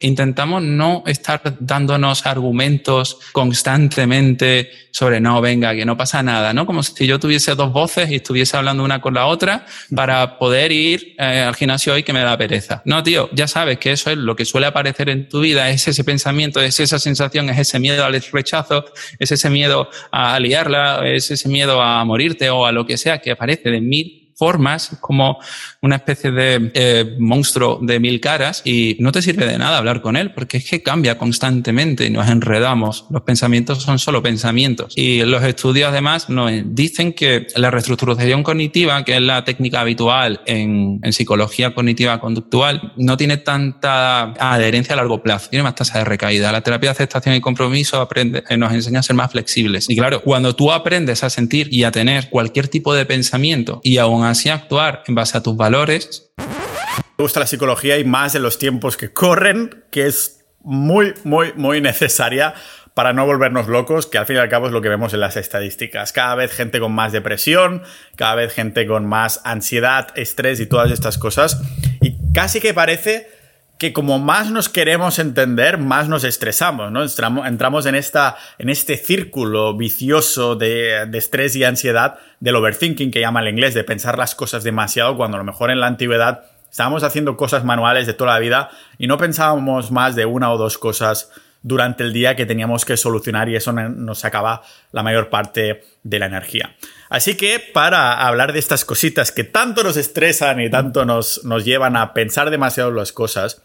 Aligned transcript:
Intentamos 0.00 0.62
no 0.62 1.02
estar 1.06 1.42
dándonos 1.58 2.24
argumentos 2.24 3.18
constantemente 3.32 4.70
sobre 4.92 5.18
no, 5.18 5.40
venga, 5.40 5.74
que 5.74 5.84
no 5.84 5.96
pasa 5.96 6.22
nada, 6.22 6.52
¿no? 6.52 6.66
Como 6.66 6.84
si 6.84 7.04
yo 7.04 7.18
tuviese 7.18 7.56
dos 7.56 7.72
voces 7.72 8.08
y 8.08 8.16
estuviese 8.16 8.56
hablando 8.56 8.84
una 8.84 9.00
con 9.00 9.14
la 9.14 9.26
otra 9.26 9.66
para 9.92 10.38
poder 10.38 10.70
ir 10.70 11.16
eh, 11.18 11.40
al 11.40 11.56
gimnasio 11.56 11.94
hoy 11.94 12.04
que 12.04 12.12
me 12.12 12.20
da 12.20 12.38
pereza. 12.38 12.80
No, 12.84 13.02
tío, 13.02 13.28
ya 13.32 13.48
sabes 13.48 13.78
que 13.78 13.90
eso 13.90 14.12
es 14.12 14.18
lo 14.18 14.36
que 14.36 14.44
suele 14.44 14.68
aparecer 14.68 15.08
en 15.08 15.28
tu 15.28 15.40
vida, 15.40 15.68
es 15.68 15.88
ese 15.88 16.04
pensamiento, 16.04 16.60
es 16.60 16.78
esa 16.78 17.00
sensación, 17.00 17.50
es 17.50 17.58
ese 17.58 17.80
miedo 17.80 18.04
al 18.04 18.22
rechazo, 18.32 18.84
es 19.18 19.32
ese 19.32 19.50
miedo 19.50 19.90
a 20.12 20.38
liarla, 20.38 21.08
es 21.08 21.28
ese 21.32 21.48
miedo 21.48 21.82
a 21.82 22.04
morirte 22.04 22.50
o 22.50 22.66
a 22.66 22.70
lo 22.70 22.86
que 22.86 22.96
sea 22.96 23.18
que 23.18 23.32
aparece 23.32 23.68
de 23.70 23.80
mil 23.80 24.27
formas, 24.38 24.96
como 25.00 25.38
una 25.82 25.96
especie 25.96 26.30
de 26.30 26.70
eh, 26.74 27.16
monstruo 27.18 27.80
de 27.82 27.98
mil 27.98 28.20
caras 28.20 28.62
y 28.64 28.96
no 29.00 29.10
te 29.12 29.20
sirve 29.20 29.46
de 29.46 29.58
nada 29.58 29.78
hablar 29.78 30.00
con 30.00 30.16
él 30.16 30.32
porque 30.32 30.58
es 30.58 30.64
que 30.64 30.82
cambia 30.82 31.18
constantemente 31.18 32.06
y 32.06 32.10
nos 32.10 32.28
enredamos. 32.28 33.06
Los 33.10 33.22
pensamientos 33.22 33.82
son 33.82 33.98
solo 33.98 34.22
pensamientos. 34.22 34.94
Y 34.96 35.22
los 35.22 35.42
estudios 35.42 35.88
además 35.88 36.28
nos 36.28 36.52
dicen 36.66 37.12
que 37.12 37.48
la 37.56 37.70
reestructuración 37.70 38.42
cognitiva, 38.42 39.04
que 39.04 39.16
es 39.16 39.22
la 39.22 39.44
técnica 39.44 39.80
habitual 39.80 40.40
en, 40.46 41.00
psicología 41.12 41.74
cognitiva 41.74 42.20
conductual, 42.20 42.92
no 42.96 43.16
tiene 43.16 43.38
tanta 43.38 44.34
adherencia 44.38 44.92
a 44.92 44.96
largo 44.96 45.22
plazo, 45.22 45.50
tiene 45.50 45.62
más 45.64 45.74
tasa 45.74 45.98
de 45.98 46.04
recaída. 46.04 46.52
La 46.52 46.60
terapia 46.60 46.90
de 46.90 46.92
aceptación 46.92 47.34
y 47.34 47.40
compromiso 47.40 48.00
aprende, 48.00 48.44
eh, 48.48 48.56
nos 48.56 48.72
enseña 48.72 49.00
a 49.00 49.02
ser 49.02 49.16
más 49.16 49.32
flexibles. 49.32 49.88
Y 49.88 49.96
claro, 49.96 50.22
cuando 50.22 50.54
tú 50.54 50.70
aprendes 50.70 51.24
a 51.24 51.30
sentir 51.30 51.68
y 51.72 51.84
a 51.84 51.90
tener 51.90 52.28
cualquier 52.28 52.68
tipo 52.68 52.94
de 52.94 53.06
pensamiento 53.06 53.80
y 53.82 53.96
aún 53.98 54.24
así 54.28 54.48
actuar 54.48 55.02
en 55.06 55.14
base 55.14 55.36
a 55.36 55.42
tus 55.42 55.56
valores. 55.56 56.30
Me 56.36 57.24
gusta 57.24 57.40
la 57.40 57.46
psicología 57.46 57.98
y 57.98 58.04
más 58.04 58.34
en 58.34 58.42
los 58.42 58.58
tiempos 58.58 58.96
que 58.96 59.12
corren, 59.12 59.84
que 59.90 60.06
es 60.06 60.44
muy, 60.60 61.14
muy, 61.24 61.52
muy 61.54 61.80
necesaria 61.80 62.54
para 62.94 63.12
no 63.12 63.26
volvernos 63.26 63.68
locos, 63.68 64.06
que 64.06 64.18
al 64.18 64.26
fin 64.26 64.36
y 64.36 64.38
al 64.40 64.48
cabo 64.48 64.66
es 64.66 64.72
lo 64.72 64.82
que 64.82 64.88
vemos 64.88 65.14
en 65.14 65.20
las 65.20 65.36
estadísticas. 65.36 66.12
Cada 66.12 66.34
vez 66.34 66.52
gente 66.52 66.80
con 66.80 66.92
más 66.92 67.12
depresión, 67.12 67.82
cada 68.16 68.34
vez 68.34 68.52
gente 68.52 68.86
con 68.86 69.06
más 69.06 69.40
ansiedad, 69.44 70.08
estrés 70.16 70.58
y 70.58 70.66
todas 70.66 70.90
estas 70.90 71.16
cosas. 71.16 71.60
Y 72.00 72.16
casi 72.32 72.60
que 72.60 72.74
parece 72.74 73.37
que 73.78 73.92
como 73.92 74.18
más 74.18 74.50
nos 74.50 74.68
queremos 74.68 75.20
entender, 75.20 75.78
más 75.78 76.08
nos 76.08 76.24
estresamos, 76.24 76.90
¿no? 76.90 77.04
Entramos 77.46 77.86
en, 77.86 77.94
esta, 77.94 78.36
en 78.58 78.70
este 78.70 78.96
círculo 78.96 79.76
vicioso 79.76 80.56
de, 80.56 81.06
de, 81.06 81.18
estrés 81.18 81.54
y 81.54 81.62
ansiedad 81.62 82.18
del 82.40 82.56
overthinking, 82.56 83.12
que 83.12 83.20
llama 83.20 83.40
el 83.40 83.48
inglés, 83.48 83.74
de 83.74 83.84
pensar 83.84 84.18
las 84.18 84.34
cosas 84.34 84.64
demasiado, 84.64 85.16
cuando 85.16 85.36
a 85.36 85.38
lo 85.38 85.44
mejor 85.44 85.70
en 85.70 85.78
la 85.78 85.86
antigüedad 85.86 86.42
estábamos 86.68 87.04
haciendo 87.04 87.36
cosas 87.36 87.64
manuales 87.64 88.06
de 88.06 88.14
toda 88.14 88.34
la 88.34 88.40
vida 88.40 88.70
y 88.98 89.06
no 89.06 89.16
pensábamos 89.16 89.90
más 89.92 90.16
de 90.16 90.26
una 90.26 90.52
o 90.52 90.58
dos 90.58 90.76
cosas 90.76 91.30
durante 91.62 92.02
el 92.02 92.12
día 92.12 92.36
que 92.36 92.46
teníamos 92.46 92.84
que 92.84 92.96
solucionar 92.96 93.48
y 93.48 93.56
eso 93.56 93.72
nos 93.72 94.18
sacaba 94.18 94.62
la 94.92 95.02
mayor 95.02 95.28
parte 95.28 95.82
de 96.02 96.18
la 96.18 96.26
energía. 96.26 96.74
Así 97.08 97.36
que 97.36 97.58
para 97.58 98.26
hablar 98.26 98.52
de 98.52 98.58
estas 98.58 98.84
cositas 98.84 99.32
que 99.32 99.44
tanto 99.44 99.82
nos 99.82 99.96
estresan 99.96 100.60
y 100.60 100.70
tanto 100.70 101.04
nos, 101.04 101.44
nos 101.44 101.64
llevan 101.64 101.96
a 101.96 102.12
pensar 102.12 102.50
demasiado 102.50 102.90
las 102.90 103.12
cosas, 103.12 103.62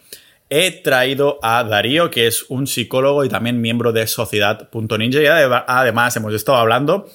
he 0.50 0.72
traído 0.72 1.40
a 1.42 1.64
Darío, 1.64 2.10
que 2.10 2.28
es 2.28 2.46
un 2.50 2.68
psicólogo 2.68 3.26
y 3.26 3.30
también 3.30 3.60
miembro 3.60 3.92
de 3.92 4.08
Sociedad.ninja. 4.08 5.22
Y 5.22 5.26
además 5.26 6.16
hemos 6.16 6.34
estado 6.34 6.58
hablando 6.58 7.10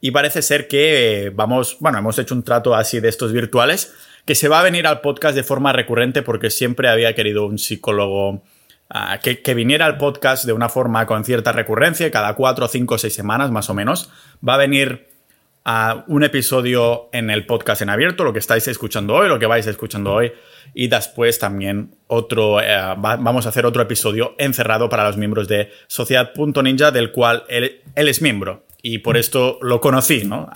y 0.00 0.10
parece 0.10 0.42
ser 0.42 0.68
que 0.68 1.30
vamos, 1.34 1.76
bueno, 1.80 1.98
hemos 1.98 2.18
hecho 2.18 2.34
un 2.34 2.42
trato 2.42 2.74
así 2.74 3.00
de 3.00 3.08
estos 3.08 3.32
virtuales, 3.32 3.94
que 4.24 4.34
se 4.34 4.48
va 4.48 4.60
a 4.60 4.62
venir 4.62 4.86
al 4.86 5.00
podcast 5.00 5.34
de 5.34 5.42
forma 5.42 5.72
recurrente 5.72 6.22
porque 6.22 6.50
siempre 6.50 6.88
había 6.88 7.14
querido 7.14 7.46
un 7.46 7.58
psicólogo 7.58 8.30
uh, 8.30 8.42
que, 9.22 9.40
que, 9.40 9.54
viniera 9.54 9.86
al 9.86 9.96
podcast 9.96 10.44
de 10.44 10.52
una 10.52 10.68
forma 10.68 11.06
con 11.06 11.24
cierta 11.24 11.52
recurrencia, 11.52 12.10
cada 12.10 12.34
cuatro, 12.34 12.68
cinco, 12.68 12.98
seis 12.98 13.14
semanas 13.14 13.50
más 13.50 13.70
o 13.70 13.74
menos. 13.74 14.10
Va 14.46 14.54
a 14.54 14.58
venir 14.58 15.09
a 15.64 16.04
un 16.08 16.24
episodio 16.24 17.10
en 17.12 17.30
el 17.30 17.46
podcast 17.46 17.82
en 17.82 17.90
abierto, 17.90 18.24
lo 18.24 18.32
que 18.32 18.38
estáis 18.38 18.66
escuchando 18.68 19.14
hoy, 19.14 19.28
lo 19.28 19.38
que 19.38 19.46
vais 19.46 19.66
escuchando 19.66 20.14
hoy, 20.14 20.32
y 20.74 20.88
después 20.88 21.38
también 21.38 21.96
otro, 22.06 22.60
eh, 22.60 22.94
vamos 22.98 23.46
a 23.46 23.50
hacer 23.50 23.66
otro 23.66 23.82
episodio 23.82 24.34
encerrado 24.38 24.88
para 24.88 25.04
los 25.04 25.16
miembros 25.16 25.48
de 25.48 25.70
Sociedad.ninja, 25.86 26.90
del 26.90 27.12
cual 27.12 27.44
él, 27.48 27.80
él, 27.94 28.08
es 28.08 28.22
miembro. 28.22 28.64
Y 28.82 28.98
por 28.98 29.18
esto 29.18 29.58
lo 29.60 29.80
conocí, 29.80 30.24
¿no? 30.24 30.48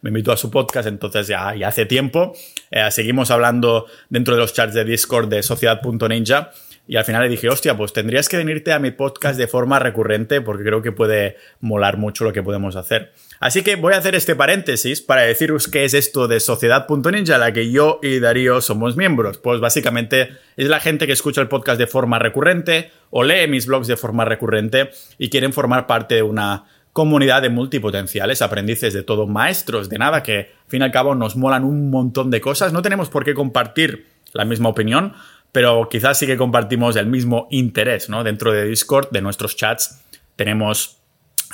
me 0.00 0.08
invitó 0.08 0.32
a 0.32 0.36
su 0.38 0.50
podcast, 0.50 0.88
entonces 0.88 1.26
ya, 1.26 1.54
ya 1.54 1.68
hace 1.68 1.84
tiempo. 1.84 2.32
Eh, 2.70 2.90
seguimos 2.90 3.30
hablando 3.30 3.86
dentro 4.08 4.34
de 4.34 4.40
los 4.40 4.54
chats 4.54 4.72
de 4.72 4.84
Discord 4.84 5.28
de 5.28 5.42
Sociedad.ninja. 5.42 6.52
Y 6.88 6.96
al 6.96 7.04
final 7.04 7.22
le 7.22 7.28
dije, 7.28 7.48
hostia, 7.48 7.76
pues 7.76 7.92
tendrías 7.92 8.28
que 8.28 8.36
venirte 8.36 8.72
a 8.72 8.78
mi 8.78 8.92
podcast 8.92 9.38
de 9.38 9.48
forma 9.48 9.78
recurrente 9.78 10.40
porque 10.40 10.62
creo 10.62 10.82
que 10.82 10.92
puede 10.92 11.36
molar 11.60 11.96
mucho 11.96 12.24
lo 12.24 12.32
que 12.32 12.42
podemos 12.42 12.76
hacer. 12.76 13.12
Así 13.40 13.62
que 13.62 13.76
voy 13.76 13.94
a 13.94 13.98
hacer 13.98 14.14
este 14.14 14.36
paréntesis 14.36 15.00
para 15.00 15.22
deciros 15.22 15.66
qué 15.66 15.84
es 15.84 15.94
esto 15.94 16.28
de 16.28 16.38
Sociedad.ninja, 16.38 17.38
la 17.38 17.52
que 17.52 17.72
yo 17.72 17.98
y 18.02 18.20
Darío 18.20 18.60
somos 18.60 18.96
miembros. 18.96 19.38
Pues 19.38 19.60
básicamente 19.60 20.30
es 20.56 20.68
la 20.68 20.78
gente 20.78 21.06
que 21.06 21.12
escucha 21.12 21.40
el 21.40 21.48
podcast 21.48 21.78
de 21.78 21.88
forma 21.88 22.18
recurrente 22.20 22.92
o 23.10 23.24
lee 23.24 23.48
mis 23.48 23.66
blogs 23.66 23.88
de 23.88 23.96
forma 23.96 24.24
recurrente 24.24 24.90
y 25.18 25.28
quieren 25.28 25.52
formar 25.52 25.88
parte 25.88 26.14
de 26.14 26.22
una 26.22 26.66
comunidad 26.92 27.42
de 27.42 27.50
multipotenciales, 27.50 28.40
aprendices 28.40 28.94
de 28.94 29.02
todo, 29.02 29.26
maestros 29.26 29.90
de 29.90 29.98
nada, 29.98 30.22
que 30.22 30.38
al 30.38 30.68
fin 30.68 30.80
y 30.80 30.84
al 30.84 30.92
cabo 30.92 31.14
nos 31.14 31.36
molan 31.36 31.64
un 31.64 31.90
montón 31.90 32.30
de 32.30 32.40
cosas. 32.40 32.72
No 32.72 32.80
tenemos 32.80 33.10
por 33.10 33.22
qué 33.22 33.34
compartir 33.34 34.06
la 34.32 34.46
misma 34.46 34.70
opinión, 34.70 35.12
pero 35.56 35.88
quizás 35.88 36.18
sí 36.18 36.26
que 36.26 36.36
compartimos 36.36 36.96
el 36.96 37.06
mismo 37.06 37.48
interés, 37.50 38.10
¿no? 38.10 38.22
Dentro 38.22 38.52
de 38.52 38.66
Discord, 38.66 39.08
de 39.10 39.22
nuestros 39.22 39.56
chats, 39.56 40.02
tenemos 40.36 40.98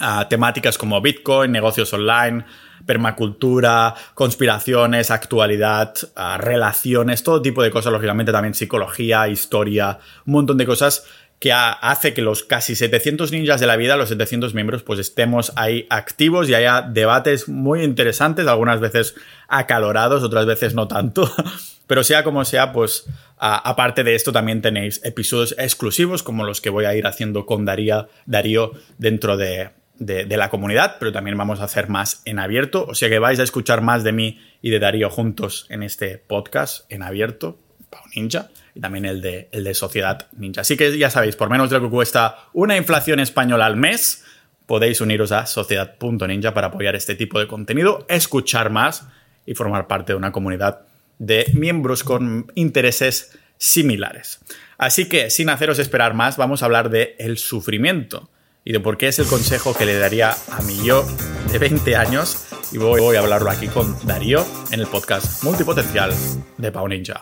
uh, 0.01 0.29
temáticas 0.29 0.77
como 0.77 1.01
Bitcoin, 1.01 1.53
negocios 1.53 1.93
online, 1.93 2.45
permacultura, 2.85 3.95
conspiraciones, 4.15 5.13
actualidad, 5.13 5.95
uh, 6.17 6.37
relaciones, 6.37 7.23
todo 7.23 7.41
tipo 7.43 7.63
de 7.63 7.71
cosas, 7.71 7.93
lógicamente 7.93 8.33
también 8.33 8.55
psicología, 8.55 9.29
historia, 9.29 10.01
un 10.27 10.33
montón 10.33 10.59
de 10.59 10.67
cosas 10.67 11.05
que 11.39 11.53
hace 11.53 12.13
que 12.13 12.23
los 12.23 12.43
casi 12.43 12.75
700 12.75 13.31
ninjas 13.31 13.61
de 13.61 13.69
la 13.69 13.77
vida, 13.77 13.97
los 13.97 14.09
700 14.09 14.53
miembros, 14.53 14.83
pues 14.83 14.99
estemos 14.99 15.53
ahí 15.55 15.87
activos 15.91 16.49
y 16.49 16.55
haya 16.55 16.83
debates 16.83 17.49
muy 17.49 17.85
interesantes, 17.85 18.49
algunas 18.49 18.81
veces 18.81 19.15
acalorados, 19.47 20.25
otras 20.25 20.47
veces 20.47 20.75
no 20.75 20.89
tanto. 20.89 21.31
Pero 21.89 22.05
sea 22.05 22.23
como 22.23 22.45
sea, 22.45 22.73
pues 22.73 23.07
aparte 23.45 24.05
de 24.05 24.15
esto 24.15 24.31
también 24.31 24.63
tenéis 24.63 25.01
episodios 25.05 25.57
exclusivos 25.59 26.23
como 26.23 26.45
los 26.45 26.61
que 26.61 26.71
voy 26.71 26.85
a 26.85 26.95
ir 26.95 27.09
haciendo 27.09 27.45
con 27.45 27.65
Darío, 27.65 28.09
Darío 28.25 28.73
dentro 28.99 29.37
de, 29.37 29.71
de, 29.99 30.37
la 30.37 30.49
comunidad, 30.49 30.97
pero 31.01 31.11
también 31.11 31.37
vamos 31.37 31.61
a 31.61 31.65
hacer 31.65 31.89
más 31.89 32.23
en 32.25 32.39
abierto. 32.39 32.87
O 32.87 32.95
sea 32.95 33.09
que 33.09 33.19
vais 33.19 33.41
a 33.41 33.43
escuchar 33.43 33.81
más 33.81 34.05
de 34.05 34.13
mí 34.13 34.41
y 34.61 34.71
de 34.71 34.79
Darío 34.79 35.11
juntos 35.11 35.67
en 35.71 35.83
este 35.83 36.19
podcast 36.19 36.91
en 36.91 37.03
abierto, 37.03 37.59
Pau 37.91 38.03
Ninja, 38.15 38.51
y 38.77 38.81
también 38.81 39.07
el 39.07 39.21
de, 39.21 39.49
el 39.51 39.65
de 39.65 39.75
Sociedad 39.75 40.29
Ninja. 40.37 40.61
Así 40.61 40.77
que 40.77 40.97
ya 40.97 41.11
sabéis, 41.11 41.35
por 41.35 41.51
menos 41.51 41.69
de 41.69 41.79
lo 41.79 41.83
que 41.83 41.91
cuesta 41.91 42.49
una 42.53 42.77
inflación 42.77 43.19
española 43.19 43.67
al 43.67 43.77
mes, 43.77 44.25
podéis 44.67 45.01
uniros 45.01 45.33
a 45.33 45.47
sociedad.ninja 45.47 46.55
para 46.55 46.69
apoyar 46.69 46.95
este 46.95 47.17
tipo 47.17 47.41
de 47.41 47.49
contenido, 47.49 48.07
escuchar 48.09 48.71
más 48.71 49.09
y 49.47 49.55
formar 49.55 49.89
parte 49.89 50.13
de 50.13 50.17
una 50.17 50.31
comunidad 50.31 50.87
de 51.23 51.47
miembros 51.55 52.03
con 52.03 52.51
intereses 52.57 53.39
similares. 53.57 54.41
Así 54.77 55.09
que, 55.09 55.31
sin 55.31 55.51
haceros 55.51 55.79
esperar 55.79 56.15
más, 56.15 56.37
vamos 56.37 56.63
a 56.63 56.65
hablar 56.65 56.91
de 56.91 57.15
el 57.21 57.39
sufrimiento 57.39 58.29
y 58.65 58.73
de 58.73 58.81
por 58.81 58.99
qué 58.99 59.07
es 59.07 59.21
el 59.21 59.27
consejo 59.27 59.73
que 59.73 59.87
le 59.87 59.97
daría 59.99 60.35
a 60.51 60.63
mi 60.63 60.85
yo 60.85 61.07
de 61.53 61.59
20 61.59 61.95
años. 61.95 62.49
Y 62.73 62.79
voy, 62.79 63.15
a 63.15 63.21
hablarlo 63.21 63.51
aquí 63.51 63.69
con 63.69 63.97
Darío 64.05 64.45
en 64.73 64.81
el 64.81 64.89
podcast 64.89 65.45
multipotencial 65.45 66.13
de 66.59 66.73
Pau 66.73 66.89
Ninja. 66.89 67.21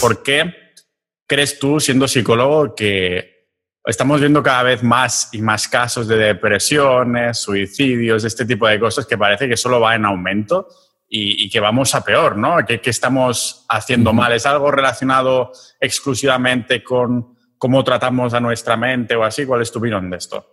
¿Por 0.00 0.22
qué 0.22 0.54
crees 1.26 1.58
tú, 1.58 1.80
siendo 1.80 2.06
psicólogo, 2.06 2.76
que 2.76 3.37
estamos 3.88 4.20
viendo 4.20 4.42
cada 4.42 4.62
vez 4.62 4.82
más 4.82 5.30
y 5.32 5.42
más 5.42 5.66
casos 5.66 6.06
de 6.06 6.16
depresiones, 6.16 7.38
suicidios, 7.38 8.24
este 8.24 8.44
tipo 8.44 8.68
de 8.68 8.78
cosas 8.78 9.06
que 9.06 9.18
parece 9.18 9.48
que 9.48 9.56
solo 9.56 9.80
va 9.80 9.94
en 9.94 10.04
aumento? 10.04 10.68
y, 11.08 11.48
que 11.48 11.60
vamos 11.60 11.94
a 11.94 12.02
peor, 12.02 12.36
¿no? 12.36 12.58
¿Qué, 12.66 12.80
estamos 12.84 13.64
haciendo 13.68 14.12
mal? 14.12 14.32
¿Es 14.32 14.44
algo 14.46 14.70
relacionado 14.70 15.52
exclusivamente 15.80 16.82
con 16.84 17.36
cómo 17.56 17.82
tratamos 17.82 18.34
a 18.34 18.40
nuestra 18.40 18.76
mente 18.76 19.16
o 19.16 19.24
así? 19.24 19.46
¿Cuál 19.46 19.62
es 19.62 19.72
tu 19.72 19.78
opinión 19.78 20.10
de 20.10 20.16
esto? 20.18 20.46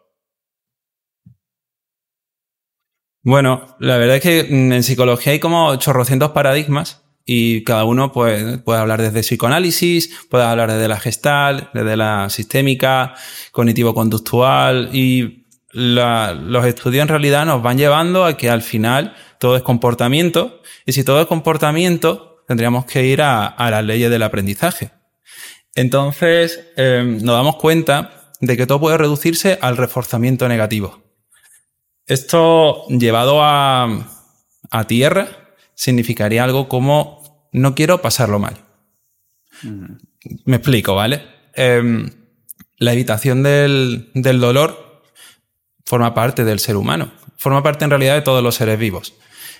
Bueno, 3.21 3.75
la 3.79 3.97
verdad 3.97 4.17
es 4.17 4.23
que 4.23 4.39
en 4.39 4.83
psicología 4.83 5.33
hay 5.33 5.39
como 5.39 5.75
chorrocientos 5.77 6.31
paradigmas 6.31 7.04
y 7.25 7.63
cada 7.63 7.85
uno 7.85 8.11
puede, 8.11 8.59
puede 8.59 8.79
hablar 8.79 9.01
desde 9.01 9.21
psicoanálisis, 9.21 10.27
puede 10.29 10.43
hablar 10.43 10.71
desde 10.71 10.87
la 10.87 10.99
gestal, 10.99 11.69
desde 11.73 11.97
la 11.97 12.29
sistémica, 12.29 13.15
cognitivo-conductual 13.51 14.89
y 14.93 15.45
los 15.75 16.65
estudios 16.65 17.01
en 17.01 17.09
realidad 17.09 17.45
nos 17.45 17.61
van 17.61 17.77
llevando 17.77 18.23
a 18.23 18.37
que 18.37 18.49
al 18.49 18.61
final 18.61 19.13
todo 19.39 19.57
es 19.57 19.63
comportamiento, 19.63 20.61
y 20.85 20.93
si 20.93 21.03
todo 21.03 21.19
es 21.19 21.27
comportamiento, 21.27 22.43
tendríamos 22.47 22.85
que 22.85 23.05
ir 23.05 23.21
a, 23.21 23.55
las 23.57 23.83
leyes 23.83 24.09
del 24.09 24.23
aprendizaje. 24.23 24.91
Entonces, 25.75 26.71
em, 26.77 27.17
nos 27.21 27.35
damos 27.35 27.57
cuenta 27.57 28.31
de 28.39 28.55
que 28.55 28.65
todo 28.65 28.79
puede 28.79 28.97
reducirse 28.97 29.57
al 29.61 29.75
reforzamiento 29.77 30.47
negativo. 30.47 31.03
Esto 32.05 32.85
llevado 32.87 33.39
a, 33.41 34.11
tierra 34.87 35.27
significaría 35.73 36.43
algo 36.43 36.67
como 36.67 37.14
no 37.55 37.73
quiero 37.73 38.01
pasarlo 38.01 38.37
mal. 38.37 38.57
Me 40.43 40.57
explico, 40.57 40.93
¿vale? 40.93 41.23
Em, 41.53 42.09
la 42.77 42.93
evitación 42.93 43.43
del, 43.43 44.11
dolor 44.13 45.01
forma 45.85 46.13
parte 46.13 46.43
del 46.43 46.59
ser 46.59 46.75
humano, 46.75 47.13
forma 47.37 47.63
parte 47.63 47.85
en 47.85 47.91
realidad 47.91 48.15
de 48.15 48.21
todos 48.21 48.43
los 48.43 48.55
seres 48.55 48.77
vivos. 48.77 49.13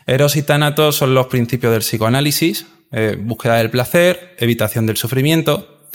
Eros 0.07 0.36
y 0.36 0.44
Tánatos 0.44 0.97
son 0.97 1.13
los 1.13 1.27
principios 1.27 1.71
del 1.71 1.81
psicoanálisis, 1.81 2.68
eh, 2.92 3.18
búsqueda 3.18 3.56
del 3.56 3.69
placer, 3.69 4.36
evitación 4.39 4.86
del 4.86 4.97
sufrimiento, 4.97 5.88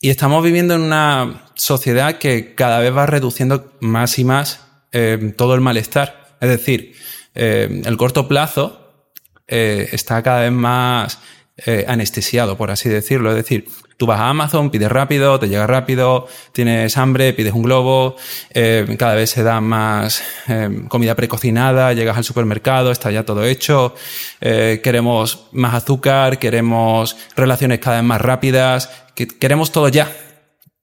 y 0.00 0.08
estamos 0.08 0.42
viviendo 0.42 0.74
en 0.74 0.80
una 0.80 1.44
sociedad 1.54 2.18
que 2.18 2.54
cada 2.54 2.80
vez 2.80 2.96
va 2.96 3.06
reduciendo 3.06 3.72
más 3.80 4.18
y 4.18 4.24
más 4.24 4.60
eh, 4.92 5.34
todo 5.36 5.54
el 5.54 5.60
malestar. 5.60 6.36
Es 6.40 6.48
decir, 6.48 6.94
eh, 7.34 7.82
el 7.84 7.96
corto 7.96 8.28
plazo 8.28 8.80
está 9.46 10.22
cada 10.22 10.40
vez 10.40 10.52
más 10.52 11.18
anestesiado, 11.86 12.56
por 12.56 12.70
así 12.70 12.88
decirlo. 12.88 13.30
Es 13.30 13.36
decir, 13.36 13.66
Tú 13.96 14.06
vas 14.06 14.18
a 14.18 14.28
Amazon, 14.28 14.70
pides 14.70 14.90
rápido, 14.90 15.38
te 15.38 15.48
llega 15.48 15.66
rápido, 15.66 16.26
tienes 16.52 16.96
hambre, 16.96 17.32
pides 17.32 17.52
un 17.52 17.62
globo, 17.62 18.16
eh, 18.50 18.96
cada 18.98 19.14
vez 19.14 19.30
se 19.30 19.44
da 19.44 19.60
más 19.60 20.22
eh, 20.48 20.84
comida 20.88 21.14
precocinada, 21.14 21.92
llegas 21.92 22.16
al 22.16 22.24
supermercado, 22.24 22.90
está 22.90 23.12
ya 23.12 23.24
todo 23.24 23.44
hecho, 23.44 23.94
eh, 24.40 24.80
queremos 24.82 25.46
más 25.52 25.74
azúcar, 25.74 26.40
queremos 26.40 27.16
relaciones 27.36 27.78
cada 27.78 27.98
vez 27.98 28.04
más 28.04 28.20
rápidas, 28.20 28.90
queremos 29.38 29.70
todo 29.70 29.88
ya 29.88 30.10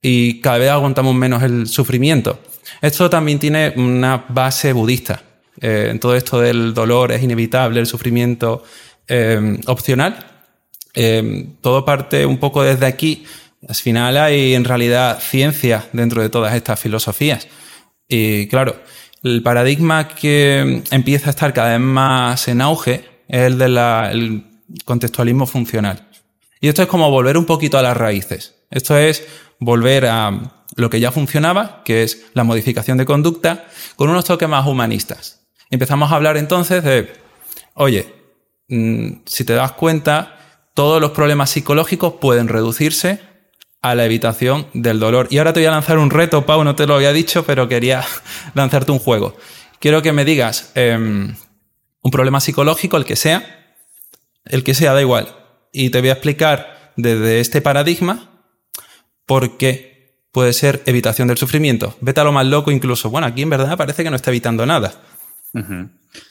y 0.01 0.39
cada 0.39 0.57
vez 0.57 0.69
aguantamos 0.69 1.13
menos 1.13 1.43
el 1.43 1.67
sufrimiento. 1.67 2.39
Esto 2.81 3.09
también 3.09 3.39
tiene 3.39 3.73
una 3.75 4.25
base 4.29 4.71
budista. 4.71 5.21
en 5.59 5.99
todo 5.99 6.15
esto 6.15 6.39
del 6.39 6.73
dolor 6.73 7.11
es 7.11 7.21
inevitable, 7.21 7.81
el 7.81 7.87
sufrimiento 7.87 8.63
opcional 9.67 10.30
Em, 10.93 11.55
todo 11.61 11.85
parte 11.85 12.25
un 12.25 12.37
poco 12.37 12.63
desde 12.63 12.85
aquí. 12.85 13.25
Al 13.67 13.75
final 13.75 14.17
hay 14.17 14.53
en 14.53 14.65
realidad 14.65 15.19
ciencia 15.19 15.87
dentro 15.93 16.21
de 16.21 16.29
todas 16.29 16.53
estas 16.55 16.79
filosofías. 16.79 17.47
Y 18.07 18.47
claro, 18.47 18.75
el 19.23 19.43
paradigma 19.43 20.07
que 20.07 20.83
empieza 20.91 21.27
a 21.27 21.29
estar 21.29 21.53
cada 21.53 21.71
vez 21.71 21.79
más 21.79 22.47
en 22.47 22.61
auge 22.61 23.05
es 23.27 23.41
el 23.41 23.57
del 23.57 24.43
contextualismo 24.85 25.45
funcional. 25.45 26.07
Y 26.59 26.67
esto 26.67 26.81
es 26.81 26.87
como 26.87 27.09
volver 27.09 27.37
un 27.37 27.45
poquito 27.45 27.77
a 27.77 27.81
las 27.81 27.95
raíces. 27.95 28.55
Esto 28.69 28.97
es 28.97 29.23
volver 29.59 30.05
a 30.07 30.63
lo 30.75 30.89
que 30.89 30.99
ya 30.99 31.11
funcionaba, 31.11 31.81
que 31.83 32.03
es 32.03 32.25
la 32.33 32.43
modificación 32.43 32.97
de 32.97 33.05
conducta, 33.05 33.65
con 33.95 34.09
unos 34.09 34.25
toques 34.25 34.49
más 34.49 34.67
humanistas. 34.67 35.41
Empezamos 35.69 36.11
a 36.11 36.15
hablar 36.15 36.37
entonces 36.37 36.83
de, 36.83 37.13
oye, 37.75 38.13
mm, 38.67 39.21
si 39.25 39.43
te 39.43 39.53
das 39.53 39.73
cuenta, 39.73 40.37
todos 40.73 41.01
los 41.01 41.11
problemas 41.11 41.49
psicológicos 41.49 42.13
pueden 42.21 42.47
reducirse 42.47 43.19
a 43.81 43.95
la 43.95 44.05
evitación 44.05 44.67
del 44.73 44.99
dolor. 44.99 45.27
Y 45.31 45.39
ahora 45.39 45.53
te 45.53 45.59
voy 45.59 45.67
a 45.67 45.71
lanzar 45.71 45.97
un 45.97 46.11
reto, 46.11 46.45
Pau, 46.45 46.63
no 46.63 46.75
te 46.75 46.85
lo 46.85 46.95
había 46.95 47.13
dicho, 47.13 47.43
pero 47.43 47.67
quería 47.67 48.03
lanzarte 48.53 48.91
un 48.91 48.99
juego. 48.99 49.35
Quiero 49.79 50.01
que 50.01 50.13
me 50.13 50.25
digas 50.25 50.71
em, 50.75 51.35
un 52.01 52.11
problema 52.11 52.39
psicológico, 52.39 52.97
el 52.97 53.05
que 53.05 53.15
sea, 53.15 53.75
el 54.45 54.63
que 54.63 54.73
sea, 54.73 54.93
da 54.93 55.01
igual. 55.01 55.35
Y 55.71 55.89
te 55.89 55.99
voy 55.99 56.09
a 56.09 56.13
explicar 56.13 56.93
desde 56.95 57.39
este 57.39 57.61
paradigma 57.61 58.29
por 59.25 59.57
qué 59.57 59.91
puede 60.31 60.53
ser 60.53 60.83
evitación 60.85 61.27
del 61.27 61.37
sufrimiento. 61.37 61.95
Vete 62.01 62.21
a 62.21 62.23
lo 62.23 62.31
más 62.31 62.45
loco 62.45 62.71
incluso. 62.71 63.09
Bueno, 63.09 63.27
aquí 63.27 63.41
en 63.41 63.49
verdad 63.49 63.77
parece 63.77 64.03
que 64.03 64.09
no 64.09 64.15
está 64.15 64.29
evitando 64.29 64.65
nada. 64.65 64.93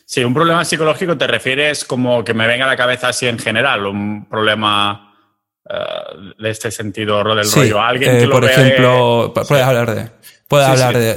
Sí, 0.05 0.25
un 0.25 0.34
problema 0.34 0.64
psicológico 0.64 1.17
te 1.17 1.26
refieres 1.26 1.84
como 1.84 2.25
que 2.25 2.34
me 2.34 2.46
venga 2.46 2.64
a 2.64 2.69
la 2.69 2.76
cabeza 2.76 3.08
así 3.08 3.26
en 3.26 3.38
general, 3.38 3.87
un 3.87 4.26
problema 4.28 5.14
eh, 5.69 5.75
de 6.38 6.50
este 6.50 6.70
sentido 6.70 7.22
del 7.34 7.50
rollo. 7.50 7.81
Alguien 7.81 8.11
que 8.11 8.25
eh, 8.25 8.28
por 8.28 8.44
ejemplo, 8.44 9.32
puedes 9.32 9.64
hablar 9.64 9.94
de, 9.94 10.11
puedes 10.49 10.67
hablar 10.67 10.99
de 10.99 11.17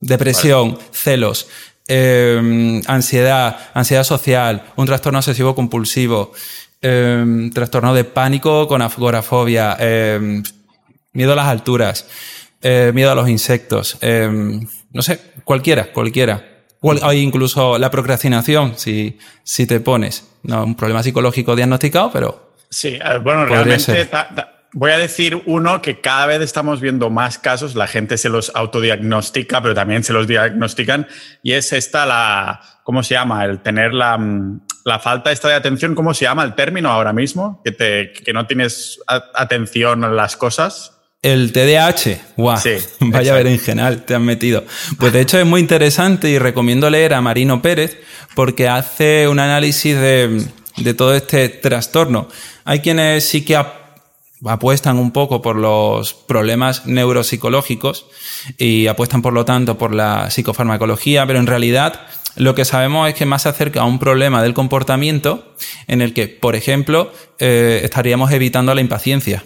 depresión, 0.00 0.78
celos, 0.92 1.48
em, 1.88 2.82
ansiedad, 2.86 3.56
ansiedad 3.72 4.04
social, 4.04 4.64
un 4.76 4.86
trastorno 4.86 5.18
obsesivo 5.18 5.54
compulsivo, 5.54 6.32
em, 6.82 7.50
trastorno 7.50 7.94
de 7.94 8.04
pánico 8.04 8.68
con 8.68 8.82
agorafobia, 8.82 9.76
em, 9.80 10.42
miedo 11.12 11.32
a 11.32 11.36
las 11.36 11.46
alturas, 11.46 12.06
eh, 12.60 12.92
miedo 12.94 13.10
a 13.10 13.14
los 13.14 13.28
insectos, 13.28 13.98
no 14.94 15.02
sé, 15.02 15.20
cualquiera, 15.44 15.92
cualquiera. 15.92 16.42
Hay 17.02 17.20
incluso 17.20 17.78
la 17.78 17.90
procrastinación, 17.90 18.78
si, 18.78 19.18
si 19.42 19.66
te 19.66 19.80
pones. 19.80 20.26
No, 20.42 20.64
un 20.64 20.74
problema 20.74 21.02
psicológico 21.02 21.56
diagnosticado, 21.56 22.10
pero. 22.12 22.52
Sí, 22.70 22.98
eh, 23.02 23.18
bueno, 23.22 23.44
realmente 23.44 24.08
voy 24.74 24.90
a 24.90 24.98
decir 24.98 25.40
uno 25.46 25.80
que 25.80 26.00
cada 26.00 26.26
vez 26.26 26.40
estamos 26.42 26.80
viendo 26.80 27.08
más 27.08 27.38
casos, 27.38 27.76
la 27.76 27.86
gente 27.86 28.18
se 28.18 28.28
los 28.28 28.50
autodiagnostica, 28.54 29.62
pero 29.62 29.74
también 29.74 30.02
se 30.02 30.12
los 30.12 30.26
diagnostican, 30.26 31.06
y 31.42 31.52
es 31.52 31.72
esta 31.72 32.04
la. 32.04 32.60
¿Cómo 32.82 33.02
se 33.02 33.14
llama? 33.14 33.44
El 33.44 33.60
tener 33.60 33.94
la, 33.94 34.18
mm, 34.18 34.60
la 34.84 34.98
falta 34.98 35.32
esta 35.32 35.48
de 35.48 35.54
atención, 35.54 35.94
¿cómo 35.94 36.12
se 36.12 36.26
llama 36.26 36.44
el 36.44 36.54
término 36.54 36.90
ahora 36.90 37.12
mismo? 37.14 37.62
Que, 37.64 37.72
te, 37.72 38.12
que 38.12 38.32
no 38.32 38.46
tienes 38.46 39.00
atención 39.06 40.04
a 40.04 40.08
las 40.08 40.36
cosas. 40.36 40.93
El 41.24 41.52
TDAH, 41.52 42.34
guau, 42.36 42.58
sí, 42.58 42.72
vaya 43.00 43.32
berenjenal 43.32 44.04
te 44.04 44.14
han 44.14 44.26
metido. 44.26 44.62
Pues 44.98 45.14
de 45.14 45.22
hecho 45.22 45.38
es 45.38 45.46
muy 45.46 45.58
interesante 45.58 46.28
y 46.28 46.38
recomiendo 46.38 46.90
leer 46.90 47.14
a 47.14 47.22
Marino 47.22 47.62
Pérez 47.62 47.96
porque 48.34 48.68
hace 48.68 49.26
un 49.26 49.40
análisis 49.40 49.96
de, 49.96 50.44
de 50.76 50.92
todo 50.92 51.14
este 51.14 51.48
trastorno. 51.48 52.28
Hay 52.66 52.80
quienes 52.80 53.24
sí 53.26 53.42
que 53.42 53.58
apuestan 54.44 54.98
un 54.98 55.12
poco 55.12 55.40
por 55.40 55.56
los 55.56 56.12
problemas 56.12 56.84
neuropsicológicos 56.84 58.04
y 58.58 58.86
apuestan 58.88 59.22
por 59.22 59.32
lo 59.32 59.46
tanto 59.46 59.78
por 59.78 59.94
la 59.94 60.30
psicofarmacología, 60.30 61.26
pero 61.26 61.38
en 61.38 61.46
realidad 61.46 62.02
lo 62.36 62.54
que 62.54 62.66
sabemos 62.66 63.08
es 63.08 63.14
que 63.14 63.24
más 63.24 63.44
se 63.44 63.48
acerca 63.48 63.80
a 63.80 63.84
un 63.84 63.98
problema 63.98 64.42
del 64.42 64.52
comportamiento 64.52 65.54
en 65.86 66.02
el 66.02 66.12
que, 66.12 66.28
por 66.28 66.54
ejemplo, 66.54 67.10
eh, 67.38 67.80
estaríamos 67.82 68.30
evitando 68.30 68.74
la 68.74 68.82
impaciencia 68.82 69.42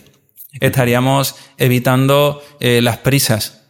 estaríamos 0.52 1.36
evitando 1.56 2.42
eh, 2.60 2.80
las 2.82 2.98
prisas. 2.98 3.62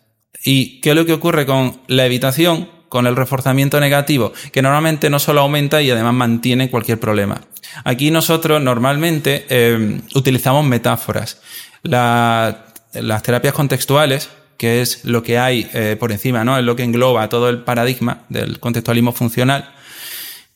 ¿Y 0.44 0.80
qué 0.80 0.90
es 0.90 0.96
lo 0.96 1.06
que 1.06 1.12
ocurre 1.12 1.46
con 1.46 1.80
la 1.88 2.06
evitación? 2.06 2.70
Con 2.88 3.06
el 3.06 3.16
reforzamiento 3.16 3.80
negativo, 3.80 4.32
que 4.50 4.62
normalmente 4.62 5.10
no 5.10 5.18
solo 5.18 5.42
aumenta 5.42 5.82
y 5.82 5.90
además 5.90 6.14
mantiene 6.14 6.70
cualquier 6.70 6.98
problema. 6.98 7.42
Aquí 7.84 8.10
nosotros 8.10 8.62
normalmente 8.62 9.44
eh, 9.50 10.00
utilizamos 10.14 10.64
metáforas. 10.64 11.40
las 11.82 13.22
terapias 13.22 13.52
contextuales, 13.52 14.30
que 14.56 14.80
es 14.80 15.04
lo 15.04 15.22
que 15.22 15.38
hay 15.38 15.68
eh, 15.74 15.96
por 16.00 16.12
encima, 16.12 16.44
¿no? 16.44 16.56
Es 16.56 16.64
lo 16.64 16.76
que 16.76 16.82
engloba 16.82 17.28
todo 17.28 17.50
el 17.50 17.62
paradigma 17.62 18.24
del 18.30 18.58
contextualismo 18.58 19.12
funcional 19.12 19.74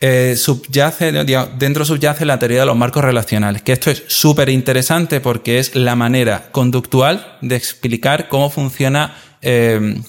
eh, 0.04 0.34
subyace, 0.36 1.12
dentro 1.12 1.84
subyace 1.84 2.24
la 2.24 2.40
teoría 2.40 2.60
de 2.60 2.66
los 2.66 2.76
marcos 2.76 3.04
relacionales, 3.04 3.62
que 3.62 3.70
esto 3.70 3.88
es 3.88 4.02
súper 4.08 4.48
interesante 4.48 5.20
porque 5.20 5.60
es 5.60 5.76
la 5.76 5.94
manera 5.94 6.50
conductual 6.50 7.38
de 7.40 7.54
explicar 7.54 8.28
cómo 8.28 8.50
funciona 8.50 9.14
eh, 9.42 10.02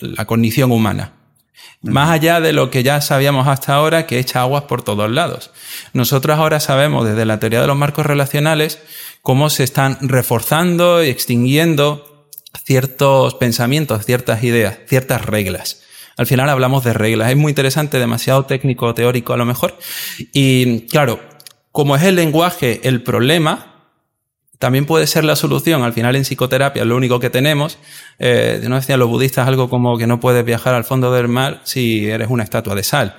la 0.00 0.26
cognición 0.26 0.70
humana. 0.70 1.12
Más 1.80 2.10
allá 2.10 2.40
de 2.40 2.52
lo 2.52 2.68
que 2.68 2.82
ya 2.82 3.00
sabíamos 3.00 3.48
hasta 3.48 3.74
ahora, 3.74 4.06
que 4.06 4.18
echa 4.18 4.42
aguas 4.42 4.64
por 4.64 4.82
todos 4.82 5.10
lados. 5.10 5.50
Nosotros 5.94 6.36
ahora 6.36 6.60
sabemos 6.60 7.06
desde 7.06 7.24
la 7.24 7.40
teoría 7.40 7.62
de 7.62 7.66
los 7.66 7.78
marcos 7.78 8.04
relacionales 8.04 8.80
cómo 9.22 9.48
se 9.48 9.64
están 9.64 9.96
reforzando 10.02 11.02
y 11.02 11.08
extinguiendo 11.08 12.28
ciertos 12.64 13.34
pensamientos, 13.36 14.04
ciertas 14.04 14.44
ideas, 14.44 14.76
ciertas 14.86 15.24
reglas. 15.24 15.83
Al 16.16 16.26
final 16.26 16.48
hablamos 16.48 16.84
de 16.84 16.92
reglas. 16.92 17.30
Es 17.30 17.36
muy 17.36 17.50
interesante, 17.50 17.98
demasiado 17.98 18.44
técnico, 18.44 18.94
teórico 18.94 19.32
a 19.32 19.36
lo 19.36 19.44
mejor. 19.44 19.76
Y 20.32 20.82
claro, 20.82 21.20
como 21.72 21.96
es 21.96 22.02
el 22.04 22.14
lenguaje 22.14 22.80
el 22.84 23.02
problema, 23.02 23.74
también 24.58 24.86
puede 24.86 25.06
ser 25.06 25.24
la 25.24 25.36
solución. 25.36 25.82
Al 25.82 25.92
final 25.92 26.16
en 26.16 26.22
psicoterapia 26.22 26.84
lo 26.84 26.96
único 26.96 27.18
que 27.18 27.30
tenemos. 27.30 27.78
Eh, 28.18 28.60
no 28.68 28.76
decían 28.76 29.00
los 29.00 29.08
budistas 29.08 29.48
algo 29.48 29.68
como 29.68 29.98
que 29.98 30.06
no 30.06 30.20
puedes 30.20 30.44
viajar 30.44 30.74
al 30.74 30.84
fondo 30.84 31.12
del 31.12 31.28
mar 31.28 31.60
si 31.64 32.08
eres 32.08 32.30
una 32.30 32.44
estatua 32.44 32.74
de 32.74 32.84
sal. 32.84 33.16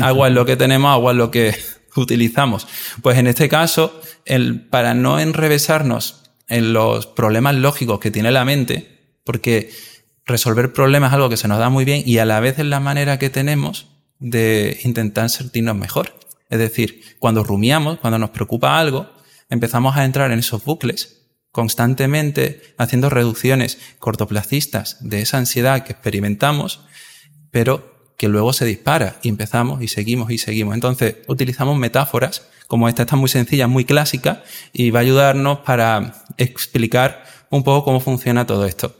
Agua 0.00 0.28
es 0.28 0.34
lo 0.34 0.46
que 0.46 0.56
tenemos, 0.56 0.90
agua 0.90 1.12
es 1.12 1.18
lo 1.18 1.30
que 1.30 1.54
utilizamos. 1.96 2.66
Pues 3.02 3.18
en 3.18 3.26
este 3.26 3.48
caso, 3.48 4.00
el, 4.24 4.62
para 4.62 4.94
no 4.94 5.20
enrevesarnos 5.20 6.22
en 6.48 6.72
los 6.72 7.06
problemas 7.06 7.54
lógicos 7.54 8.00
que 8.00 8.10
tiene 8.10 8.30
la 8.30 8.44
mente, 8.44 9.18
porque 9.24 9.70
resolver 10.30 10.72
problemas 10.72 11.10
es 11.10 11.14
algo 11.14 11.28
que 11.28 11.36
se 11.36 11.48
nos 11.48 11.58
da 11.58 11.68
muy 11.68 11.84
bien 11.84 12.02
y 12.06 12.18
a 12.18 12.24
la 12.24 12.40
vez 12.40 12.58
es 12.58 12.66
la 12.66 12.80
manera 12.80 13.18
que 13.18 13.30
tenemos 13.30 13.88
de 14.18 14.80
intentar 14.84 15.28
sentirnos 15.30 15.76
mejor. 15.76 16.14
Es 16.48 16.58
decir, 16.58 17.02
cuando 17.18 17.44
rumiamos, 17.44 17.98
cuando 17.98 18.18
nos 18.18 18.30
preocupa 18.30 18.78
algo, 18.78 19.10
empezamos 19.48 19.96
a 19.96 20.04
entrar 20.04 20.30
en 20.32 20.38
esos 20.38 20.64
bucles 20.64 21.20
constantemente 21.52 22.74
haciendo 22.78 23.10
reducciones 23.10 23.78
cortoplacistas 23.98 24.98
de 25.00 25.22
esa 25.22 25.38
ansiedad 25.38 25.84
que 25.84 25.92
experimentamos, 25.92 26.82
pero 27.50 28.12
que 28.16 28.28
luego 28.28 28.52
se 28.52 28.66
dispara 28.66 29.16
y 29.22 29.28
empezamos 29.28 29.82
y 29.82 29.88
seguimos 29.88 30.30
y 30.30 30.38
seguimos. 30.38 30.74
Entonces, 30.74 31.16
utilizamos 31.26 31.76
metáforas 31.76 32.46
como 32.68 32.88
esta, 32.88 33.02
esta 33.02 33.16
muy 33.16 33.28
sencilla, 33.28 33.66
muy 33.66 33.84
clásica, 33.84 34.44
y 34.72 34.90
va 34.90 35.00
a 35.00 35.02
ayudarnos 35.02 35.60
para 35.60 36.22
explicar 36.36 37.24
un 37.50 37.64
poco 37.64 37.84
cómo 37.84 37.98
funciona 37.98 38.46
todo 38.46 38.66
esto. 38.66 38.94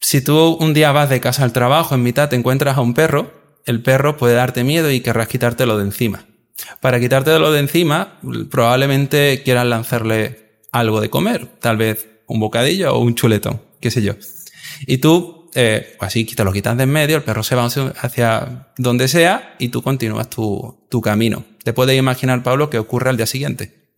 Si 0.00 0.22
tú 0.22 0.56
un 0.60 0.74
día 0.74 0.92
vas 0.92 1.10
de 1.10 1.20
casa 1.20 1.44
al 1.44 1.52
trabajo, 1.52 1.94
en 1.94 2.02
mitad 2.02 2.28
te 2.28 2.36
encuentras 2.36 2.76
a 2.76 2.80
un 2.80 2.94
perro, 2.94 3.32
el 3.66 3.82
perro 3.82 4.16
puede 4.16 4.34
darte 4.34 4.64
miedo 4.64 4.90
y 4.90 5.00
querrás 5.00 5.28
quitártelo 5.28 5.76
de 5.76 5.84
encima. 5.84 6.24
Para 6.80 7.00
quitártelo 7.00 7.52
de 7.52 7.60
encima, 7.60 8.18
probablemente 8.50 9.42
quieras 9.44 9.66
lanzarle 9.66 10.62
algo 10.72 11.00
de 11.00 11.10
comer, 11.10 11.46
tal 11.60 11.76
vez 11.76 12.08
un 12.26 12.40
bocadillo 12.40 12.94
o 12.94 13.00
un 13.00 13.14
chuletón, 13.14 13.62
qué 13.80 13.90
sé 13.90 14.02
yo. 14.02 14.14
Y 14.86 14.98
tú, 14.98 15.50
eh, 15.54 15.96
así 16.00 16.24
te 16.24 16.44
lo 16.44 16.52
quitas 16.52 16.76
de 16.76 16.84
en 16.84 16.90
medio, 16.90 17.16
el 17.16 17.22
perro 17.22 17.42
se 17.42 17.54
va 17.54 17.66
hacia 17.66 18.68
donde 18.76 19.08
sea 19.08 19.56
y 19.58 19.68
tú 19.68 19.82
continúas 19.82 20.30
tu, 20.30 20.86
tu 20.88 21.00
camino. 21.00 21.44
Te 21.64 21.72
puedes 21.72 21.98
imaginar, 21.98 22.42
Pablo, 22.42 22.70
qué 22.70 22.78
ocurre 22.78 23.10
al 23.10 23.16
día 23.16 23.26
siguiente. 23.26 23.90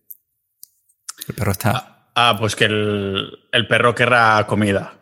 El 1.27 1.35
perro 1.35 1.51
está... 1.51 1.71
Ah, 1.71 2.05
ah 2.15 2.35
pues 2.39 2.55
que 2.55 2.65
el, 2.65 3.39
el 3.51 3.67
perro 3.67 3.93
querrá 3.95 4.45
comida. 4.47 5.00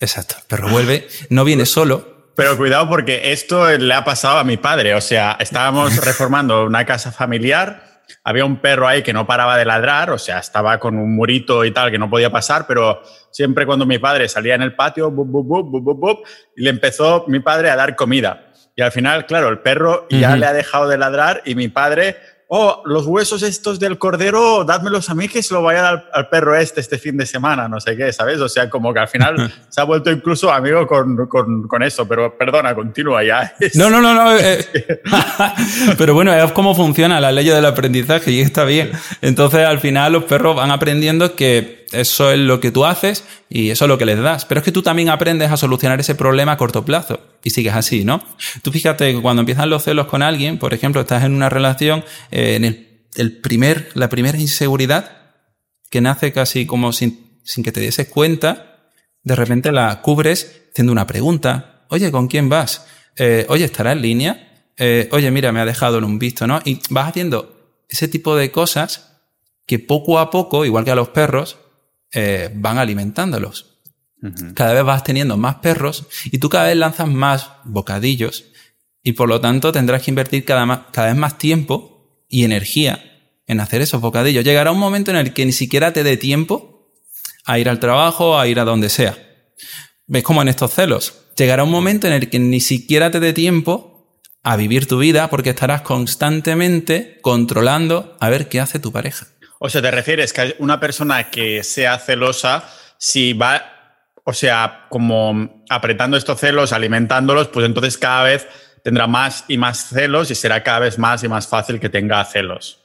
Exacto, 0.00 0.36
el 0.38 0.44
perro 0.46 0.68
vuelve, 0.68 1.08
no 1.30 1.44
viene 1.44 1.66
solo, 1.66 2.32
pero 2.34 2.56
cuidado 2.56 2.88
porque 2.88 3.32
esto 3.32 3.70
le 3.78 3.94
ha 3.94 4.04
pasado 4.04 4.38
a 4.38 4.44
mi 4.44 4.58
padre. 4.58 4.94
O 4.94 5.00
sea, 5.00 5.36
estábamos 5.40 5.96
reformando 6.04 6.64
una 6.64 6.84
casa 6.84 7.10
familiar 7.10 7.96
había 8.24 8.44
un 8.44 8.56
perro 8.56 8.86
ahí 8.86 9.02
que 9.02 9.12
no 9.12 9.26
paraba 9.26 9.56
de 9.56 9.64
ladrar, 9.64 10.10
o 10.10 10.18
sea, 10.18 10.38
estaba 10.38 10.78
con 10.78 10.98
un 10.98 11.14
murito 11.14 11.64
y 11.64 11.70
tal 11.70 11.90
que 11.90 11.98
no 11.98 12.10
podía 12.10 12.30
pasar, 12.30 12.66
pero 12.66 13.02
siempre 13.30 13.66
cuando 13.66 13.86
mi 13.86 13.98
padre 13.98 14.28
salía 14.28 14.54
en 14.54 14.62
el 14.62 14.74
patio, 14.74 15.14
y 16.56 16.62
le 16.62 16.70
empezó 16.70 17.24
mi 17.28 17.40
padre 17.40 17.70
a 17.70 17.76
dar 17.76 17.96
comida. 17.96 18.52
Y 18.74 18.82
al 18.82 18.92
final, 18.92 19.26
claro, 19.26 19.48
el 19.48 19.60
perro 19.60 20.06
ya 20.10 20.36
le 20.36 20.44
ha 20.44 20.52
dejado 20.52 20.88
de 20.88 20.98
ladrar 20.98 21.42
y 21.44 21.54
mi 21.54 21.68
padre 21.68 22.16
oh, 22.48 22.82
los 22.84 23.06
huesos 23.06 23.42
estos 23.42 23.78
del 23.78 23.98
cordero, 23.98 24.64
dádmelos 24.64 25.10
a 25.10 25.14
mí 25.14 25.28
que 25.28 25.42
se 25.42 25.54
lo 25.54 25.62
vaya 25.62 25.88
al, 25.88 26.04
al, 26.12 26.28
perro 26.28 26.56
este 26.56 26.80
este 26.80 26.98
fin 26.98 27.16
de 27.16 27.26
semana, 27.26 27.68
no 27.68 27.80
sé 27.80 27.96
qué, 27.96 28.12
¿sabes? 28.12 28.40
O 28.40 28.48
sea, 28.48 28.70
como 28.70 28.92
que 28.92 29.00
al 29.00 29.08
final 29.08 29.52
se 29.68 29.80
ha 29.80 29.84
vuelto 29.84 30.10
incluso 30.10 30.52
amigo 30.52 30.86
con, 30.86 31.26
con, 31.26 31.66
con 31.66 31.82
eso, 31.82 32.06
pero 32.06 32.36
perdona, 32.36 32.74
continúa 32.74 33.24
ya. 33.24 33.54
No, 33.74 33.90
no, 33.90 34.00
no, 34.00 34.14
no. 34.14 34.36
Eh, 34.36 34.64
pero 35.98 36.14
bueno, 36.14 36.32
es 36.32 36.52
cómo 36.52 36.74
funciona 36.74 37.20
la 37.20 37.32
ley 37.32 37.48
del 37.48 37.66
aprendizaje 37.66 38.30
y 38.30 38.40
está 38.40 38.64
bien. 38.64 38.92
Entonces, 39.22 39.66
al 39.66 39.80
final, 39.80 40.12
los 40.12 40.24
perros 40.24 40.56
van 40.56 40.70
aprendiendo 40.70 41.34
que 41.34 41.85
eso 41.92 42.30
es 42.30 42.38
lo 42.38 42.60
que 42.60 42.70
tú 42.70 42.84
haces 42.84 43.24
y 43.48 43.70
eso 43.70 43.84
es 43.84 43.88
lo 43.88 43.98
que 43.98 44.06
les 44.06 44.20
das. 44.20 44.44
Pero 44.44 44.60
es 44.60 44.64
que 44.64 44.72
tú 44.72 44.82
también 44.82 45.08
aprendes 45.08 45.50
a 45.50 45.56
solucionar 45.56 46.00
ese 46.00 46.14
problema 46.14 46.52
a 46.52 46.56
corto 46.56 46.84
plazo 46.84 47.20
y 47.42 47.50
sigues 47.50 47.74
así, 47.74 48.04
¿no? 48.04 48.22
Tú 48.62 48.72
fíjate 48.72 49.12
que 49.12 49.20
cuando 49.20 49.40
empiezan 49.40 49.70
los 49.70 49.84
celos 49.84 50.06
con 50.06 50.22
alguien, 50.22 50.58
por 50.58 50.74
ejemplo, 50.74 51.00
estás 51.00 51.24
en 51.24 51.34
una 51.34 51.48
relación, 51.48 52.04
eh, 52.30 52.56
en 52.56 52.64
el, 53.16 53.38
primer, 53.38 53.90
la 53.94 54.08
primera 54.08 54.38
inseguridad 54.38 55.12
que 55.90 56.00
nace 56.00 56.32
casi 56.32 56.66
como 56.66 56.92
sin, 56.92 57.40
sin 57.44 57.62
que 57.62 57.72
te 57.72 57.80
dieses 57.80 58.08
cuenta, 58.08 58.90
de 59.22 59.36
repente 59.36 59.72
la 59.72 60.02
cubres 60.02 60.68
haciendo 60.72 60.92
una 60.92 61.06
pregunta. 61.06 61.84
Oye, 61.88 62.10
¿con 62.10 62.28
quién 62.28 62.48
vas? 62.48 62.86
Eh, 63.16 63.46
oye, 63.48 63.64
¿estará 63.64 63.92
en 63.92 64.02
línea? 64.02 64.70
Eh, 64.76 65.08
oye, 65.12 65.30
mira, 65.30 65.52
me 65.52 65.60
ha 65.60 65.64
dejado 65.64 65.98
en 65.98 66.04
un 66.04 66.18
visto, 66.18 66.46
¿no? 66.46 66.60
Y 66.64 66.80
vas 66.90 67.08
haciendo 67.08 67.84
ese 67.88 68.08
tipo 68.08 68.36
de 68.36 68.50
cosas 68.50 69.22
que 69.66 69.78
poco 69.78 70.18
a 70.18 70.30
poco, 70.30 70.64
igual 70.64 70.84
que 70.84 70.90
a 70.90 70.96
los 70.96 71.08
perros, 71.08 71.58
eh, 72.12 72.50
van 72.54 72.78
alimentándolos. 72.78 73.72
Cada 74.54 74.72
vez 74.72 74.82
vas 74.82 75.04
teniendo 75.04 75.36
más 75.36 75.56
perros 75.56 76.06
y 76.24 76.38
tú 76.38 76.48
cada 76.48 76.66
vez 76.66 76.76
lanzas 76.76 77.06
más 77.06 77.50
bocadillos 77.64 78.46
y 79.02 79.12
por 79.12 79.28
lo 79.28 79.40
tanto 79.40 79.70
tendrás 79.70 80.02
que 80.02 80.10
invertir 80.10 80.44
cada, 80.44 80.88
cada 80.90 81.08
vez 81.08 81.16
más 81.16 81.38
tiempo 81.38 82.24
y 82.28 82.44
energía 82.44 83.04
en 83.46 83.60
hacer 83.60 83.82
esos 83.82 84.00
bocadillos. 84.00 84.44
Llegará 84.44 84.72
un 84.72 84.78
momento 84.78 85.10
en 85.12 85.18
el 85.18 85.32
que 85.32 85.46
ni 85.46 85.52
siquiera 85.52 85.92
te 85.92 86.02
dé 86.02 86.16
tiempo 86.16 86.92
a 87.44 87.58
ir 87.58 87.68
al 87.68 87.78
trabajo, 87.78 88.38
a 88.38 88.48
ir 88.48 88.58
a 88.58 88.64
donde 88.64 88.88
sea. 88.88 89.16
¿Ves 90.06 90.24
como 90.24 90.42
en 90.42 90.48
estos 90.48 90.72
celos? 90.72 91.14
Llegará 91.36 91.62
un 91.62 91.70
momento 91.70 92.06
en 92.06 92.14
el 92.14 92.28
que 92.28 92.38
ni 92.38 92.60
siquiera 92.60 93.10
te 93.10 93.20
dé 93.20 93.32
tiempo 93.32 94.20
a 94.42 94.56
vivir 94.56 94.86
tu 94.86 94.98
vida 94.98 95.28
porque 95.28 95.50
estarás 95.50 95.82
constantemente 95.82 97.18
controlando 97.22 98.16
a 98.20 98.28
ver 98.28 98.48
qué 98.48 98.60
hace 98.60 98.78
tu 98.78 98.92
pareja. 98.92 99.26
O 99.58 99.68
sea, 99.68 99.82
te 99.82 99.90
refieres 99.90 100.32
que 100.32 100.56
una 100.58 100.78
persona 100.78 101.30
que 101.30 101.64
sea 101.64 101.98
celosa, 101.98 102.64
si 102.98 103.32
va, 103.32 103.62
o 104.24 104.32
sea, 104.32 104.86
como 104.88 105.64
apretando 105.68 106.16
estos 106.16 106.40
celos, 106.40 106.72
alimentándolos, 106.72 107.48
pues 107.48 107.66
entonces 107.66 107.96
cada 107.96 108.24
vez 108.24 108.46
tendrá 108.82 109.06
más 109.06 109.44
y 109.48 109.58
más 109.58 109.88
celos 109.88 110.30
y 110.30 110.34
será 110.34 110.62
cada 110.62 110.80
vez 110.80 110.98
más 110.98 111.24
y 111.24 111.28
más 111.28 111.48
fácil 111.48 111.80
que 111.80 111.88
tenga 111.88 112.24
celos. 112.24 112.82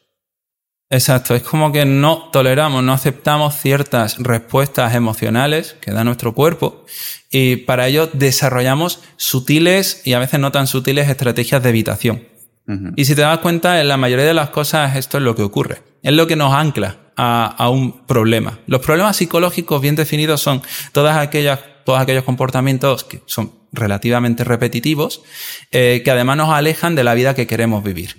Exacto, 0.90 1.36
es 1.36 1.44
como 1.44 1.72
que 1.72 1.86
no 1.86 2.30
toleramos, 2.34 2.84
no 2.84 2.92
aceptamos 2.92 3.56
ciertas 3.56 4.18
respuestas 4.18 4.94
emocionales 4.94 5.78
que 5.80 5.92
da 5.92 6.04
nuestro 6.04 6.34
cuerpo 6.34 6.86
y 7.30 7.58
para 7.58 7.88
ello 7.88 8.10
desarrollamos 8.12 9.02
sutiles 9.16 10.02
y 10.04 10.14
a 10.14 10.20
veces 10.20 10.42
no 10.42 10.52
tan 10.52 10.68
sutiles 10.68 11.08
estrategias 11.08 11.64
de 11.64 11.70
evitación. 11.70 12.28
Y 12.96 13.06
si 13.06 13.16
te 13.16 13.22
das 13.22 13.40
cuenta, 13.40 13.82
en 13.82 13.88
la 13.88 13.98
mayoría 13.98 14.26
de 14.26 14.34
las 14.34 14.50
cosas 14.50 14.96
esto 14.96 15.18
es 15.18 15.24
lo 15.24 15.36
que 15.36 15.44
ocurre. 15.44 15.91
Es 16.04 16.14
lo 16.14 16.28
que 16.28 16.36
nos 16.36 16.54
ancla 16.54 16.98
a, 17.16 17.70
un 17.70 18.06
problema. 18.06 18.60
Los 18.66 18.82
problemas 18.82 19.18
psicológicos 19.18 19.82
bien 19.82 19.96
definidos 19.96 20.42
son 20.42 20.62
todas 20.92 21.18
aquellas, 21.18 21.60
todos 21.86 22.00
aquellos 22.00 22.24
comportamientos 22.24 23.04
que 23.04 23.22
son 23.28 23.54
relativamente 23.72 24.44
repetitivos, 24.44 25.22
eh, 25.72 26.02
que 26.04 26.12
además 26.12 26.38
nos 26.38 26.50
alejan 26.50 26.96
de 26.96 27.04
la 27.04 27.14
vida 27.14 27.36
que 27.36 27.48
queremos 27.48 27.84
vivir. 27.84 28.18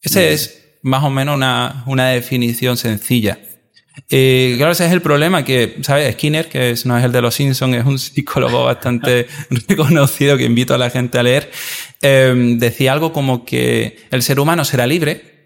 Ese 0.00 0.32
es 0.32 0.78
más 0.82 1.04
o 1.04 1.10
menos 1.10 1.36
una, 1.36 1.84
una 1.86 2.08
definición 2.08 2.76
sencilla. 2.78 3.38
Eh, 4.08 4.54
claro, 4.56 4.72
ese 4.72 4.86
es 4.86 4.92
el 4.92 5.02
problema 5.02 5.44
que, 5.44 5.76
¿sabes? 5.82 6.14
Skinner, 6.14 6.48
que 6.48 6.74
no 6.84 6.96
es 6.96 7.04
el 7.04 7.12
de 7.12 7.20
los 7.20 7.34
Simpsons, 7.34 7.76
es 7.76 7.84
un 7.84 7.98
psicólogo 7.98 8.64
bastante 8.64 9.26
reconocido 9.68 10.38
que 10.38 10.44
invito 10.44 10.74
a 10.74 10.78
la 10.78 10.90
gente 10.90 11.18
a 11.18 11.22
leer, 11.22 11.50
em, 12.00 12.58
decía 12.58 12.92
algo 12.92 13.12
como 13.12 13.44
que 13.44 13.98
el 14.10 14.22
ser 14.22 14.40
humano 14.40 14.64
será 14.64 14.86
libre 14.86 15.39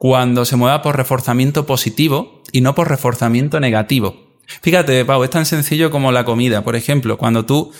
cuando 0.00 0.46
se 0.46 0.56
mueva 0.56 0.80
por 0.80 0.96
reforzamiento 0.96 1.66
positivo 1.66 2.42
y 2.52 2.62
no 2.62 2.74
por 2.74 2.88
reforzamiento 2.88 3.60
negativo. 3.60 4.38
Fíjate, 4.62 5.04
Pau, 5.04 5.22
es 5.24 5.28
tan 5.28 5.44
sencillo 5.44 5.90
como 5.90 6.10
la 6.10 6.24
comida. 6.24 6.64
Por 6.64 6.74
ejemplo, 6.74 7.18
cuando 7.18 7.44
tú 7.44 7.70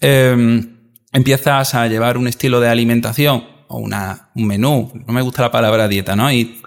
em, 0.00 0.76
empiezas 1.12 1.74
a 1.74 1.88
llevar 1.88 2.16
un 2.16 2.28
estilo 2.28 2.60
de 2.60 2.68
alimentación 2.68 3.44
o 3.66 3.78
una, 3.78 4.30
un 4.36 4.46
menú, 4.46 4.92
no 5.04 5.12
me 5.12 5.20
gusta 5.20 5.42
la 5.42 5.50
palabra 5.50 5.88
dieta, 5.88 6.14
¿no? 6.14 6.30
Y, 6.30 6.62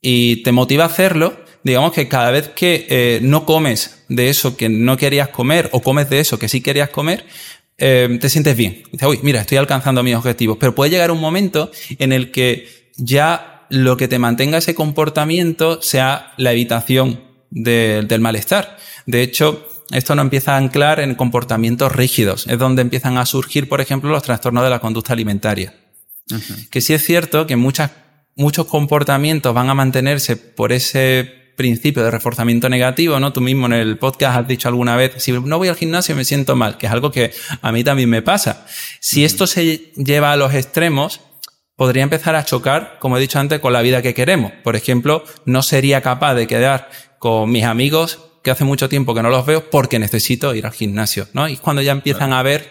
y 0.00 0.44
te 0.44 0.52
motiva 0.52 0.84
a 0.84 0.86
hacerlo, 0.86 1.34
digamos 1.64 1.90
que 1.90 2.06
cada 2.06 2.30
vez 2.30 2.50
que 2.50 2.86
eh, 2.88 3.18
no 3.22 3.46
comes 3.46 4.04
de 4.08 4.28
eso 4.28 4.56
que 4.56 4.68
no 4.68 4.96
querías 4.96 5.30
comer 5.30 5.68
o 5.72 5.82
comes 5.82 6.08
de 6.10 6.20
eso 6.20 6.38
que 6.38 6.48
sí 6.48 6.60
querías 6.60 6.90
comer, 6.90 7.26
eh, 7.76 8.18
te 8.20 8.28
sientes 8.28 8.56
bien. 8.56 8.84
Dices, 8.92 9.08
uy, 9.08 9.18
mira, 9.24 9.40
estoy 9.40 9.58
alcanzando 9.58 10.04
mis 10.04 10.14
objetivos. 10.14 10.58
Pero 10.60 10.76
puede 10.76 10.92
llegar 10.92 11.10
un 11.10 11.20
momento 11.20 11.72
en 11.98 12.12
el 12.12 12.30
que 12.30 12.68
ya 12.96 13.53
lo 13.68 13.96
que 13.96 14.08
te 14.08 14.18
mantenga 14.18 14.58
ese 14.58 14.74
comportamiento 14.74 15.82
sea 15.82 16.32
la 16.36 16.52
evitación 16.52 17.22
del 17.50 18.20
malestar. 18.20 18.76
De 19.06 19.22
hecho, 19.22 19.66
esto 19.90 20.14
no 20.14 20.22
empieza 20.22 20.54
a 20.54 20.56
anclar 20.56 21.00
en 21.00 21.14
comportamientos 21.14 21.92
rígidos. 21.92 22.46
Es 22.46 22.58
donde 22.58 22.82
empiezan 22.82 23.18
a 23.18 23.26
surgir, 23.26 23.68
por 23.68 23.80
ejemplo, 23.80 24.10
los 24.10 24.22
trastornos 24.22 24.64
de 24.64 24.70
la 24.70 24.80
conducta 24.80 25.12
alimentaria. 25.12 25.74
Que 26.70 26.80
sí 26.80 26.94
es 26.94 27.04
cierto 27.04 27.46
que 27.46 27.56
muchas, 27.56 27.90
muchos 28.34 28.66
comportamientos 28.66 29.54
van 29.54 29.68
a 29.68 29.74
mantenerse 29.74 30.36
por 30.36 30.72
ese 30.72 31.44
principio 31.56 32.02
de 32.02 32.10
reforzamiento 32.10 32.68
negativo, 32.68 33.20
¿no? 33.20 33.32
Tú 33.32 33.40
mismo 33.40 33.66
en 33.66 33.74
el 33.74 33.98
podcast 33.98 34.38
has 34.38 34.48
dicho 34.48 34.68
alguna 34.68 34.96
vez, 34.96 35.12
si 35.18 35.32
no 35.32 35.58
voy 35.58 35.68
al 35.68 35.76
gimnasio 35.76 36.16
me 36.16 36.24
siento 36.24 36.56
mal, 36.56 36.78
que 36.78 36.86
es 36.86 36.92
algo 36.92 37.12
que 37.12 37.32
a 37.62 37.70
mí 37.72 37.84
también 37.84 38.10
me 38.10 38.22
pasa. 38.22 38.66
Si 39.00 39.24
esto 39.24 39.46
se 39.46 39.92
lleva 39.94 40.32
a 40.32 40.36
los 40.36 40.54
extremos, 40.54 41.20
podría 41.76 42.02
empezar 42.02 42.36
a 42.36 42.44
chocar, 42.44 42.96
como 43.00 43.16
he 43.16 43.20
dicho 43.20 43.38
antes, 43.38 43.60
con 43.60 43.72
la 43.72 43.82
vida 43.82 44.02
que 44.02 44.14
queremos. 44.14 44.52
Por 44.62 44.76
ejemplo, 44.76 45.24
no 45.44 45.62
sería 45.62 46.00
capaz 46.00 46.34
de 46.34 46.46
quedar 46.46 46.88
con 47.18 47.50
mis 47.50 47.64
amigos 47.64 48.20
que 48.42 48.50
hace 48.50 48.64
mucho 48.64 48.88
tiempo 48.88 49.14
que 49.14 49.22
no 49.22 49.30
los 49.30 49.46
veo 49.46 49.70
porque 49.70 49.98
necesito 49.98 50.54
ir 50.54 50.66
al 50.66 50.72
gimnasio, 50.72 51.26
¿no? 51.32 51.48
Y 51.48 51.56
cuando 51.56 51.80
ya 51.80 51.92
empiezan 51.92 52.32
a 52.34 52.42
ver 52.42 52.70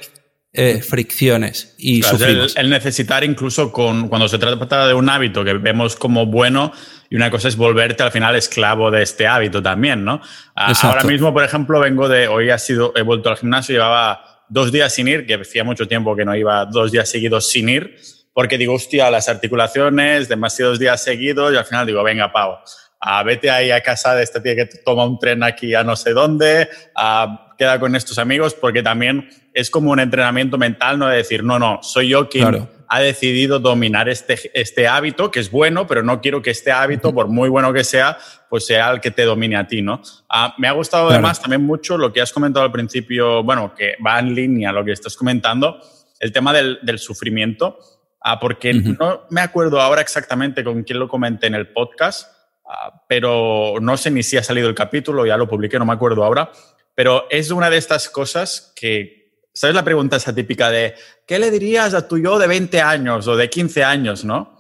eh, 0.54 0.84
fricciones 0.88 1.74
y 1.80 2.02
claro, 2.02 2.46
el, 2.56 2.70
necesitar 2.70 3.24
incluso 3.24 3.72
con 3.72 4.08
cuando 4.08 4.28
se 4.28 4.38
trata 4.38 4.88
de 4.88 4.94
un 4.94 5.10
hábito 5.10 5.44
que 5.44 5.54
vemos 5.54 5.96
como 5.96 6.28
bueno 6.28 6.72
y 7.10 7.16
una 7.16 7.32
cosa 7.32 7.48
es 7.48 7.56
volverte 7.56 8.04
al 8.04 8.12
final 8.12 8.36
esclavo 8.36 8.92
de 8.92 9.02
este 9.02 9.26
hábito 9.26 9.64
también, 9.64 10.06
¿no? 10.06 10.22
Ahora 10.54 11.04
mismo, 11.06 11.34
por 11.34 11.44
ejemplo, 11.44 11.80
vengo 11.80 12.08
de 12.08 12.28
hoy 12.28 12.52
ha 12.52 12.60
sido 12.60 12.94
he 12.96 13.02
vuelto 13.02 13.32
al 13.32 13.38
gimnasio 13.38 13.74
llevaba 13.74 14.46
dos 14.48 14.72
días 14.72 14.94
sin 14.94 15.08
ir, 15.08 15.26
que 15.26 15.34
hacía 15.34 15.64
mucho 15.64 15.88
tiempo 15.88 16.16
que 16.16 16.24
no 16.24 16.36
iba 16.36 16.66
dos 16.66 16.92
días 16.92 17.10
seguidos 17.10 17.50
sin 17.50 17.70
ir 17.70 17.98
porque 18.34 18.58
digo, 18.58 18.74
hostia, 18.74 19.10
las 19.12 19.30
articulaciones, 19.30 20.28
demasiados 20.28 20.80
días 20.80 21.04
seguidos 21.04 21.54
y 21.54 21.58
al 21.58 21.66
final 21.66 21.86
digo, 21.86 22.04
venga, 22.04 22.32
Pau, 22.32 22.58
a 23.00 23.24
vete 23.24 23.52
ahí 23.52 23.70
a 23.70 23.82
casa 23.82 24.16
de 24.16 24.24
esta 24.24 24.42
tía 24.42 24.56
que 24.56 24.66
toma 24.66 25.06
un 25.06 25.20
tren 25.20 25.44
aquí 25.44 25.76
a 25.76 25.84
no 25.84 25.96
sé 25.96 26.12
dónde, 26.12 26.70
a, 26.96 27.54
queda 27.58 27.80
con 27.80 27.96
estos 27.96 28.18
amigos, 28.18 28.54
porque 28.54 28.82
también 28.82 29.30
es 29.54 29.70
como 29.70 29.92
un 29.92 30.00
entrenamiento 30.00 30.58
mental, 30.58 30.98
no 30.98 31.08
de 31.08 31.18
decir, 31.18 31.44
no, 31.44 31.60
no, 31.60 31.80
soy 31.84 32.10
yo 32.10 32.30
quien 32.30 32.68
ha 32.88 33.00
decidido 33.00 33.60
dominar 33.60 34.08
este, 34.08 34.52
este 34.54 34.88
hábito, 34.88 35.32
que 35.32 35.40
es 35.40 35.52
bueno, 35.52 35.88
pero 35.88 36.04
no 36.04 36.22
quiero 36.22 36.42
que 36.42 36.52
este 36.52 36.72
hábito, 36.72 37.14
por 37.14 37.28
muy 37.28 37.50
bueno 37.50 37.74
que 37.74 37.84
sea, 37.84 38.18
pues 38.50 38.66
sea 38.66 38.92
el 38.92 39.02
que 39.02 39.12
te 39.12 39.24
domine 39.24 39.58
a 39.58 39.68
ti, 39.68 39.82
¿no? 39.82 40.02
Ah, 40.30 40.54
me 40.58 40.68
ha 40.68 40.72
gustado 40.74 41.10
además 41.10 41.42
también 41.42 41.64
mucho 41.64 41.98
lo 41.98 42.14
que 42.14 42.22
has 42.22 42.32
comentado 42.32 42.66
al 42.66 42.72
principio, 42.72 43.44
bueno, 43.44 43.74
que 43.76 43.96
va 44.06 44.20
en 44.20 44.34
línea 44.36 44.72
lo 44.72 44.86
que 44.86 44.92
estás 44.92 45.18
comentando, 45.18 45.80
el 46.20 46.32
tema 46.32 46.54
del, 46.54 46.80
del 46.84 47.00
sufrimiento, 47.00 47.80
ah, 48.24 48.40
porque 48.40 48.74
no 48.74 49.24
me 49.30 49.42
acuerdo 49.42 49.80
ahora 49.82 50.02
exactamente 50.02 50.64
con 50.64 50.84
quién 50.84 51.00
lo 51.00 51.08
comenté 51.08 51.48
en 51.48 51.56
el 51.56 51.68
podcast, 51.68 52.30
ah, 52.66 53.04
pero 53.08 53.76
no 53.82 53.98
sé 53.98 54.12
ni 54.12 54.24
si 54.24 54.38
ha 54.38 54.44
salido 54.44 54.70
el 54.70 54.76
capítulo, 54.76 55.26
ya 55.26 55.38
lo 55.38 55.48
publiqué, 55.48 55.78
no 55.78 55.86
me 55.86 55.94
acuerdo 55.94 56.24
ahora, 56.24 56.52
pero 56.96 57.28
es 57.30 57.52
una 57.52 57.70
de 57.70 57.78
estas 57.78 58.10
cosas 58.10 58.74
que 58.76 59.24
¿Sabes 59.56 59.76
la 59.76 59.84
pregunta 59.84 60.18
esa 60.18 60.34
típica 60.34 60.72
de 60.72 60.96
¿qué 61.28 61.38
le 61.38 61.52
dirías 61.52 61.94
a 61.94 62.08
tu 62.08 62.18
yo 62.18 62.40
de 62.40 62.48
20 62.48 62.82
años 62.82 63.28
o 63.28 63.36
de 63.36 63.50
15 63.50 63.84
años, 63.84 64.26
no? 64.26 64.60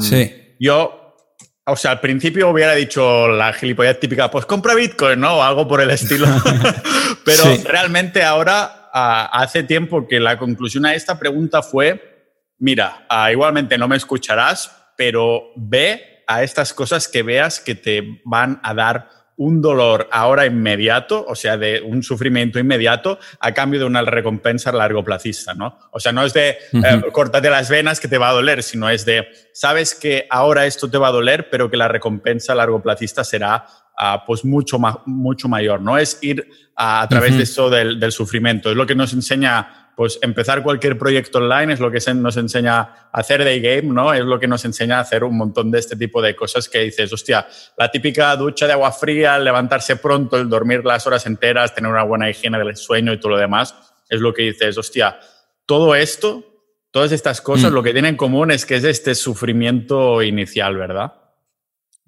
sí. 0.00 0.54
Yo, 0.60 1.16
o 1.64 1.76
sea, 1.76 1.92
al 1.92 2.00
principio 2.00 2.50
hubiera 2.50 2.74
dicho 2.74 3.28
la 3.28 3.52
gilipollez 3.52 3.98
típica, 3.98 4.30
pues 4.30 4.46
compra 4.46 4.74
Bitcoin, 4.74 5.20
¿no? 5.20 5.38
O 5.38 5.42
algo 5.42 5.66
por 5.66 5.80
el 5.80 5.90
estilo. 5.90 6.26
Pero 7.24 7.44
realmente 7.64 8.22
ahora, 8.22 8.88
hace 8.92 9.62
tiempo 9.62 10.06
que 10.06 10.20
la 10.20 10.38
conclusión 10.38 10.86
a 10.86 10.94
esta 10.94 11.18
pregunta 11.18 11.62
fue, 11.62 12.15
mira, 12.58 13.06
igualmente 13.30 13.78
no 13.78 13.88
me 13.88 13.96
escucharás, 13.96 14.72
pero 14.96 15.52
ve 15.56 16.24
a 16.26 16.42
estas 16.42 16.72
cosas 16.72 17.08
que 17.08 17.22
veas 17.22 17.60
que 17.60 17.74
te 17.74 18.20
van 18.24 18.60
a 18.62 18.74
dar 18.74 19.08
un 19.38 19.60
dolor 19.60 20.08
ahora 20.12 20.46
inmediato, 20.46 21.24
o 21.28 21.34
sea, 21.34 21.58
de 21.58 21.82
un 21.82 22.02
sufrimiento 22.02 22.58
inmediato, 22.58 23.18
a 23.38 23.52
cambio 23.52 23.78
de 23.80 23.86
una 23.86 24.00
recompensa 24.02 24.72
largo 24.72 25.04
placista, 25.04 25.52
¿no? 25.52 25.78
O 25.92 26.00
sea, 26.00 26.10
no 26.12 26.24
es 26.24 26.32
de 26.32 26.56
eh, 26.72 27.02
cortate 27.12 27.50
las 27.50 27.68
venas 27.68 28.00
que 28.00 28.08
te 28.08 28.16
va 28.16 28.30
a 28.30 28.32
doler, 28.32 28.62
sino 28.62 28.88
es 28.88 29.04
de, 29.04 29.28
sabes 29.52 29.94
que 29.94 30.26
ahora 30.30 30.64
esto 30.64 30.90
te 30.90 30.96
va 30.96 31.08
a 31.08 31.12
doler, 31.12 31.50
pero 31.50 31.70
que 31.70 31.76
la 31.76 31.88
recompensa 31.88 32.52
a 32.52 32.56
largo 32.56 32.82
placista 32.82 33.24
será 33.24 33.66
ah, 33.98 34.24
pues 34.26 34.42
mucho, 34.42 34.78
mucho 35.04 35.48
mayor, 35.48 35.82
¿no? 35.82 35.98
Es 35.98 36.18
ir 36.22 36.48
a, 36.74 37.06
través 37.08 37.36
de 37.36 37.42
eso 37.42 37.68
del, 37.68 38.00
del, 38.00 38.12
sufrimiento. 38.12 38.70
Es 38.70 38.76
lo 38.76 38.86
que 38.86 38.94
nos 38.94 39.12
enseña 39.12 39.85
pues 39.96 40.18
empezar 40.20 40.62
cualquier 40.62 40.98
proyecto 40.98 41.38
online 41.38 41.72
es 41.72 41.80
lo 41.80 41.90
que 41.90 41.98
nos 42.14 42.36
enseña 42.36 42.80
a 42.80 43.08
hacer 43.12 43.42
day 43.42 43.60
game, 43.60 43.94
¿no? 43.94 44.12
Es 44.12 44.20
lo 44.20 44.38
que 44.38 44.46
nos 44.46 44.62
enseña 44.66 44.98
a 44.98 45.00
hacer 45.00 45.24
un 45.24 45.38
montón 45.38 45.70
de 45.70 45.78
este 45.78 45.96
tipo 45.96 46.20
de 46.20 46.36
cosas 46.36 46.68
que 46.68 46.80
dices, 46.80 47.10
hostia, 47.14 47.48
la 47.78 47.90
típica 47.90 48.36
ducha 48.36 48.66
de 48.66 48.74
agua 48.74 48.92
fría, 48.92 49.38
levantarse 49.38 49.96
pronto, 49.96 50.36
el 50.36 50.50
dormir 50.50 50.84
las 50.84 51.06
horas 51.06 51.24
enteras, 51.24 51.74
tener 51.74 51.90
una 51.90 52.02
buena 52.02 52.28
higiene 52.28 52.58
del 52.58 52.76
sueño 52.76 53.10
y 53.14 53.18
todo 53.18 53.30
lo 53.32 53.38
demás, 53.38 53.74
es 54.10 54.20
lo 54.20 54.34
que 54.34 54.42
dices, 54.42 54.76
hostia, 54.76 55.18
todo 55.64 55.94
esto, 55.94 56.44
todas 56.90 57.10
estas 57.12 57.40
cosas, 57.40 57.72
mm. 57.72 57.74
lo 57.74 57.82
que 57.82 57.92
tienen 57.92 58.10
en 58.10 58.16
común 58.18 58.50
es 58.50 58.66
que 58.66 58.76
es 58.76 58.84
este 58.84 59.14
sufrimiento 59.14 60.22
inicial, 60.22 60.76
¿verdad? 60.76 61.14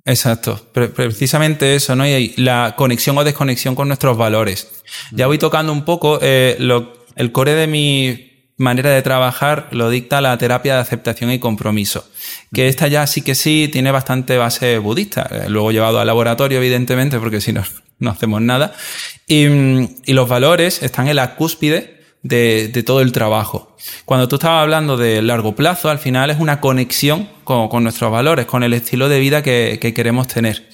Exacto, 0.04 0.60
precisamente 0.72 1.74
eso, 1.74 1.96
¿no? 1.96 2.06
Y 2.06 2.34
la 2.36 2.74
conexión 2.76 3.16
o 3.16 3.24
desconexión 3.24 3.74
con 3.74 3.88
nuestros 3.88 4.16
valores. 4.16 4.82
Ya 5.10 5.26
voy 5.26 5.38
tocando 5.38 5.72
un 5.72 5.84
poco 5.84 6.18
eh, 6.20 6.56
lo, 6.58 6.97
el 7.18 7.32
core 7.32 7.54
de 7.54 7.66
mi 7.66 8.28
manera 8.58 8.90
de 8.90 9.02
trabajar 9.02 9.68
lo 9.70 9.90
dicta 9.90 10.20
la 10.20 10.36
terapia 10.38 10.74
de 10.74 10.80
aceptación 10.80 11.30
y 11.32 11.38
compromiso, 11.38 12.08
que 12.52 12.68
esta 12.68 12.88
ya 12.88 13.06
sí 13.06 13.22
que 13.22 13.34
sí 13.34 13.68
tiene 13.72 13.92
bastante 13.92 14.36
base 14.36 14.78
budista, 14.78 15.28
luego 15.48 15.72
llevado 15.72 16.00
al 16.00 16.06
laboratorio 16.06 16.58
evidentemente, 16.58 17.18
porque 17.18 17.40
si 17.40 17.52
no, 17.52 17.62
no 17.98 18.10
hacemos 18.10 18.40
nada, 18.40 18.72
y, 19.26 19.46
los 20.12 20.28
valores 20.28 20.82
están 20.82 21.08
en 21.08 21.16
la 21.16 21.34
cúspide 21.34 21.98
de, 22.22 22.82
todo 22.84 23.00
el 23.00 23.12
trabajo. 23.12 23.76
Cuando 24.04 24.28
tú 24.28 24.36
estabas 24.36 24.62
hablando 24.62 24.96
de 24.96 25.22
largo 25.22 25.54
plazo, 25.54 25.88
al 25.90 25.98
final 25.98 26.30
es 26.30 26.38
una 26.38 26.60
conexión 26.60 27.28
con, 27.44 27.82
nuestros 27.82 28.10
valores, 28.10 28.46
con 28.46 28.62
el 28.62 28.74
estilo 28.74 29.08
de 29.08 29.20
vida 29.20 29.42
que, 29.42 29.78
queremos 29.94 30.26
tener. 30.28 30.68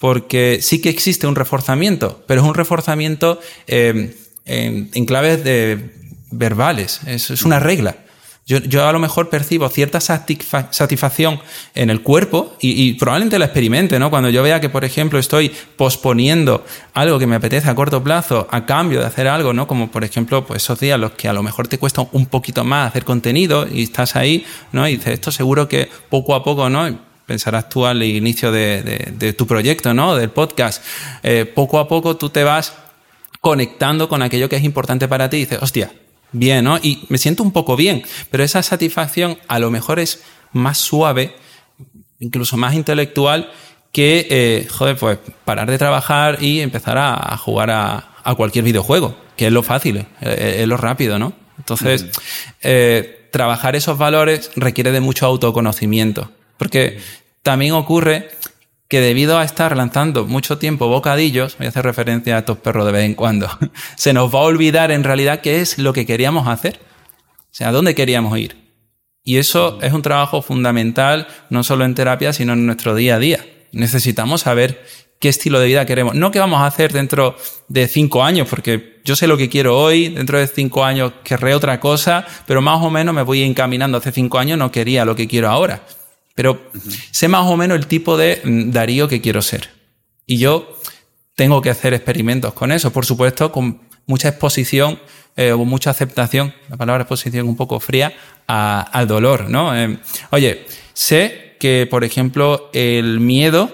Porque 0.00 0.58
sí 0.60 0.80
que 0.80 0.88
existe 0.90 1.26
un 1.26 1.34
reforzamiento, 1.34 2.22
pero 2.26 2.40
es 2.40 2.46
un 2.46 2.54
reforzamiento 2.54 3.40
eh, 3.66 4.14
en, 4.48 5.04
claves 5.06 5.42
verbales. 6.30 7.00
Es, 7.06 7.30
es 7.30 7.42
una 7.44 7.60
regla. 7.60 7.96
Yo, 8.48 8.88
a 8.88 8.92
lo 8.92 8.98
mejor 8.98 9.28
percibo 9.28 9.68
cierta 9.68 10.00
satisfacción 10.00 11.38
en 11.74 11.90
el 11.90 12.00
cuerpo 12.00 12.56
y, 12.58 12.94
probablemente 12.94 13.38
la 13.38 13.44
experimente, 13.44 13.98
¿no? 13.98 14.08
Cuando 14.08 14.30
yo 14.30 14.42
vea 14.42 14.58
que, 14.58 14.70
por 14.70 14.86
ejemplo, 14.86 15.18
estoy 15.18 15.52
posponiendo 15.76 16.64
algo 16.94 17.18
que 17.18 17.26
me 17.26 17.36
apetece 17.36 17.68
a 17.68 17.74
corto 17.74 18.02
plazo 18.02 18.48
a 18.50 18.64
cambio 18.64 19.00
de 19.00 19.06
hacer 19.06 19.28
algo, 19.28 19.52
¿no? 19.52 19.66
Como, 19.66 19.90
por 19.90 20.02
ejemplo, 20.02 20.46
pues 20.46 20.62
esos 20.62 20.80
días 20.80 20.98
los 20.98 21.10
que 21.10 21.28
a 21.28 21.34
lo 21.34 21.42
mejor 21.42 21.68
te 21.68 21.76
cuesta 21.76 22.08
un 22.10 22.24
poquito 22.24 22.64
más 22.64 22.88
hacer 22.88 23.04
contenido 23.04 23.68
y 23.70 23.82
estás 23.82 24.16
ahí, 24.16 24.46
¿no? 24.72 24.88
Y 24.88 24.96
dices, 24.96 25.12
esto 25.12 25.30
seguro 25.30 25.68
que 25.68 25.90
poco 26.08 26.34
a 26.34 26.42
poco, 26.42 26.70
¿no? 26.70 26.98
Pensarás 27.26 27.68
tú 27.68 27.84
al 27.84 28.02
inicio 28.02 28.50
de, 28.50 29.12
de, 29.12 29.32
tu 29.34 29.46
proyecto, 29.46 29.92
¿no? 29.92 30.16
Del 30.16 30.30
podcast. 30.30 30.82
Eh, 31.22 31.44
poco 31.44 31.78
a 31.78 31.86
poco 31.86 32.16
tú 32.16 32.30
te 32.30 32.44
vas 32.44 32.72
conectando 33.40 34.08
con 34.08 34.22
aquello 34.22 34.48
que 34.48 34.56
es 34.56 34.64
importante 34.64 35.08
para 35.08 35.30
ti 35.30 35.38
y 35.38 35.40
dices, 35.40 35.58
hostia, 35.62 35.92
bien, 36.32 36.64
¿no? 36.64 36.78
Y 36.78 37.04
me 37.08 37.18
siento 37.18 37.42
un 37.42 37.52
poco 37.52 37.76
bien, 37.76 38.02
pero 38.30 38.44
esa 38.44 38.62
satisfacción 38.62 39.38
a 39.48 39.58
lo 39.58 39.70
mejor 39.70 39.98
es 39.98 40.22
más 40.52 40.78
suave, 40.78 41.34
incluso 42.18 42.56
más 42.56 42.74
intelectual 42.74 43.50
que, 43.92 44.26
eh, 44.30 44.68
joder, 44.68 44.96
pues 44.96 45.18
parar 45.44 45.70
de 45.70 45.78
trabajar 45.78 46.42
y 46.42 46.60
empezar 46.60 46.98
a, 46.98 47.36
jugar 47.36 47.70
a, 47.70 48.04
cualquier 48.36 48.64
videojuego, 48.64 49.16
que 49.36 49.46
es 49.46 49.52
lo 49.52 49.62
fácil, 49.62 50.04
eh, 50.20 50.56
es, 50.60 50.68
lo 50.68 50.76
rápido, 50.76 51.18
¿no? 51.18 51.32
Entonces, 51.56 52.06
eh, 52.62 53.28
trabajar 53.32 53.74
esos 53.74 53.96
valores 53.96 54.50
requiere 54.54 54.92
de 54.92 55.00
mucho 55.00 55.24
autoconocimiento, 55.24 56.30
porque 56.58 56.98
también 57.42 57.72
ocurre 57.72 58.28
que 58.88 59.00
debido 59.00 59.38
a 59.38 59.44
estar 59.44 59.76
lanzando 59.76 60.24
mucho 60.24 60.58
tiempo 60.58 60.88
bocadillos, 60.88 61.56
voy 61.58 61.66
a 61.66 61.68
hacer 61.68 61.84
referencia 61.84 62.36
a 62.36 62.38
estos 62.40 62.58
perros 62.58 62.86
de 62.86 62.92
vez 62.92 63.04
en 63.04 63.14
cuando, 63.14 63.48
se 63.96 64.12
nos 64.12 64.34
va 64.34 64.40
a 64.40 64.44
olvidar 64.44 64.90
en 64.90 65.04
realidad 65.04 65.40
qué 65.40 65.60
es 65.60 65.78
lo 65.78 65.92
que 65.92 66.06
queríamos 66.06 66.48
hacer. 66.48 66.80
O 67.50 67.54
sea, 67.58 67.68
¿a 67.68 67.72
dónde 67.72 67.94
queríamos 67.94 68.36
ir? 68.38 68.56
Y 69.24 69.36
eso 69.36 69.78
es 69.82 69.92
un 69.92 70.00
trabajo 70.00 70.40
fundamental, 70.40 71.26
no 71.50 71.62
solo 71.62 71.84
en 71.84 71.94
terapia, 71.94 72.32
sino 72.32 72.54
en 72.54 72.64
nuestro 72.64 72.94
día 72.94 73.16
a 73.16 73.18
día. 73.18 73.44
Necesitamos 73.72 74.42
saber 74.42 74.82
qué 75.18 75.28
estilo 75.28 75.60
de 75.60 75.66
vida 75.66 75.84
queremos. 75.84 76.14
No 76.14 76.30
qué 76.30 76.38
vamos 76.38 76.60
a 76.60 76.66
hacer 76.66 76.92
dentro 76.92 77.36
de 77.68 77.88
cinco 77.88 78.24
años, 78.24 78.48
porque 78.48 79.00
yo 79.04 79.16
sé 79.16 79.26
lo 79.26 79.36
que 79.36 79.50
quiero 79.50 79.78
hoy, 79.78 80.08
dentro 80.08 80.38
de 80.38 80.46
cinco 80.46 80.84
años 80.84 81.12
querré 81.24 81.54
otra 81.54 81.78
cosa, 81.78 82.26
pero 82.46 82.62
más 82.62 82.82
o 82.82 82.90
menos 82.90 83.14
me 83.14 83.22
voy 83.22 83.42
encaminando. 83.42 83.98
Hace 83.98 84.12
cinco 84.12 84.38
años 84.38 84.58
no 84.58 84.72
quería 84.72 85.04
lo 85.04 85.14
que 85.14 85.28
quiero 85.28 85.50
ahora. 85.50 85.82
Pero 86.38 86.70
sé 87.10 87.26
más 87.26 87.46
o 87.46 87.56
menos 87.56 87.76
el 87.76 87.88
tipo 87.88 88.16
de 88.16 88.40
mm, 88.44 88.70
Darío 88.70 89.08
que 89.08 89.20
quiero 89.20 89.42
ser. 89.42 89.70
Y 90.24 90.38
yo 90.38 90.72
tengo 91.34 91.60
que 91.60 91.68
hacer 91.68 91.94
experimentos 91.94 92.54
con 92.54 92.70
eso, 92.70 92.92
por 92.92 93.04
supuesto, 93.04 93.50
con 93.50 93.80
mucha 94.06 94.28
exposición 94.28 95.00
eh, 95.34 95.50
o 95.50 95.64
mucha 95.64 95.90
aceptación, 95.90 96.54
la 96.68 96.76
palabra 96.76 97.02
exposición 97.02 97.48
un 97.48 97.56
poco 97.56 97.80
fría, 97.80 98.14
al 98.46 99.08
dolor, 99.08 99.50
¿no? 99.50 99.76
Eh, 99.76 99.98
oye, 100.30 100.64
sé 100.92 101.56
que, 101.58 101.88
por 101.90 102.04
ejemplo, 102.04 102.70
el 102.72 103.18
miedo, 103.18 103.72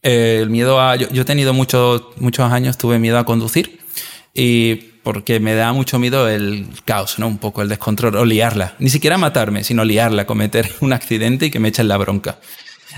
eh, 0.00 0.38
el 0.40 0.48
miedo 0.48 0.80
a... 0.80 0.96
Yo, 0.96 1.08
he 1.20 1.24
tenido 1.26 1.52
muchos, 1.52 2.04
muchos 2.16 2.50
años, 2.50 2.78
tuve 2.78 2.98
miedo 2.98 3.18
a 3.18 3.26
conducir 3.26 3.80
y 4.32 4.91
porque 5.02 5.40
me 5.40 5.54
da 5.54 5.72
mucho 5.72 5.98
miedo 5.98 6.28
el 6.28 6.66
caos, 6.84 7.18
¿no? 7.18 7.26
Un 7.26 7.38
poco 7.38 7.62
el 7.62 7.68
descontrol, 7.68 8.16
o 8.16 8.24
liarla. 8.24 8.74
Ni 8.78 8.90
siquiera 8.90 9.18
matarme, 9.18 9.64
sino 9.64 9.84
liarla, 9.84 10.26
cometer 10.26 10.70
un 10.80 10.92
accidente 10.92 11.46
y 11.46 11.50
que 11.50 11.58
me 11.58 11.68
echen 11.68 11.88
la 11.88 11.96
bronca. 11.96 12.38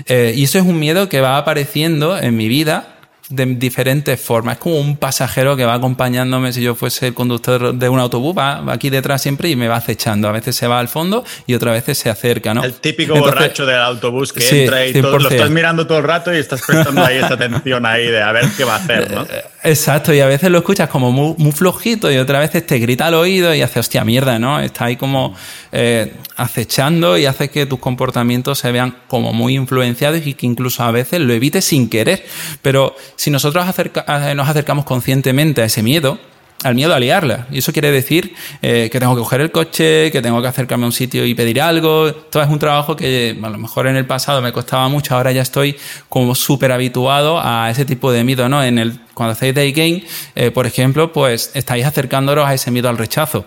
Eh, 0.07 0.33
y 0.35 0.43
eso 0.43 0.59
es 0.59 0.65
un 0.65 0.79
miedo 0.79 1.07
que 1.07 1.21
va 1.21 1.37
apareciendo 1.37 2.17
en 2.17 2.35
mi 2.35 2.47
vida 2.47 2.94
de 3.29 3.45
diferentes 3.45 4.21
formas. 4.21 4.55
Es 4.55 4.59
como 4.59 4.79
un 4.79 4.97
pasajero 4.97 5.55
que 5.55 5.65
va 5.65 5.73
acompañándome 5.73 6.53
si 6.53 6.61
yo 6.61 6.75
fuese 6.75 7.07
el 7.07 7.13
conductor 7.13 7.73
de 7.73 7.89
un 7.89 7.99
autobús, 7.99 8.37
va, 8.37 8.71
aquí 8.71 8.89
detrás 8.89 9.21
siempre 9.21 9.49
y 9.49 9.55
me 9.55 9.67
va 9.67 9.77
acechando. 9.77 10.27
A 10.27 10.31
veces 10.31 10.55
se 10.55 10.67
va 10.67 10.79
al 10.79 10.87
fondo 10.87 11.23
y 11.47 11.55
otras 11.55 11.73
veces 11.73 11.97
se 11.97 12.09
acerca, 12.09 12.53
¿no? 12.53 12.63
El 12.63 12.75
típico 12.75 13.15
borracho 13.15 13.65
del 13.65 13.79
autobús 13.79 14.31
que 14.31 14.63
entra 14.63 14.85
y 14.85 14.93
todo, 14.93 15.17
lo 15.17 15.29
estás 15.29 15.49
mirando 15.49 15.87
todo 15.87 15.97
el 15.97 16.03
rato 16.03 16.33
y 16.33 16.37
estás 16.37 16.61
prestando 16.65 17.03
ahí 17.03 17.17
esta 17.17 17.33
atención 17.33 17.85
ahí 17.85 18.07
de 18.07 18.21
a 18.21 18.31
ver 18.31 18.45
qué 18.55 18.63
va 18.63 18.75
a 18.75 18.77
hacer, 18.77 19.11
¿no? 19.11 19.23
Eh, 19.23 19.43
exacto, 19.63 20.13
y 20.13 20.19
a 20.19 20.27
veces 20.27 20.51
lo 20.51 20.59
escuchas 20.59 20.89
como 20.89 21.11
muy, 21.11 21.51
flojito 21.51 22.11
y 22.11 22.17
otras 22.17 22.41
veces 22.41 22.65
te 22.67 22.77
grita 22.79 23.07
al 23.07 23.13
oído 23.15 23.53
y 23.55 23.61
hace 23.61 23.79
hostia 23.79 24.03
mierda, 24.03 24.37
¿no? 24.37 24.59
Está 24.59 24.85
ahí 24.85 24.97
como 24.97 25.35
eh, 25.71 26.13
acechando 26.35 27.17
y 27.17 27.25
hace 27.25 27.49
que 27.49 27.65
tus 27.65 27.79
comportamientos 27.79 28.59
se 28.59 28.71
vean 28.71 28.95
como 29.07 29.33
muy 29.33 29.55
influenciados 29.55 30.25
y 30.25 30.33
que 30.33 30.45
incluso 30.45 30.83
a 30.83 30.91
veces 30.91 31.21
lo 31.21 31.33
evites 31.33 31.65
sin 31.65 31.89
querer. 31.89 32.25
Pero 32.61 32.95
si 33.15 33.31
nosotros 33.31 33.65
eh, 33.67 34.33
nos 34.35 34.49
acercamos 34.49 34.85
conscientemente 34.85 35.61
a 35.61 35.65
ese 35.65 35.83
miedo, 35.83 36.19
al 36.63 36.75
miedo 36.75 36.93
a 36.93 36.99
liarla. 36.99 37.47
Y 37.51 37.59
eso 37.59 37.71
quiere 37.71 37.91
decir 37.91 38.33
eh, 38.61 38.89
que 38.91 38.99
tengo 38.99 39.15
que 39.15 39.19
coger 39.19 39.41
el 39.41 39.51
coche, 39.51 40.11
que 40.11 40.21
tengo 40.21 40.41
que 40.41 40.47
acercarme 40.47 40.85
a 40.85 40.87
un 40.87 40.91
sitio 40.91 41.25
y 41.25 41.35
pedir 41.35 41.61
algo. 41.61 42.13
Todo 42.13 42.43
es 42.43 42.49
un 42.49 42.59
trabajo 42.59 42.95
que 42.95 43.37
a 43.41 43.49
lo 43.49 43.57
mejor 43.57 43.87
en 43.87 43.95
el 43.95 44.05
pasado 44.05 44.41
me 44.41 44.51
costaba 44.51 44.87
mucho, 44.89 45.15
ahora 45.15 45.31
ya 45.31 45.41
estoy 45.41 45.75
como 46.09 46.33
súper 46.33 46.71
habituado 46.71 47.39
a 47.41 47.69
ese 47.69 47.85
tipo 47.85 48.11
de 48.11 48.23
miedo, 48.23 48.49
¿no? 48.49 48.63
En 48.63 48.79
el, 48.79 48.99
cuando 49.13 49.33
hacéis 49.33 49.53
day 49.53 49.71
game, 49.71 50.03
eh, 50.35 50.51
por 50.51 50.65
ejemplo, 50.65 51.13
pues 51.13 51.51
estáis 51.53 51.85
acercándonos 51.85 52.47
a 52.47 52.53
ese 52.53 52.71
miedo 52.71 52.89
al 52.89 52.97
rechazo 52.97 53.45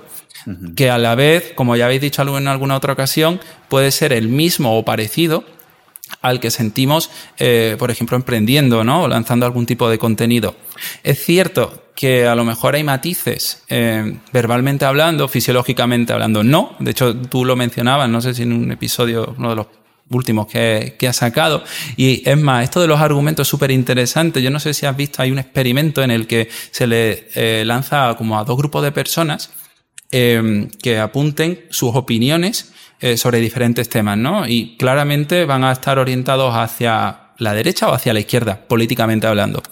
que 0.76 0.88
a 0.88 0.96
la 0.96 1.14
vez, 1.14 1.52
como 1.54 1.76
ya 1.76 1.86
habéis 1.86 2.00
dicho 2.00 2.22
en 2.22 2.48
alguna 2.48 2.76
otra 2.76 2.92
ocasión, 2.92 3.40
puede 3.68 3.90
ser 3.90 4.12
el 4.12 4.28
mismo 4.28 4.78
o 4.78 4.84
parecido 4.84 5.44
al 6.20 6.40
que 6.40 6.50
sentimos, 6.50 7.10
eh, 7.38 7.76
por 7.78 7.90
ejemplo, 7.90 8.16
emprendiendo, 8.16 8.84
¿no? 8.84 9.04
O 9.04 9.08
lanzando 9.08 9.46
algún 9.46 9.66
tipo 9.66 9.88
de 9.88 9.98
contenido. 9.98 10.56
Es 11.02 11.24
cierto 11.24 11.84
que 11.94 12.26
a 12.26 12.34
lo 12.34 12.44
mejor 12.44 12.74
hay 12.74 12.84
matices, 12.84 13.62
eh, 13.68 14.18
verbalmente 14.32 14.84
hablando, 14.84 15.28
fisiológicamente 15.28 16.12
hablando, 16.12 16.44
no. 16.44 16.76
De 16.78 16.92
hecho, 16.92 17.16
tú 17.16 17.44
lo 17.44 17.56
mencionabas, 17.56 18.08
no 18.08 18.20
sé 18.20 18.34
si 18.34 18.42
en 18.42 18.52
un 18.52 18.70
episodio, 18.70 19.34
uno 19.36 19.50
de 19.50 19.56
los 19.56 19.66
últimos 20.10 20.46
que, 20.46 20.96
que 20.98 21.08
ha 21.08 21.12
sacado. 21.12 21.64
Y 21.96 22.28
es 22.28 22.38
más, 22.38 22.64
esto 22.64 22.80
de 22.80 22.86
los 22.86 23.00
argumentos 23.00 23.46
es 23.46 23.50
súper 23.50 23.70
interesante. 23.70 24.40
Yo 24.42 24.50
no 24.50 24.60
sé 24.60 24.74
si 24.74 24.86
has 24.86 24.96
visto, 24.96 25.22
hay 25.22 25.30
un 25.30 25.38
experimento 25.38 26.02
en 26.02 26.10
el 26.10 26.26
que 26.26 26.48
se 26.70 26.86
le 26.86 27.28
eh, 27.34 27.64
lanza 27.66 28.14
como 28.16 28.38
a 28.38 28.44
dos 28.44 28.56
grupos 28.56 28.82
de 28.82 28.92
personas 28.92 29.50
que 30.10 30.98
apunten 30.98 31.66
sus 31.68 31.94
opiniones 31.94 32.72
eh, 33.00 33.16
sobre 33.16 33.40
diferentes 33.40 33.88
temas, 33.88 34.18
¿no? 34.18 34.46
Y 34.46 34.76
claramente 34.76 35.44
van 35.44 35.64
a 35.64 35.72
estar 35.72 35.98
orientados 35.98 36.54
hacia 36.54 37.28
la 37.38 37.54
derecha 37.54 37.88
o 37.88 37.94
hacia 37.94 38.12
la 38.12 38.20
izquierda, 38.20 38.60
políticamente 38.66 39.26
hablando. 39.26 39.62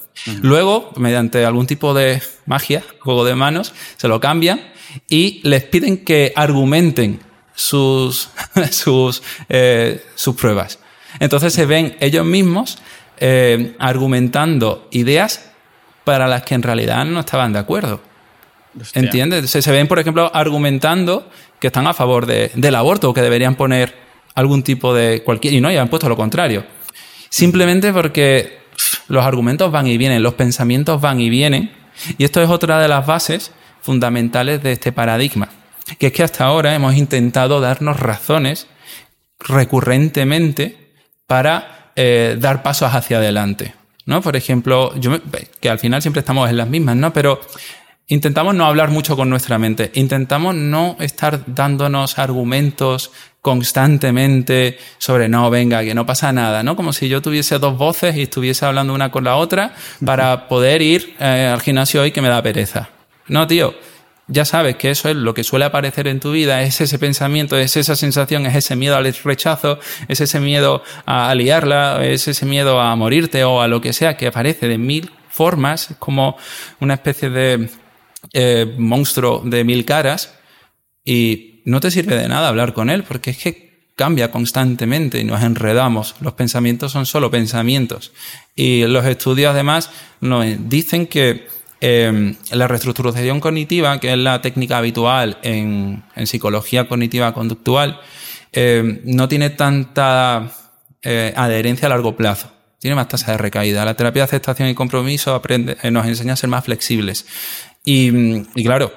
Luego, 0.41 0.93
mediante 0.97 1.45
algún 1.45 1.67
tipo 1.67 1.93
de 1.93 2.23
magia, 2.47 2.83
juego 3.01 3.25
de 3.25 3.35
manos, 3.35 3.75
se 3.97 4.09
lo 4.09 4.21
cambian 4.21 4.61
y 5.09 5.41
les 5.43 5.65
piden 5.65 6.05
que 6.05 6.33
argumenten 6.37 7.21
sus, 7.55 8.31
sus, 8.71 9.23
eh, 9.49 10.05
sus 10.15 10.37
pruebas. 10.37 10.79
Entonces 11.19 11.53
se 11.53 11.67
ven 11.67 11.97
ellos 12.01 12.25
mismos 12.25 12.79
eh, 13.19 13.75
argumentando 13.79 14.89
ideas 14.91 15.51
para 16.05 16.29
las 16.29 16.43
que 16.43 16.55
en 16.55 16.63
realidad 16.63 17.05
no 17.05 17.21
estaban 17.21 17.53
de 17.53 17.59
acuerdo. 17.59 18.01
¿Entiendes? 18.93 19.51
Se, 19.51 19.63
se, 19.63 19.73
ven, 19.73 19.89
por 19.89 19.99
ejemplo, 19.99 20.31
argumentando 20.35 21.31
que 21.61 21.69
están 21.69 21.87
a 21.87 21.95
favor 21.95 22.27
de, 22.27 22.51
del 22.55 22.75
aborto 22.75 23.11
o 23.11 23.15
que 23.15 23.23
deberían 23.23 23.55
poner 23.55 23.95
algún 24.35 24.63
tipo 24.63 24.95
de 24.95 25.23
cualquier... 25.23 25.55
Y 25.55 25.61
no, 25.61 25.71
ya 25.71 25.83
han 25.83 25.89
puesto 25.89 26.09
lo 26.09 26.17
contrario. 26.17 26.65
Simplemente 27.29 27.93
porque 27.93 28.59
los 29.09 29.25
argumentos 29.25 29.71
van 29.73 29.87
y 29.87 29.97
vienen, 29.97 30.23
los 30.23 30.35
pensamientos 30.35 31.01
van 31.01 31.21
y 31.21 31.31
vienen. 31.31 31.73
Y 32.19 32.25
esto 32.25 32.43
es 32.43 32.51
otra 32.51 32.79
de 32.79 32.89
las 32.89 33.07
bases 33.07 33.53
fundamentales 33.81 34.63
de 34.63 34.73
este 34.73 34.93
paradigma. 34.93 35.49
Que 35.99 36.09
es 36.09 36.13
que 36.13 36.23
hasta 36.23 36.45
ahora 36.45 36.75
hemos 36.75 36.95
intentado 36.97 37.61
darnos 37.61 37.99
razones 37.99 38.67
recurrentemente 39.39 40.95
para 41.27 41.93
eh, 41.97 42.37
dar 42.39 42.63
pasos 42.63 42.95
hacia 42.95 43.19
adelante. 43.19 43.75
¿no? 44.07 44.23
Por 44.23 44.37
ejemplo, 44.37 44.95
yo 44.97 45.19
que 45.61 45.69
al 45.69 45.79
final 45.79 46.01
siempre 46.01 46.21
estamos 46.21 46.49
en 46.49 46.57
las 46.57 46.69
mismas, 46.69 46.97
¿no? 46.97 47.13
Pero 47.13 47.41
Intentamos 48.09 48.55
no 48.55 48.67
hablar 48.67 48.91
mucho 48.93 49.17
con 49.17 49.29
nuestra 49.29 49.59
mente, 49.59 49.91
intentamos 49.95 50.55
no 50.55 50.97
estar 51.01 51.43
dándonos 51.49 52.21
argumentos 52.21 53.11
constantemente 53.41 54.79
sobre 54.99 55.29
no, 55.29 55.51
venga, 55.51 55.83
que 55.83 55.93
no 55.93 56.07
pasa 56.07 56.33
nada, 56.33 56.63
¿no? 56.63 56.77
Como 56.77 56.93
si 56.93 57.09
yo 57.09 57.21
tuviese 57.21 57.59
dos 57.59 57.77
voces 57.77 58.15
y 58.17 58.23
estuviese 58.23 58.65
hablando 58.65 58.95
una 58.95 59.11
con 59.11 59.25
la 59.25 59.35
otra 59.35 59.75
para 60.05 60.47
poder 60.47 60.83
ir 60.83 61.17
eh, 61.19 61.51
al 61.53 61.61
gimnasio 61.61 62.03
hoy 62.03 62.13
que 62.13 62.23
me 62.23 62.29
da 62.29 62.41
pereza. 62.45 62.91
No, 63.27 63.49
tío, 63.49 63.75
ya 64.29 64.45
sabes 64.45 64.77
que 64.77 64.93
eso 64.93 65.09
es 65.09 65.17
lo 65.17 65.35
que 65.35 65.43
suele 65.43 65.65
aparecer 65.65 66.07
en 66.07 66.21
tu 66.21 66.31
vida, 66.31 66.63
es 66.63 66.81
ese 66.81 67.01
pensamiento, 67.01 67.59
es 67.59 67.77
esa 67.77 67.97
sensación, 67.97 68.47
es 68.47 68.55
ese 68.55 68.77
miedo 68.77 68.95
al 68.95 69.13
rechazo, 69.25 69.81
es 70.07 70.21
ese 70.21 70.39
miedo 70.39 70.85
a 71.07 71.35
liarla, 71.35 72.05
es 72.05 72.29
ese 72.29 72.47
miedo 72.47 72.81
a 72.81 72.95
morirte 72.95 73.43
o 73.43 73.61
a 73.61 73.67
lo 73.67 73.81
que 73.81 73.93
sea 73.93 74.17
que 74.17 74.29
aparece 74.29 74.69
de 74.69 74.79
mil 74.79 75.11
formas, 75.29 75.89
como 75.99 76.37
una 76.79 76.95
especie 76.95 77.31
de 77.31 77.69
eh, 78.33 78.75
monstruo 78.79 79.43
de 79.45 79.65
mil 79.65 79.85
caras 79.85 80.35
y 81.05 81.63
no 81.65 81.81
te 81.81 81.91
sirve 81.91 82.17
de 82.17 82.29
nada 82.29 82.49
hablar 82.49 82.73
con 82.73 82.91
él 82.91 83.03
porque 83.03 83.31
es 83.31 83.39
que 83.39 83.91
cambia 83.97 84.31
constantemente 84.31 85.19
y 85.19 85.25
nos 85.25 85.43
enredamos. 85.43 86.17
Los 86.21 86.35
pensamientos 86.35 86.93
son 86.93 87.07
solo 87.07 87.31
pensamientos. 87.31 88.13
Y 88.55 88.85
los 88.85 89.07
estudios 89.07 89.53
además 89.53 89.91
nos 90.21 90.45
dicen 90.69 91.07
que 91.07 91.47
eh, 91.81 92.35
la 92.51 92.69
reestructuración 92.69 93.41
cognitiva, 93.41 93.99
que 94.01 94.13
es 94.13 94.19
la 94.19 94.43
técnica 94.43 94.79
habitual 94.79 95.39
en, 95.43 96.05
psicología 96.25 96.89
cognitiva 96.89 97.33
conductual, 97.33 98.01
eh, 98.53 99.01
no 99.05 99.29
tiene 99.29 99.51
tanta 99.51 100.53
adherencia 101.37 101.87
a 101.87 101.91
largo 101.91 102.17
plazo 102.17 102.51
tiene 102.79 102.95
más 102.95 103.09
tasa 103.09 103.33
de 103.33 103.39
recaída. 103.39 103.85
La 103.85 103.95
terapia 103.95 104.21
de 104.21 104.25
aceptación 104.25 104.69
y 104.69 104.75
compromiso 104.75 105.35
aprende, 105.35 105.77
nos 105.91 106.07
enseña 106.07 106.35
a 106.35 106.37
ser 106.37 106.49
más 106.49 106.65
flexibles. 106.65 107.27
Y, 107.89 108.43
claro, 108.65 108.93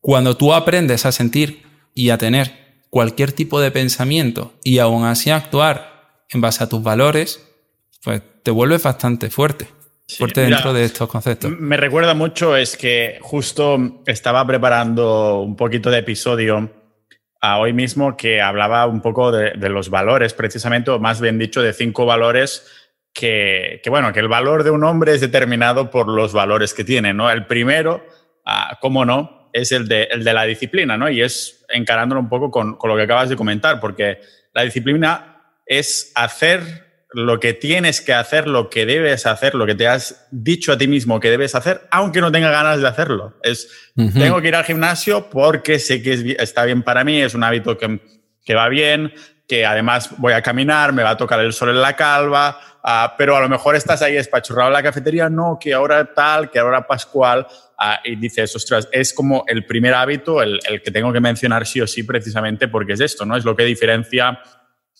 cuando 0.00 0.36
tú 0.36 0.54
aprendes 0.54 1.04
a 1.04 1.10
sentir 1.10 1.64
y 1.94 2.10
a 2.10 2.16
tener 2.16 2.52
cualquier 2.88 3.32
tipo 3.32 3.60
de 3.60 3.72
pensamiento 3.72 4.54
y 4.62 4.78
aún 4.78 5.04
así 5.04 5.30
actuar 5.30 6.22
en 6.30 6.40
base 6.40 6.62
a 6.62 6.68
tus 6.68 6.80
valores, 6.80 7.44
pues 8.04 8.22
te 8.44 8.52
vuelves 8.52 8.84
bastante 8.84 9.30
fuerte. 9.30 9.66
fuerte 10.16 10.42
dentro 10.42 10.72
de 10.72 10.84
estos 10.84 11.08
conceptos. 11.08 11.50
Me 11.58 11.76
recuerda 11.76 12.14
mucho, 12.14 12.56
es 12.56 12.76
que 12.76 13.18
justo 13.20 14.00
estaba 14.06 14.46
preparando 14.46 15.40
un 15.40 15.56
poquito 15.56 15.90
de 15.90 15.98
episodio 15.98 16.70
a 17.40 17.58
hoy 17.58 17.72
mismo 17.72 18.16
que 18.16 18.40
hablaba 18.40 18.86
un 18.86 19.00
poco 19.00 19.32
de, 19.32 19.56
los 19.68 19.90
valores, 19.90 20.34
precisamente, 20.34 20.92
o 20.92 21.00
más 21.00 21.20
bien 21.20 21.36
dicho, 21.36 21.62
de 21.62 21.72
cinco 21.72 22.06
valores 22.06 22.64
que, 23.12 23.80
que, 23.82 23.90
bueno, 23.90 24.12
que 24.12 24.20
el 24.20 24.28
valor 24.28 24.62
de 24.62 24.70
un 24.70 24.84
hombre 24.84 25.14
es 25.14 25.20
determinado 25.20 25.90
por 25.90 26.06
los 26.06 26.32
valores 26.32 26.74
que 26.74 26.84
tiene, 26.84 27.12
¿no? 27.12 27.28
El 27.28 27.46
primero 27.46 28.04
Ah, 28.44 28.78
cómo 28.80 29.04
no, 29.04 29.50
es 29.52 29.72
el 29.72 29.88
de, 29.88 30.04
el 30.04 30.24
de, 30.24 30.32
la 30.32 30.44
disciplina, 30.44 30.96
¿no? 30.96 31.08
Y 31.10 31.22
es 31.22 31.64
encarándolo 31.68 32.20
un 32.20 32.28
poco 32.28 32.50
con, 32.50 32.76
con, 32.76 32.90
lo 32.90 32.96
que 32.96 33.02
acabas 33.02 33.28
de 33.28 33.36
comentar, 33.36 33.80
porque 33.80 34.20
la 34.54 34.62
disciplina 34.62 35.42
es 35.66 36.12
hacer 36.14 36.90
lo 37.12 37.40
que 37.40 37.52
tienes 37.52 38.00
que 38.00 38.12
hacer, 38.12 38.46
lo 38.46 38.70
que 38.70 38.86
debes 38.86 39.26
hacer, 39.26 39.54
lo 39.54 39.66
que 39.66 39.74
te 39.74 39.88
has 39.88 40.28
dicho 40.30 40.72
a 40.72 40.78
ti 40.78 40.86
mismo 40.86 41.18
que 41.18 41.30
debes 41.30 41.54
hacer, 41.54 41.88
aunque 41.90 42.20
no 42.20 42.30
tenga 42.30 42.50
ganas 42.50 42.80
de 42.80 42.86
hacerlo. 42.86 43.36
Es, 43.42 43.68
tengo 43.96 44.40
que 44.40 44.48
ir 44.48 44.54
al 44.54 44.64
gimnasio 44.64 45.28
porque 45.28 45.78
sé 45.78 46.02
que 46.02 46.36
está 46.38 46.64
bien 46.64 46.82
para 46.82 47.02
mí, 47.02 47.20
es 47.20 47.34
un 47.34 47.42
hábito 47.42 47.76
que, 47.76 48.00
que 48.44 48.54
va 48.54 48.68
bien, 48.68 49.12
que 49.48 49.66
además 49.66 50.10
voy 50.18 50.32
a 50.32 50.42
caminar, 50.42 50.92
me 50.92 51.02
va 51.02 51.10
a 51.10 51.16
tocar 51.16 51.40
el 51.40 51.52
sol 51.52 51.70
en 51.70 51.80
la 51.80 51.96
calva, 51.96 52.60
uh, 52.84 53.10
pero 53.16 53.36
a 53.36 53.40
lo 53.40 53.48
mejor 53.48 53.76
estás 53.76 54.02
ahí 54.02 54.16
espachurrado 54.16 54.68
en 54.68 54.74
la 54.74 54.82
cafetería, 54.82 55.28
no, 55.28 55.58
que 55.60 55.74
ahora 55.74 56.12
tal, 56.14 56.50
que 56.50 56.58
ahora 56.58 56.86
Pascual, 56.86 57.46
uh, 57.78 58.08
y 58.08 58.16
dices, 58.16 58.54
ostras, 58.54 58.88
es 58.92 59.12
como 59.12 59.44
el 59.46 59.66
primer 59.66 59.94
hábito, 59.94 60.42
el, 60.42 60.60
el, 60.68 60.82
que 60.82 60.90
tengo 60.90 61.12
que 61.12 61.20
mencionar 61.20 61.66
sí 61.66 61.80
o 61.80 61.86
sí 61.86 62.02
precisamente 62.02 62.68
porque 62.68 62.94
es 62.94 63.00
esto, 63.00 63.24
¿no? 63.24 63.36
Es 63.36 63.44
lo 63.44 63.56
que 63.56 63.64
diferencia 63.64 64.40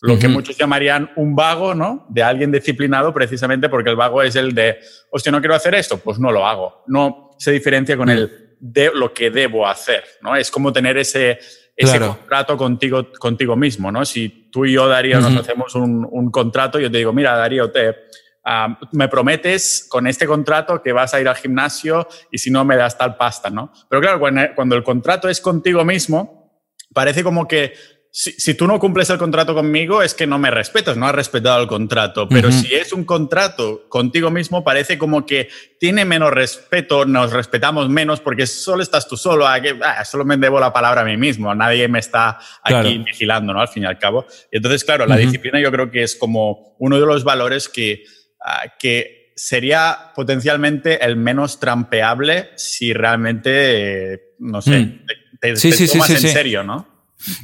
lo 0.01 0.17
que 0.17 0.27
muchos 0.27 0.57
llamarían 0.57 1.11
un 1.15 1.35
vago, 1.35 1.75
¿no? 1.75 2.07
De 2.09 2.23
alguien 2.23 2.51
disciplinado 2.51 3.13
precisamente 3.13 3.69
porque 3.69 3.91
el 3.91 3.95
vago 3.95 4.23
es 4.23 4.35
el 4.35 4.53
de, 4.53 4.79
hostia, 5.11 5.31
no 5.31 5.39
quiero 5.39 5.53
hacer 5.53 5.75
esto, 5.75 5.97
pues 5.99 6.17
no 6.17 6.31
lo 6.31 6.47
hago. 6.47 6.83
No 6.87 7.29
se 7.37 7.51
diferencia 7.51 7.95
con 7.95 8.09
el 8.09 8.55
de 8.59 8.91
lo 8.93 9.13
que 9.13 9.29
debo 9.29 9.67
hacer, 9.67 10.03
¿no? 10.21 10.35
Es 10.35 10.49
como 10.49 10.73
tener 10.73 10.97
ese, 10.97 11.39
ese 11.75 11.99
contrato 11.99 12.57
contigo, 12.57 13.11
contigo 13.19 13.55
mismo, 13.55 13.91
¿no? 13.91 14.03
Si 14.03 14.40
tú 14.51 14.65
y 14.65 14.73
yo, 14.73 14.87
Darío, 14.87 15.19
nos 15.19 15.35
hacemos 15.35 15.75
un, 15.75 16.07
un, 16.09 16.29
contrato, 16.31 16.79
yo 16.79 16.91
te 16.91 16.97
digo, 16.97 17.13
mira, 17.13 17.35
Darío, 17.35 17.71
te, 17.71 17.89
uh, 17.89 18.75
me 18.91 19.07
prometes 19.07 19.85
con 19.89 20.07
este 20.07 20.25
contrato 20.25 20.81
que 20.81 20.91
vas 20.91 21.13
a 21.13 21.21
ir 21.21 21.27
al 21.27 21.35
gimnasio 21.35 22.07
y 22.31 22.37
si 22.37 22.51
no 22.51 22.65
me 22.65 22.75
das 22.75 22.97
tal 22.97 23.15
pasta, 23.15 23.49
¿no? 23.49 23.71
Pero 23.89 24.01
claro, 24.01 24.19
cuando, 24.19 24.41
cuando 24.55 24.75
el 24.75 24.83
contrato 24.83 25.29
es 25.29 25.41
contigo 25.41 25.83
mismo, 25.85 26.61
parece 26.93 27.23
como 27.23 27.47
que 27.47 27.73
si, 28.13 28.33
si, 28.33 28.55
tú 28.55 28.67
no 28.67 28.77
cumples 28.77 29.09
el 29.09 29.17
contrato 29.17 29.55
conmigo 29.55 30.03
es 30.03 30.13
que 30.13 30.27
no 30.27 30.37
me 30.37 30.51
respetas, 30.51 30.97
no 30.97 31.07
has 31.07 31.15
respetado 31.15 31.61
el 31.61 31.67
contrato. 31.69 32.27
Pero 32.27 32.49
uh 32.49 32.51
-huh. 32.51 32.61
si 32.61 32.75
es 32.75 32.91
un 32.91 33.05
contrato 33.05 33.87
contigo 33.87 34.29
mismo, 34.29 34.65
parece 34.65 34.97
como 34.97 35.25
que 35.25 35.47
tiene 35.79 36.03
menos 36.03 36.31
respeto, 36.31 37.05
nos 37.05 37.31
respetamos 37.31 37.87
menos 37.87 38.19
porque 38.19 38.47
solo 38.47 38.83
estás 38.83 39.07
tú 39.07 39.15
solo. 39.15 39.47
Ah, 39.47 40.03
solo 40.03 40.25
me 40.25 40.35
debo 40.35 40.59
la 40.59 40.73
palabra 40.73 41.01
a 41.01 41.05
mí 41.05 41.15
mismo, 41.15 41.55
nadie 41.55 41.87
me 41.87 41.99
está 41.99 42.31
aquí 42.61 42.73
claro. 42.73 42.89
vigilando, 43.05 43.53
¿no? 43.53 43.61
Al 43.61 43.69
fin 43.69 43.83
y 43.83 43.85
al 43.85 43.97
cabo. 43.97 44.25
Y 44.51 44.57
entonces, 44.57 44.83
claro, 44.83 45.05
la 45.05 45.15
uh 45.15 45.17
-huh. 45.17 45.21
disciplina 45.21 45.61
yo 45.61 45.71
creo 45.71 45.89
que 45.89 46.03
es 46.03 46.17
como 46.17 46.75
uno 46.79 46.99
de 46.99 47.05
los 47.05 47.23
valores 47.23 47.69
que, 47.69 48.03
uh, 48.41 48.69
que 48.77 49.31
sería 49.37 50.11
potencialmente 50.13 51.05
el 51.05 51.15
menos 51.15 51.61
trampeable 51.61 52.49
si 52.57 52.91
realmente, 52.91 54.13
eh, 54.13 54.21
no 54.39 54.61
sé, 54.61 54.79
mm. 54.79 55.05
te, 55.39 55.53
te, 55.53 55.55
sí, 55.55 55.69
te 55.69 55.77
sí, 55.77 55.87
tomas 55.87 56.07
sí, 56.07 56.13
en 56.13 56.33
serio, 56.33 56.63
¿no? 56.63 56.90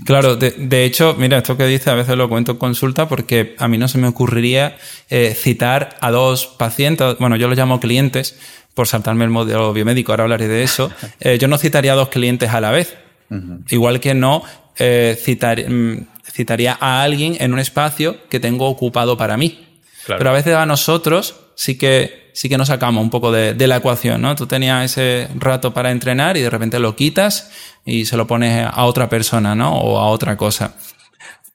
Claro, 0.05 0.35
de, 0.35 0.51
de, 0.51 0.85
hecho, 0.85 1.15
mira, 1.17 1.37
esto 1.37 1.57
que 1.57 1.65
dice 1.65 1.89
a 1.89 1.95
veces 1.95 2.15
lo 2.15 2.29
cuento 2.29 2.53
en 2.53 2.57
consulta 2.57 3.07
porque 3.07 3.55
a 3.59 3.67
mí 3.67 3.77
no 3.77 3.87
se 3.87 3.97
me 3.97 4.07
ocurriría 4.07 4.77
eh, 5.09 5.35
citar 5.35 5.97
a 6.01 6.11
dos 6.11 6.47
pacientes, 6.47 7.17
bueno, 7.19 7.35
yo 7.35 7.47
los 7.47 7.57
llamo 7.57 7.79
clientes, 7.79 8.37
por 8.73 8.87
saltarme 8.87 9.25
el 9.25 9.31
modelo 9.31 9.73
biomédico, 9.73 10.11
ahora 10.11 10.23
hablaré 10.23 10.47
de 10.47 10.63
eso, 10.63 10.91
eh, 11.19 11.37
yo 11.39 11.47
no 11.47 11.57
citaría 11.57 11.93
a 11.93 11.95
dos 11.95 12.09
clientes 12.09 12.49
a 12.51 12.61
la 12.61 12.71
vez. 12.71 12.95
Igual 13.69 13.99
que 13.99 14.13
no 14.13 14.41
eh, 14.77 15.17
citar, 15.21 15.69
mm, 15.69 16.07
citaría 16.31 16.77
a 16.79 17.01
alguien 17.01 17.35
en 17.39 17.51
un 17.51 17.59
espacio 17.59 18.17
que 18.29 18.39
tengo 18.39 18.67
ocupado 18.67 19.17
para 19.17 19.35
mí. 19.35 19.66
Pero 20.07 20.29
a 20.29 20.33
veces 20.33 20.55
a 20.55 20.65
nosotros 20.65 21.35
sí 21.55 21.77
que, 21.77 22.31
sí 22.33 22.49
que 22.49 22.57
nos 22.57 22.67
sacamos 22.67 23.03
un 23.03 23.09
poco 23.09 23.31
de, 23.31 23.67
la 23.67 23.77
ecuación, 23.77 24.21
¿no? 24.21 24.35
Tú 24.35 24.47
tenías 24.47 24.85
ese 24.85 25.27
rato 25.35 25.73
para 25.73 25.91
entrenar 25.91 26.37
y 26.37 26.41
de 26.41 26.49
repente 26.49 26.79
lo 26.79 26.95
quitas 26.95 27.51
y 27.85 28.05
se 28.05 28.15
lo 28.15 28.27
pones 28.27 28.67
a 28.71 28.85
otra 28.85 29.09
persona, 29.09 29.55
¿no? 29.55 29.77
O 29.77 29.99
a 29.99 30.07
otra 30.07 30.37
cosa. 30.37 30.75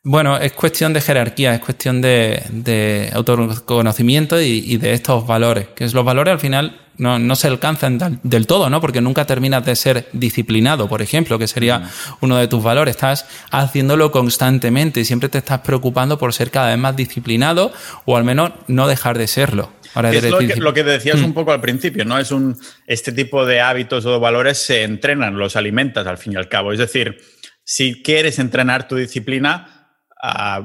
Bueno, 0.04 0.36
es 0.36 0.52
cuestión 0.52 0.92
de 0.92 1.00
jerarquía, 1.00 1.54
es 1.54 1.60
cuestión 1.60 2.02
de, 2.02 3.10
autoconocimiento 3.14 4.40
y, 4.40 4.64
y, 4.66 4.76
de 4.76 4.92
estos 4.92 5.26
valores. 5.26 5.68
Que 5.76 5.84
los 5.84 6.04
valores 6.04 6.32
al 6.32 6.40
final 6.40 6.81
no, 6.98 7.18
no 7.18 7.36
se 7.36 7.48
alcanzan 7.48 8.20
del 8.22 8.46
todo, 8.46 8.70
¿no? 8.70 8.80
Porque 8.80 9.00
nunca 9.00 9.24
terminas 9.24 9.64
de 9.64 9.76
ser 9.76 10.08
disciplinado, 10.12 10.88
por 10.88 11.02
ejemplo, 11.02 11.38
que 11.38 11.46
sería 11.46 11.78
mm. 11.78 11.88
uno 12.20 12.36
de 12.36 12.48
tus 12.48 12.62
valores. 12.62 12.96
Estás 12.96 13.26
haciéndolo 13.50 14.10
constantemente 14.10 15.00
y 15.00 15.04
siempre 15.04 15.28
te 15.28 15.38
estás 15.38 15.60
preocupando 15.60 16.18
por 16.18 16.32
ser 16.32 16.50
cada 16.50 16.68
vez 16.68 16.78
más 16.78 16.96
disciplinado 16.96 17.72
o 18.04 18.16
al 18.16 18.24
menos 18.24 18.52
no 18.68 18.88
dejar 18.88 19.18
de 19.18 19.26
serlo. 19.26 19.72
es 19.94 20.30
lo 20.30 20.38
que, 20.38 20.56
lo 20.56 20.74
que, 20.74 20.84
decías 20.84 21.20
mm. 21.20 21.24
un 21.24 21.34
poco 21.34 21.52
al 21.52 21.60
principio, 21.60 22.04
¿no? 22.04 22.18
Es 22.18 22.30
un, 22.30 22.58
este 22.86 23.12
tipo 23.12 23.46
de 23.46 23.60
hábitos 23.60 24.06
o 24.06 24.20
valores 24.20 24.58
se 24.58 24.82
entrenan, 24.82 25.38
los 25.38 25.56
alimentas 25.56 26.06
al 26.06 26.18
fin 26.18 26.34
y 26.34 26.36
al 26.36 26.48
cabo. 26.48 26.72
Es 26.72 26.78
decir, 26.78 27.18
si 27.64 28.02
quieres 28.02 28.38
entrenar 28.38 28.88
tu 28.88 28.96
disciplina, 28.96 29.82
Uh, 30.22 30.64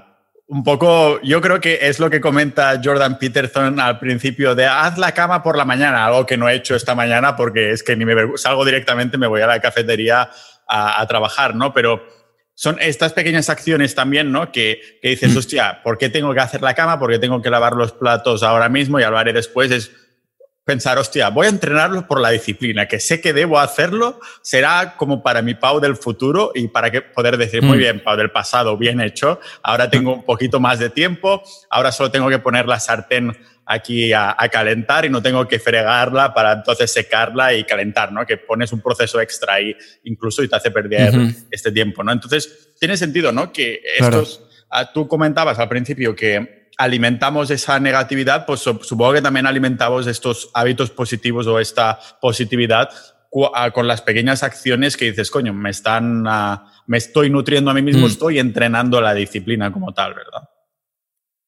un 0.49 0.63
poco, 0.63 1.21
yo 1.21 1.41
creo 1.41 1.59
que 1.59 1.79
es 1.81 1.99
lo 1.99 2.09
que 2.09 2.21
comenta 2.21 2.79
Jordan 2.81 3.19
Peterson 3.19 3.79
al 3.79 3.99
principio 3.99 4.55
de 4.55 4.65
haz 4.65 4.97
la 4.97 5.13
cama 5.13 5.43
por 5.43 5.57
la 5.57 5.65
mañana, 5.65 6.05
algo 6.05 6.25
que 6.25 6.37
no 6.37 6.47
he 6.47 6.55
hecho 6.55 6.75
esta 6.75 6.95
mañana 6.95 7.35
porque 7.35 7.71
es 7.71 7.83
que 7.83 7.95
ni 7.97 8.05
me 8.05 8.15
salgo 8.37 8.63
directamente, 8.63 9.17
me 9.17 9.27
voy 9.27 9.41
a 9.41 9.47
la 9.47 9.59
cafetería 9.59 10.29
a, 10.67 11.01
a 11.01 11.07
trabajar, 11.07 11.53
¿no? 11.53 11.73
Pero 11.73 12.01
son 12.57 12.77
estas 12.79 13.13
pequeñas 13.13 13.51
acciones 13.51 13.93
también, 13.93 14.31
¿no? 14.31 14.51
Que, 14.51 14.81
que 14.99 15.09
dices, 15.09 15.35
mm. 15.35 15.37
hostia, 15.37 15.83
¿por 15.83 15.99
qué 15.99 16.09
tengo 16.09 16.33
que 16.33 16.39
hacer 16.39 16.63
la 16.63 16.73
cama? 16.73 16.97
¿Por 16.97 17.11
qué 17.11 17.19
tengo 17.19 17.39
que 17.39 17.51
lavar 17.51 17.73
los 17.73 17.91
platos 17.91 18.41
ahora 18.41 18.67
mismo? 18.67 18.99
Y 18.99 19.03
hablaré 19.03 19.31
después. 19.31 19.69
Es 19.69 19.91
pensar, 20.67 20.97
hostia, 20.97 21.29
voy 21.29 21.45
a 21.45 21.49
entrenarlo 21.49 22.05
por 22.07 22.19
la 22.19 22.29
disciplina, 22.29 22.89
que 22.89 22.99
sé 22.99 23.21
que 23.21 23.31
debo 23.31 23.57
hacerlo, 23.57 24.19
será 24.41 24.97
como 24.97 25.23
para 25.23 25.41
mi 25.41 25.53
Pau 25.53 25.79
del 25.79 25.95
futuro 25.95 26.51
y 26.53 26.67
para 26.67 26.91
que 26.91 27.01
poder 27.01 27.37
decir, 27.37 27.63
muy 27.63 27.77
mm. 27.77 27.79
bien, 27.79 28.03
Pau 28.03 28.17
del 28.17 28.31
pasado, 28.31 28.77
bien 28.77 28.99
hecho, 28.99 29.39
ahora 29.63 29.89
tengo 29.89 30.13
un 30.13 30.25
poquito 30.25 30.59
más 30.59 30.77
de 30.79 30.89
tiempo, 30.89 31.41
ahora 31.69 31.93
solo 31.93 32.11
tengo 32.11 32.27
que 32.27 32.39
poner 32.39 32.67
la 32.67 32.81
sartén 32.81 33.31
aquí 33.65 34.11
a, 34.11 34.35
calentar 34.51 35.05
y 35.05 35.09
no 35.09 35.21
tengo 35.21 35.47
que 35.47 35.57
fregarla 35.57 36.33
para 36.33 36.51
entonces 36.51 36.91
secarla 36.91 37.53
y 37.53 37.63
calentar, 37.63 38.11
¿no? 38.11 38.25
Que 38.25 38.35
pones 38.35 38.73
un 38.73 38.81
proceso 38.81 39.21
extra 39.21 39.53
ahí 39.53 39.73
incluso 40.03 40.43
y 40.43 40.49
te 40.49 40.55
hace 40.57 40.71
perder 40.71 41.13
este 41.49 41.71
tiempo, 41.71 42.03
¿no? 42.03 42.11
Entonces, 42.11 42.73
tiene 42.77 42.97
sentido, 42.97 43.31
¿no? 43.31 43.53
Que 43.53 43.81
estos, 43.97 44.41
ah, 44.69 44.91
tú 44.91 45.07
comentabas 45.07 45.59
al 45.59 45.69
principio 45.69 46.13
que 46.13 46.66
alimentamos 46.77 47.49
esa 47.49 47.79
negatividad, 47.79 48.45
pues 48.45 48.61
supongo 48.61 49.13
que 49.13 49.21
también 49.21 49.47
alimentamos 49.47 50.07
estos 50.07 50.49
hábitos 50.53 50.91
positivos 50.91 51.47
o 51.47 51.59
esta 51.59 51.99
positividad 52.21 52.89
ah, 53.53 53.71
con 53.71 53.87
las 53.87 54.01
pequeñas 54.01 54.43
acciones 54.43 54.95
que 54.95 55.05
dices, 55.05 55.31
coño, 55.31 55.53
me 55.53 55.71
están, 55.71 56.25
ah, 56.27 56.71
me 56.85 56.97
estoy 56.97 57.29
nutriendo 57.29 57.71
a 57.71 57.73
mí 57.73 57.81
mismo, 57.81 58.05
mm. 58.05 58.11
estoy 58.11 58.39
entrenando 58.39 59.01
la 59.01 59.13
disciplina 59.13 59.71
como 59.71 59.93
tal, 59.93 60.13
¿verdad? 60.13 60.49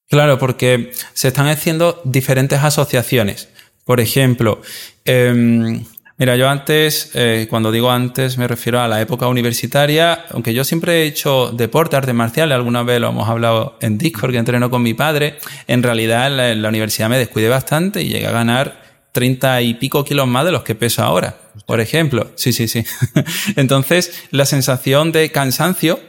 Claro, 0.08 0.40
porque 0.40 0.92
se 1.14 1.28
están 1.28 1.48
haciendo 1.48 2.02
diferentes 2.04 2.60
asociaciones. 2.64 3.50
Por 3.86 4.00
ejemplo, 4.00 4.62
eh, 5.06 5.84
Mira, 6.20 6.36
yo 6.36 6.50
antes, 6.50 7.12
eh, 7.14 7.48
cuando 7.50 7.72
digo 7.72 7.90
antes, 7.90 8.38
me 8.38 8.46
refiero 8.46 8.82
a 8.82 8.90
la 8.90 9.00
época 9.00 9.30
universitaria, 9.30 10.26
aunque 10.32 10.54
yo 10.54 10.66
siempre 10.66 11.04
he 11.04 11.06
hecho 11.06 11.50
deporte, 11.54 11.96
arte 11.96 12.12
marcial, 12.12 12.52
alguna 12.52 12.84
vez 12.84 13.00
lo 13.00 13.08
hemos 13.08 13.30
hablado 13.30 13.78
en 13.80 13.98
Discord, 13.98 14.32
que 14.32 14.38
entreno 14.38 14.70
con 14.70 14.84
mi 14.84 14.94
padre, 14.94 15.38
en 15.68 15.82
realidad 15.82 16.28
en 16.28 16.62
la, 16.62 16.68
universidad 16.68 17.08
me 17.08 17.18
descuidé 17.18 17.48
bastante 17.48 18.02
y 18.02 18.10
llegué 18.10 18.28
a 18.28 18.32
ganar 18.32 18.84
30 19.14 19.62
y 19.62 19.76
pico 19.76 20.04
kilos 20.04 20.28
más 20.28 20.44
de 20.44 20.52
los 20.52 20.64
que 20.64 20.76
peso 20.76 21.04
ahora, 21.04 21.38
por 21.66 21.80
ejemplo. 21.80 22.34
Sí, 22.36 22.52
sí, 22.52 22.68
sí. 22.68 22.84
Entonces, 23.56 24.26
la 24.32 24.46
sensación 24.46 25.14
de 25.14 25.32
cansancio, 25.32 26.02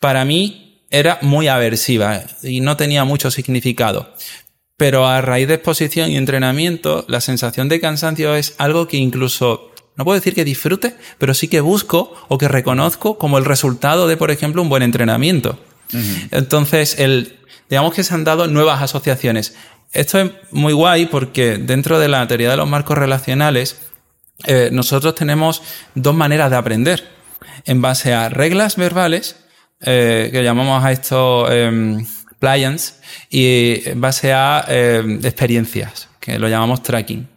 para 0.00 0.24
mí, 0.24 0.82
era 0.90 1.20
muy 1.22 1.46
aversiva 1.46 2.24
y 2.42 2.60
no 2.60 2.76
tenía 2.76 3.04
mucho 3.04 3.30
significado. 3.30 4.12
Pero 4.76 5.06
a 5.06 5.20
raíz 5.22 5.48
de 5.48 5.54
exposición 5.54 6.10
y 6.10 6.16
entrenamiento, 6.16 7.04
la 7.08 7.20
sensación 7.20 7.68
de 7.68 7.80
cansancio 7.80 8.34
es 8.34 8.54
algo 8.58 8.88
que 8.88 8.98
incluso, 8.98 9.72
no 9.96 10.04
puedo 10.04 10.18
decir 10.18 10.34
que 10.34 10.44
disfrute, 10.44 10.96
pero 11.18 11.32
sí 11.32 11.48
que 11.48 11.60
busco 11.60 12.14
o 12.28 12.36
que 12.36 12.48
reconozco 12.48 13.16
como 13.16 13.38
el 13.38 13.46
resultado 13.46 14.06
de, 14.06 14.16
por 14.16 14.30
ejemplo, 14.30 14.60
un 14.60 14.68
buen 14.68 14.82
entrenamiento. 14.82 15.58
Entonces, 16.30 16.98
el, 16.98 17.38
digamos 17.70 17.94
que 17.94 18.04
se 18.04 18.12
han 18.12 18.24
dado 18.24 18.48
nuevas 18.48 18.82
asociaciones. 18.82 19.54
Esto 19.92 20.18
es 20.20 20.30
muy 20.50 20.72
guay 20.72 21.06
porque 21.06 21.58
dentro 21.58 21.98
de 21.98 22.08
la 22.08 22.26
teoría 22.26 22.50
de 22.50 22.56
los 22.56 22.68
marcos 22.68 22.98
relacionales, 22.98 23.78
eh, 24.44 24.68
nosotros 24.72 25.14
tenemos 25.14 25.62
dos 25.94 26.14
maneras 26.14 26.50
de 26.50 26.56
aprender. 26.56 27.08
En 27.64 27.80
base 27.80 28.12
a 28.12 28.28
reglas 28.28 28.76
verbales, 28.76 29.36
eh, 29.80 30.28
que 30.32 30.42
llamamos 30.42 30.84
a 30.84 30.92
esto 30.92 31.50
em, 31.50 32.04
Pliance 32.38 32.94
y 33.30 33.88
en 33.88 34.00
base 34.00 34.32
a 34.32 34.64
eh, 34.68 35.20
experiencias, 35.22 36.08
que 36.20 36.38
lo 36.38 36.48
llamamos 36.48 36.82
tracking. 36.82 37.28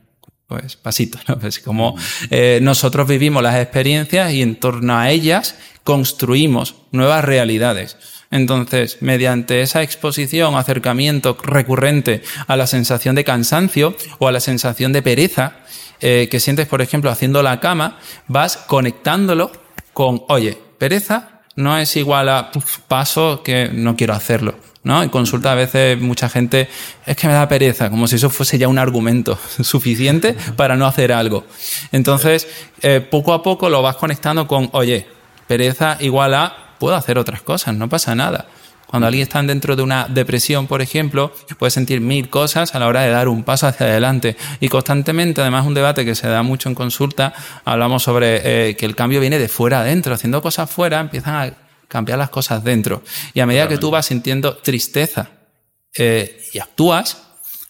Pues 0.48 0.76
pasito, 0.76 1.20
¿no? 1.28 1.38
Pues 1.40 1.60
como 1.60 1.96
eh, 2.32 2.60
nosotros 2.62 3.08
vivimos 3.08 3.44
las 3.44 3.56
experiencias 3.56 4.34
y 4.34 4.42
en 4.42 4.56
torno 4.56 4.98
a 4.98 5.12
ellas 5.12 5.56
construimos 5.84 6.76
nuevas 6.92 7.24
realidades. 7.24 7.98
Entonces, 8.32 8.98
mediante 9.02 9.62
esa 9.62 9.82
exposición, 9.82 10.56
acercamiento 10.56 11.38
recurrente 11.42 12.22
a 12.48 12.56
la 12.56 12.68
sensación 12.68 13.16
de 13.16 13.24
cansancio 13.24 13.96
o 14.20 14.28
a 14.28 14.32
la 14.32 14.40
sensación 14.40 14.94
de 14.94 15.02
pereza 15.02 15.58
eh, 16.02 16.28
que 16.30 16.40
sientes, 16.40 16.68
por 16.68 16.82
ejemplo, 16.82 17.10
haciendo 17.10 17.42
la 17.44 17.60
cama, 17.60 18.00
vas 18.28 18.58
conectándolo 18.58 19.52
con, 19.94 20.24
oye, 20.30 20.58
pereza 20.78 21.42
no 21.56 21.78
es 21.78 21.96
igual 21.98 22.30
a 22.30 22.52
paso 22.88 23.44
que 23.44 23.70
no 23.72 23.96
quiero 23.96 24.14
hacerlo. 24.14 24.56
¿No? 24.84 25.04
En 25.04 25.10
consulta 25.10 25.52
a 25.52 25.56
veces 25.56 26.00
mucha 26.00 26.30
gente 26.30 26.70
es 27.06 27.16
que 27.18 27.28
me 27.28 27.34
da 27.34 27.48
pereza, 27.48 27.90
como 27.90 28.08
si 28.08 28.16
eso 28.16 28.30
fuese 28.30 28.58
ya 28.58 28.68
un 28.68 28.80
argumento 28.80 29.38
suficiente 29.62 30.36
para 30.56 30.76
no 30.76 30.86
hacer 30.86 31.12
algo. 31.12 31.46
Entonces, 31.92 32.48
eh, 32.82 33.02
poco 33.02 33.34
a 33.34 33.44
poco 33.44 33.70
lo 33.70 33.82
vas 33.82 33.96
conectando 33.96 34.48
con, 34.48 34.70
oye, 34.74 35.08
pereza 35.48 35.98
igual 36.00 36.34
a, 36.34 36.76
puedo 36.80 36.96
hacer 36.96 37.18
otras 37.18 37.42
cosas, 37.42 37.76
no 37.76 37.90
pasa 37.90 38.16
nada. 38.16 38.48
Cuando 38.90 39.06
alguien 39.06 39.22
está 39.22 39.40
dentro 39.44 39.76
de 39.76 39.84
una 39.84 40.08
depresión, 40.08 40.66
por 40.66 40.82
ejemplo, 40.82 41.32
puede 41.60 41.70
sentir 41.70 42.02
mil 42.02 42.28
cosas 42.32 42.74
a 42.74 42.80
la 42.80 42.88
hora 42.88 43.02
de 43.02 43.12
dar 43.12 43.28
un 43.28 43.44
paso 43.44 43.68
hacia 43.68 43.86
adelante. 43.86 44.36
Y 44.62 44.68
constantemente, 44.68 45.42
además, 45.42 45.68
un 45.68 45.76
debate 45.76 46.06
que 46.06 46.16
se 46.16 46.28
da 46.28 46.42
mucho 46.42 46.70
en 46.70 46.76
consulta, 46.76 47.32
hablamos 47.66 48.02
sobre 48.02 48.70
eh, 48.70 48.76
que 48.76 48.88
el 48.88 48.96
cambio 48.96 49.20
viene 49.20 49.38
de 49.38 49.48
fuera 49.48 49.82
adentro. 49.82 50.16
Haciendo 50.16 50.42
cosas 50.42 50.72
fuera, 50.72 51.02
empiezan 51.02 51.36
a 51.36 51.54
cambiar 51.90 52.18
las 52.18 52.30
cosas 52.30 52.64
dentro. 52.64 53.04
Y 53.34 53.42
a 53.42 53.46
medida 53.46 53.68
que 53.68 53.78
tú 53.78 53.92
vas 53.92 54.06
sintiendo 54.06 54.56
tristeza 54.56 55.32
eh, 55.98 56.42
y 56.54 56.60
actúas, 56.60 57.24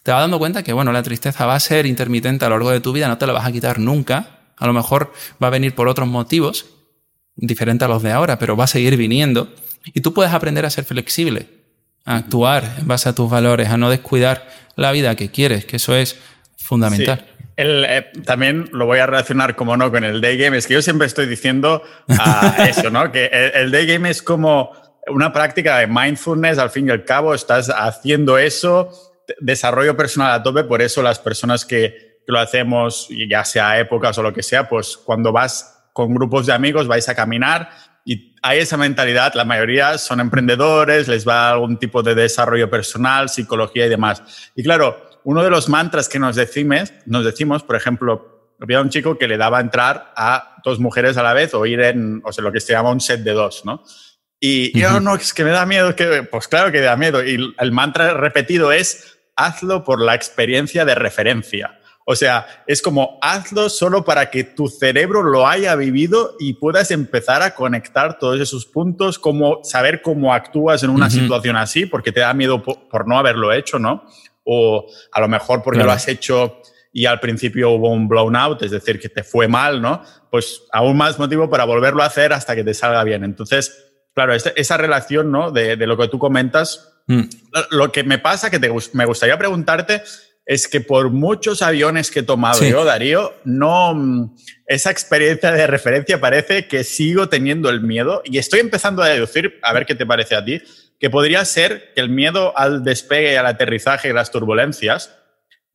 te 0.04 0.12
vas 0.12 0.20
dando 0.20 0.38
cuenta 0.38 0.62
que, 0.62 0.72
bueno, 0.72 0.92
la 0.92 1.02
tristeza 1.02 1.46
va 1.46 1.56
a 1.56 1.60
ser 1.60 1.86
intermitente 1.86 2.44
a 2.44 2.48
lo 2.48 2.56
largo 2.56 2.70
de 2.70 2.80
tu 2.80 2.92
vida, 2.92 3.08
no 3.08 3.18
te 3.18 3.26
la 3.26 3.32
vas 3.32 3.46
a 3.46 3.50
quitar 3.50 3.80
nunca. 3.80 4.52
A 4.56 4.66
lo 4.66 4.72
mejor 4.72 5.12
va 5.42 5.48
a 5.48 5.50
venir 5.50 5.74
por 5.74 5.88
otros 5.88 6.06
motivos, 6.06 6.66
diferentes 7.34 7.86
a 7.86 7.88
los 7.88 8.02
de 8.02 8.12
ahora, 8.12 8.38
pero 8.38 8.56
va 8.56 8.64
a 8.64 8.68
seguir 8.68 8.96
viniendo. 8.96 9.52
Y 9.86 10.02
tú 10.02 10.12
puedes 10.12 10.32
aprender 10.32 10.66
a 10.66 10.70
ser 10.70 10.84
flexible, 10.84 11.48
a 12.04 12.16
actuar 12.16 12.76
en 12.78 12.86
base 12.86 13.08
a 13.08 13.14
tus 13.14 13.30
valores, 13.30 13.68
a 13.70 13.78
no 13.78 13.90
descuidar 13.90 14.48
la 14.76 14.92
vida 14.92 15.16
que 15.16 15.30
quieres, 15.30 15.64
que 15.64 15.76
eso 15.76 15.94
es 15.94 16.16
fundamental. 16.58 17.29
Eh, 17.62 18.10
también 18.24 18.70
lo 18.72 18.86
voy 18.86 19.00
a 19.00 19.06
relacionar, 19.06 19.54
como 19.54 19.76
no, 19.76 19.90
con 19.90 20.02
el 20.02 20.20
day 20.20 20.38
game. 20.38 20.56
Es 20.56 20.66
que 20.66 20.74
yo 20.74 20.82
siempre 20.82 21.06
estoy 21.06 21.26
diciendo 21.26 21.82
uh, 22.08 22.62
eso, 22.68 22.90
¿no? 22.90 23.12
Que 23.12 23.26
el, 23.26 23.70
day 23.70 23.86
game 23.86 24.08
es 24.08 24.22
como 24.22 24.72
una 25.08 25.32
práctica 25.32 25.78
de 25.78 25.86
mindfulness, 25.86 26.58
al 26.58 26.70
fin 26.70 26.88
y 26.88 26.90
al 26.90 27.04
cabo, 27.04 27.34
estás 27.34 27.68
haciendo 27.68 28.38
eso, 28.38 28.90
desarrollo 29.40 29.96
personal 29.96 30.32
a 30.32 30.42
tope, 30.42 30.64
por 30.64 30.80
eso 30.80 31.02
las 31.02 31.18
personas 31.18 31.64
que, 31.64 32.10
lo 32.26 32.38
hacemos, 32.38 33.08
ya 33.28 33.44
sea 33.44 33.80
épocas 33.80 34.16
o 34.18 34.22
lo 34.22 34.32
que 34.32 34.44
sea, 34.44 34.68
pues 34.68 34.96
cuando 34.96 35.32
vas 35.32 35.88
con 35.92 36.14
grupos 36.14 36.46
de 36.46 36.52
amigos 36.52 36.86
vais 36.86 37.08
a 37.08 37.14
caminar 37.16 37.70
y 38.04 38.36
hay 38.42 38.60
esa 38.60 38.76
mentalidad, 38.76 39.34
la 39.34 39.44
mayoría 39.44 39.98
son 39.98 40.20
emprendedores, 40.20 41.08
les 41.08 41.26
va 41.26 41.50
algún 41.50 41.78
tipo 41.78 42.04
de 42.04 42.14
desarrollo 42.14 42.70
personal, 42.70 43.28
psicología 43.28 43.86
y 43.86 43.88
demás. 43.88 44.22
Y 44.54 44.62
claro, 44.62 45.09
uno 45.24 45.42
de 45.42 45.50
los 45.50 45.68
mantras 45.68 46.08
que 46.08 46.18
nos, 46.18 46.36
decimos, 46.36 46.92
nos 47.06 47.24
decimos, 47.24 47.62
por 47.62 47.76
ejemplo, 47.76 48.54
había 48.60 48.80
un 48.80 48.90
chico 48.90 49.18
que 49.18 49.28
le 49.28 49.36
daba 49.36 49.60
entrar 49.60 50.12
a 50.16 50.56
dos 50.64 50.78
mujeres 50.78 51.16
a 51.16 51.22
la 51.22 51.32
vez 51.32 51.54
o 51.54 51.64
ir 51.66 51.80
en, 51.80 52.22
o 52.24 52.32
sea, 52.32 52.44
lo 52.44 52.52
que 52.52 52.60
se 52.60 52.72
llama 52.72 52.90
un 52.90 53.00
set 53.00 53.20
de 53.20 53.32
dos, 53.32 53.64
¿no? 53.64 53.82
Y 54.42 54.78
yo, 54.78 55.00
no, 55.00 55.16
es 55.16 55.34
que 55.34 55.44
me 55.44 55.50
da 55.50 55.66
miedo, 55.66 55.94
que, 55.94 56.22
pues 56.22 56.48
claro 56.48 56.72
que 56.72 56.80
da 56.80 56.96
miedo. 56.96 57.22
Y 57.22 57.54
el 57.58 57.72
mantra 57.72 58.14
repetido 58.14 58.72
es, 58.72 59.18
hazlo 59.36 59.84
por 59.84 60.00
la 60.00 60.14
experiencia 60.14 60.86
de 60.86 60.94
referencia. 60.94 61.78
O 62.06 62.16
sea, 62.16 62.64
es 62.66 62.82
como 62.82 63.18
hazlo 63.22 63.68
solo 63.68 64.04
para 64.04 64.30
que 64.30 64.42
tu 64.42 64.66
cerebro 64.66 65.22
lo 65.22 65.46
haya 65.46 65.76
vivido 65.76 66.34
y 66.40 66.54
puedas 66.54 66.90
empezar 66.90 67.42
a 67.42 67.54
conectar 67.54 68.18
todos 68.18 68.40
esos 68.40 68.66
puntos, 68.66 69.18
como 69.18 69.62
saber 69.62 70.02
cómo 70.02 70.34
actúas 70.34 70.82
en 70.82 70.90
una 70.90 71.10
situación 71.10 71.56
así, 71.56 71.86
porque 71.86 72.10
te 72.10 72.20
da 72.20 72.34
miedo 72.34 72.62
por, 72.62 73.06
no 73.06 73.18
haberlo 73.18 73.52
hecho, 73.52 73.78
¿no? 73.78 74.04
O 74.52 74.86
a 75.12 75.20
lo 75.20 75.28
mejor 75.28 75.62
porque 75.62 75.84
lo 75.84 75.92
has 75.92 76.08
hecho 76.08 76.60
y 76.92 77.06
al 77.06 77.20
principio 77.20 77.70
hubo 77.70 77.90
un 77.90 78.08
blown 78.08 78.34
out, 78.34 78.62
es 78.62 78.72
decir, 78.72 78.98
que 78.98 79.08
te 79.08 79.22
fue 79.22 79.46
mal, 79.46 79.80
¿no? 79.80 80.02
Pues 80.28 80.62
aún 80.72 80.96
más 80.96 81.18
motivo 81.20 81.48
para 81.48 81.64
volverlo 81.64 82.02
a 82.02 82.06
hacer 82.06 82.32
hasta 82.32 82.56
que 82.56 82.64
te 82.64 82.74
salga 82.74 83.04
bien. 83.04 83.22
Entonces, 83.22 83.86
claro, 84.12 84.34
este, 84.34 84.52
esa 84.60 84.76
relación, 84.76 85.30
¿no? 85.30 85.52
De, 85.52 85.76
lo 85.76 85.96
que 85.96 86.08
tú 86.08 86.18
comentas, 86.18 86.92
mm. 87.06 87.22
lo 87.70 87.92
que 87.92 88.02
me 88.02 88.18
pasa, 88.18 88.50
que 88.50 88.58
me 88.92 89.04
gustaría 89.04 89.38
preguntarte, 89.38 90.02
es 90.50 90.66
que 90.66 90.80
por 90.80 91.10
muchos 91.10 91.62
aviones 91.62 92.10
que 92.10 92.20
he 92.20 92.24
tomado 92.24 92.64
yo, 92.64 92.84
Darío, 92.84 93.34
no, 93.44 93.94
mm, 93.94 94.34
esa 94.66 94.90
experiencia 94.90 95.52
de 95.52 95.66
referencia 95.68 96.20
parece 96.20 96.66
que 96.66 96.82
sigo 96.82 97.28
teniendo 97.28 97.70
el 97.70 97.82
miedo 97.82 98.22
y 98.24 98.38
estoy 98.38 98.58
empezando 98.58 99.00
a 99.02 99.08
deducir, 99.08 99.60
a 99.62 99.72
ver 99.72 99.86
qué 99.86 99.94
te 99.94 100.06
parece 100.06 100.34
a 100.34 100.44
ti, 100.44 100.60
que 101.00 101.10
podría 101.10 101.44
ser 101.44 101.92
que 101.94 102.00
el 102.02 102.10
miedo 102.10 102.56
al 102.56 102.84
despegue 102.84 103.32
y 103.32 103.36
al 103.36 103.46
aterrizaje 103.46 104.10
y 104.10 104.12
las 104.12 104.30
turbulencias 104.30 105.16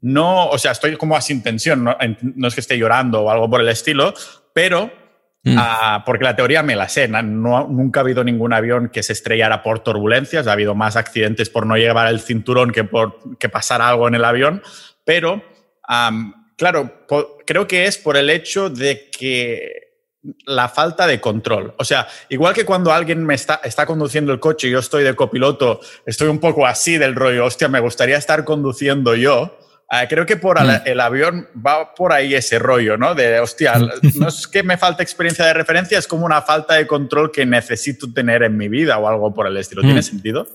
no, 0.02 0.50
o 0.50 0.58
sea, 0.60 0.72
estoy 0.72 0.96
como 0.98 1.20
sin 1.20 1.42
tensión, 1.42 1.84
no, 1.84 1.98
es 2.48 2.54
que 2.54 2.62
esté 2.62 2.78
llorando 2.78 3.24
o 3.24 3.32
algo 3.32 3.50
por 3.50 3.60
el 3.60 3.70
estilo, 3.70 4.14
pero 4.54 4.92
mm. 5.44 5.56
ah, 5.58 6.04
porque 6.06 6.26
la 6.26 6.36
teoría 6.36 6.62
me 6.62 6.76
la 6.76 6.88
sé, 6.90 7.08
no, 7.08 7.22
nunca 7.68 8.00
ha 8.00 8.04
habido 8.04 8.24
ningún 8.24 8.54
avión 8.54 8.90
que 8.90 9.02
se 9.02 9.14
estrellara 9.14 9.64
por 9.64 9.80
turbulencias, 9.80 10.46
ha 10.46 10.52
habido 10.52 10.76
más 10.76 10.96
accidentes 10.96 11.50
por 11.50 11.66
no 11.66 11.76
llevar 11.76 12.08
el 12.08 12.20
cinturón 12.20 12.72
que 12.72 12.84
por 12.84 13.38
que 13.40 13.50
pasara 13.50 13.90
algo 13.90 14.08
en 14.08 14.14
el 14.14 14.26
avión, 14.26 14.62
pero 15.06 15.44
claro, 16.56 17.08
creo 17.44 17.68
que 17.68 17.86
es 17.86 17.98
por 17.98 18.16
el 18.16 18.30
hecho 18.30 18.70
de 18.70 19.10
que 19.10 19.85
la 20.46 20.70
falta 20.70 21.08
de 21.08 21.22
control. 21.22 21.74
O 21.78 21.84
sea, 21.84 22.08
igual 22.30 22.54
que 22.54 22.66
cuando 22.66 22.92
alguien 22.92 23.26
me 23.26 23.36
está, 23.36 23.62
está 23.64 23.86
conduciendo 23.86 24.32
el 24.32 24.40
coche 24.40 24.68
y 24.68 24.72
yo 24.72 24.80
estoy 24.80 25.04
de 25.04 25.16
copiloto, 25.16 25.80
estoy 26.06 26.28
un 26.28 26.40
poco 26.40 26.66
así 26.66 26.98
del 26.98 27.16
rollo, 27.16 27.46
hostia, 27.46 27.68
me 27.68 27.80
gustaría 27.80 28.18
estar 28.18 28.44
conduciendo 28.44 29.16
yo 29.16 29.58
Ah, 29.90 30.08
creo 30.08 30.26
que 30.26 30.36
por 30.36 30.60
mm. 30.62 30.82
el 30.86 31.00
avión 31.00 31.48
va 31.56 31.94
por 31.94 32.12
ahí 32.12 32.34
ese 32.34 32.58
rollo, 32.58 32.98
¿no? 32.98 33.14
De, 33.14 33.40
hostia, 33.40 33.76
no 34.16 34.28
es 34.28 34.48
que 34.48 34.64
me 34.64 34.78
falta 34.78 35.04
experiencia 35.04 35.46
de 35.46 35.54
referencia, 35.54 35.98
es 35.98 36.08
como 36.08 36.26
una 36.26 36.42
falta 36.42 36.76
de 36.76 36.88
control 36.88 37.32
que 37.32 37.46
necesito 37.46 38.12
tener 38.12 38.44
en 38.44 38.58
mi 38.58 38.68
vida 38.68 38.98
o 38.98 39.08
algo 39.08 39.34
por 39.34 39.48
el 39.48 39.58
estilo. 39.58 39.82
¿Tiene 39.82 40.00
mm. 40.00 40.04
sentido? 40.04 40.48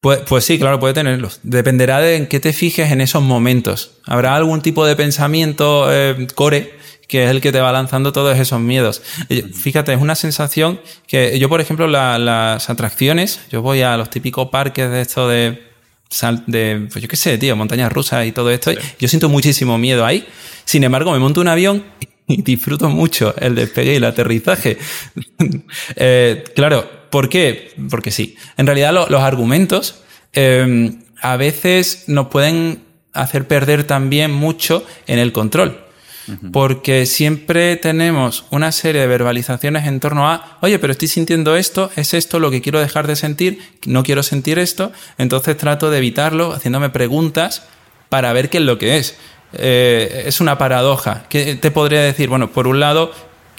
Pues, 0.00 0.20
pues, 0.28 0.44
sí, 0.44 0.58
claro, 0.58 0.78
puede 0.80 0.92
tenerlo. 0.92 1.30
Dependerá 1.42 2.00
de 2.00 2.16
en 2.16 2.26
qué 2.26 2.40
te 2.40 2.52
fijes 2.52 2.90
en 2.90 3.00
esos 3.00 3.22
momentos. 3.22 4.00
Habrá 4.04 4.36
algún 4.36 4.60
tipo 4.60 4.84
de 4.84 4.96
pensamiento 4.96 5.90
eh, 5.90 6.26
core 6.34 6.74
que 7.08 7.24
es 7.24 7.30
el 7.30 7.40
que 7.40 7.52
te 7.52 7.60
va 7.60 7.72
lanzando 7.72 8.12
todos 8.12 8.38
esos 8.38 8.60
miedos. 8.60 9.02
Fíjate, 9.54 9.92
es 9.92 10.00
una 10.00 10.14
sensación 10.14 10.80
que 11.06 11.38
yo, 11.38 11.48
por 11.48 11.60
ejemplo, 11.60 11.86
las 11.86 12.70
atracciones, 12.70 13.40
yo 13.50 13.62
voy 13.62 13.82
a 13.82 13.96
los 13.96 14.10
típicos 14.10 14.48
parques 14.48 14.90
de 14.90 15.00
esto 15.00 15.28
de 15.28 15.74
de, 16.46 16.88
pues 16.92 17.02
yo 17.02 17.08
qué 17.08 17.16
sé, 17.16 17.38
tío, 17.38 17.56
montañas 17.56 17.92
rusas 17.92 18.26
y 18.26 18.32
todo 18.32 18.50
esto. 18.50 18.70
Yo 18.98 19.08
siento 19.08 19.28
muchísimo 19.28 19.78
miedo 19.78 20.04
ahí. 20.04 20.26
Sin 20.64 20.84
embargo, 20.84 21.12
me 21.12 21.18
monto 21.18 21.40
un 21.40 21.48
avión 21.48 21.84
y 22.26 22.42
disfruto 22.42 22.88
mucho 22.88 23.34
el 23.38 23.54
despegue 23.54 23.94
y 23.94 23.96
el 23.96 24.04
aterrizaje. 24.04 24.78
Eh, 25.96 26.44
claro, 26.54 26.88
¿por 27.10 27.28
qué? 27.28 27.72
Porque 27.90 28.10
sí. 28.10 28.36
En 28.56 28.66
realidad 28.66 28.92
los 28.92 29.22
argumentos 29.22 30.02
em, 30.32 31.00
a 31.20 31.36
veces 31.36 32.04
nos 32.06 32.28
pueden 32.28 32.84
hacer 33.12 33.46
perder 33.46 33.84
también 33.84 34.32
mucho 34.32 34.84
en 35.06 35.18
el 35.18 35.32
control 35.32 35.83
porque 36.52 37.06
siempre 37.06 37.76
tenemos 37.76 38.46
una 38.50 38.72
serie 38.72 39.02
de 39.02 39.06
verbalizaciones 39.06 39.86
en 39.86 40.00
torno 40.00 40.28
a, 40.28 40.58
oye, 40.60 40.78
pero 40.78 40.92
estoy 40.92 41.08
sintiendo 41.08 41.56
esto, 41.56 41.90
es 41.96 42.14
esto 42.14 42.38
lo 42.38 42.50
que 42.50 42.60
quiero 42.60 42.80
dejar 42.80 43.06
de 43.06 43.16
sentir, 43.16 43.60
no 43.86 44.02
quiero 44.02 44.22
sentir 44.22 44.58
esto, 44.58 44.92
entonces 45.18 45.56
trato 45.56 45.90
de 45.90 45.98
evitarlo 45.98 46.52
haciéndome 46.52 46.90
preguntas 46.90 47.64
para 48.08 48.32
ver 48.32 48.50
qué 48.50 48.58
es 48.58 48.64
lo 48.64 48.78
que 48.78 48.96
es. 48.96 49.16
Eh, 49.56 50.24
es 50.26 50.40
una 50.40 50.58
paradoja. 50.58 51.24
¿Qué 51.28 51.54
te 51.54 51.70
podría 51.70 52.02
decir? 52.02 52.28
Bueno, 52.28 52.50
por 52.50 52.66
un 52.66 52.80
lado, 52.80 53.12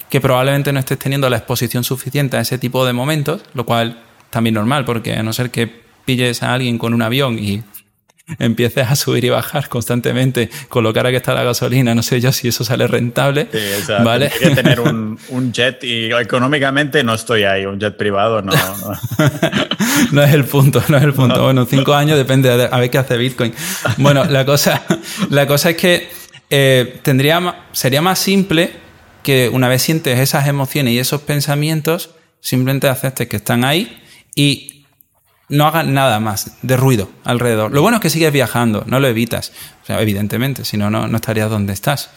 que 0.10 0.22
probablemente 0.22 0.72
no 0.72 0.80
estés 0.80 1.00
teniendo 1.00 1.30
la 1.30 1.38
exposición 1.38 1.84
suficiente 1.84 2.38
a 2.38 2.42
ese 2.42 2.58
tipo 2.58 2.86
de 2.86 2.94
momentos, 2.94 3.42
lo 3.54 3.66
cual 3.66 4.02
también 4.30 4.56
normal, 4.56 4.86
porque 4.86 5.14
a 5.14 5.24
no 5.24 5.34
ser 5.34 5.52
que 5.52 5.84
pilles 6.06 6.44
a 6.44 6.54
alguien 6.54 6.78
con 6.78 6.94
un 6.94 7.02
avión 7.02 7.40
y 7.40 7.64
empieces 8.40 8.88
a 8.88 8.96
subir 8.96 9.26
y 9.26 9.30
bajar 9.30 9.70
constantemente 9.70 10.50
con 10.70 10.84
lo 10.84 10.94
cara 10.94 11.12
que 11.12 11.18
está 11.18 11.34
la 11.34 11.44
gasolina, 11.44 11.94
no 11.94 12.02
sé 12.02 12.20
yo 12.20 12.32
si 12.32 12.48
eso 12.48 12.64
sale 12.64 12.88
rentable. 12.88 13.48
Sí, 13.52 13.92
¿vale? 14.04 14.32
que 14.40 14.50
tener 14.52 14.80
un, 14.82 15.18
jet 15.54 15.84
y 15.84 16.12
económicamente 16.12 17.04
no 17.04 17.14
estoy 17.14 17.44
ahí, 17.44 17.66
un 17.66 17.80
jet 17.80 17.96
privado 17.96 18.42
no. 18.42 18.54
No, 20.12 20.24
es 20.24 20.34
el 20.34 20.46
punto, 20.46 20.84
no 20.88 20.98
es 20.98 21.04
el 21.04 21.14
punto. 21.14 21.44
Bueno, 21.44 21.66
cinco 21.66 21.94
años 21.94 22.18
depende 22.18 22.50
a 22.50 22.78
ver 22.78 22.90
qué 22.90 22.98
hace 22.98 23.18
Bitcoin. 23.18 23.54
Bueno, 23.98 24.26
la 24.26 24.46
cosa, 24.46 24.84
la 25.30 25.46
cosa 25.46 25.72
es 25.72 25.78
que 25.78 26.10
eh, 26.50 27.00
tendría, 27.04 27.66
sería 27.72 28.02
más 28.02 28.20
simple 28.20 28.72
que 29.24 29.50
una 29.50 29.68
vez 29.68 29.82
sientes 29.82 30.20
esas 30.20 30.48
emociones 30.48 30.94
y 30.94 31.00
esos 31.00 31.22
pensamientos, 31.22 32.12
simplemente 32.42 32.88
aceptes 32.88 33.28
que 33.28 33.38
están 33.38 33.64
ahí 33.64 34.02
y 34.36 34.75
no 35.50 35.68
hagas 35.68 35.86
nada 35.86 36.20
más 36.20 36.58
de 36.62 36.78
ruido 36.78 37.10
alrededor. 37.24 37.72
Lo 37.72 37.82
bueno 37.82 37.98
es 37.98 38.02
que 38.02 38.10
sigues 38.10 38.32
viajando, 38.32 38.84
no 38.88 39.00
lo 39.00 39.08
evitas, 39.08 39.52
o 39.84 39.86
sea, 39.86 40.02
evidentemente, 40.02 40.66
si 40.66 40.78
no, 40.78 40.90
no 40.90 41.16
estarías 41.16 41.50
donde 41.50 41.74
estás. 41.74 42.10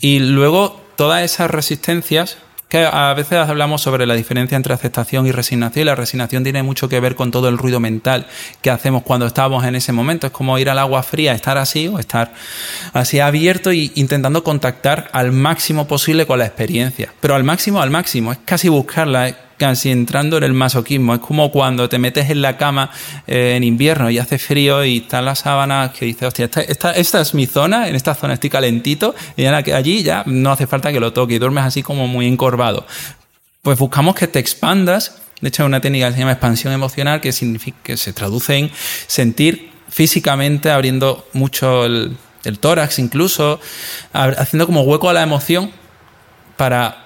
Y 0.00 0.18
luego 0.20 0.82
todas 0.96 1.22
esas 1.22 1.50
resistencias, 1.50 2.38
que 2.68 2.86
a 2.86 3.12
veces 3.12 3.36
hablamos 3.36 3.82
sobre 3.82 4.06
la 4.06 4.14
diferencia 4.14 4.56
entre 4.56 4.72
aceptación 4.72 5.26
y 5.26 5.32
resignación, 5.32 5.82
y 5.82 5.84
la 5.84 5.94
resignación 5.94 6.42
tiene 6.42 6.62
mucho 6.62 6.88
que 6.88 7.00
ver 7.00 7.16
con 7.16 7.30
todo 7.30 7.50
el 7.50 7.58
ruido 7.58 7.80
mental 7.80 8.26
que 8.62 8.70
hacemos 8.70 9.02
cuando 9.02 9.26
estamos 9.26 9.66
en 9.66 9.74
ese 9.74 9.92
momento. 9.92 10.26
Es 10.26 10.32
como 10.32 10.58
ir 10.58 10.70
al 10.70 10.78
agua 10.78 11.02
fría, 11.02 11.34
estar 11.34 11.58
así 11.58 11.88
o 11.88 11.98
estar 11.98 12.32
así 12.94 13.20
abierto 13.20 13.72
e 13.72 13.90
intentando 13.94 14.42
contactar 14.42 15.10
al 15.12 15.32
máximo 15.32 15.86
posible 15.86 16.24
con 16.24 16.38
la 16.38 16.46
experiencia. 16.46 17.12
Pero 17.20 17.34
al 17.34 17.44
máximo, 17.44 17.82
al 17.82 17.90
máximo, 17.90 18.32
es 18.32 18.38
casi 18.42 18.70
buscarla 18.70 19.36
casi 19.62 19.92
entrando 19.92 20.38
en 20.38 20.42
el 20.42 20.54
masoquismo. 20.54 21.14
Es 21.14 21.20
como 21.20 21.52
cuando 21.52 21.88
te 21.88 21.96
metes 21.96 22.28
en 22.30 22.42
la 22.42 22.56
cama 22.56 22.90
eh, 23.28 23.54
en 23.56 23.62
invierno 23.62 24.10
y 24.10 24.18
hace 24.18 24.36
frío 24.36 24.84
y 24.84 24.96
están 24.98 25.24
las 25.24 25.38
sábanas 25.38 25.92
que 25.92 26.04
dices, 26.04 26.24
hostia, 26.24 26.46
esta, 26.66 26.90
esta, 26.90 27.20
es 27.20 27.32
mi 27.32 27.46
zona, 27.46 27.86
en 27.88 27.94
esta 27.94 28.16
zona 28.16 28.34
estoy 28.34 28.50
calentito 28.50 29.14
y 29.36 29.44
allí 29.44 30.02
ya 30.02 30.24
no 30.26 30.50
hace 30.50 30.66
falta 30.66 30.90
que 30.92 30.98
lo 30.98 31.12
toque 31.12 31.34
y 31.34 31.38
duermes 31.38 31.62
así 31.62 31.80
como 31.80 32.08
muy 32.08 32.26
encorvado. 32.26 32.84
Pues 33.62 33.78
buscamos 33.78 34.16
que 34.16 34.26
te 34.26 34.40
expandas. 34.40 35.22
De 35.40 35.48
hecho, 35.48 35.62
hay 35.62 35.68
una 35.68 35.80
técnica 35.80 36.08
que 36.08 36.14
se 36.14 36.18
llama 36.18 36.32
expansión 36.32 36.72
emocional 36.72 37.20
que, 37.20 37.30
significa, 37.30 37.78
que 37.84 37.96
se 37.96 38.12
traduce 38.12 38.56
en 38.56 38.70
sentir 39.06 39.70
físicamente 39.88 40.72
abriendo 40.72 41.24
mucho 41.34 41.84
el, 41.84 42.16
el 42.42 42.58
tórax 42.58 42.98
incluso, 42.98 43.60
haciendo 44.12 44.66
como 44.66 44.82
hueco 44.82 45.08
a 45.08 45.12
la 45.12 45.22
emoción 45.22 45.70
para 46.56 47.01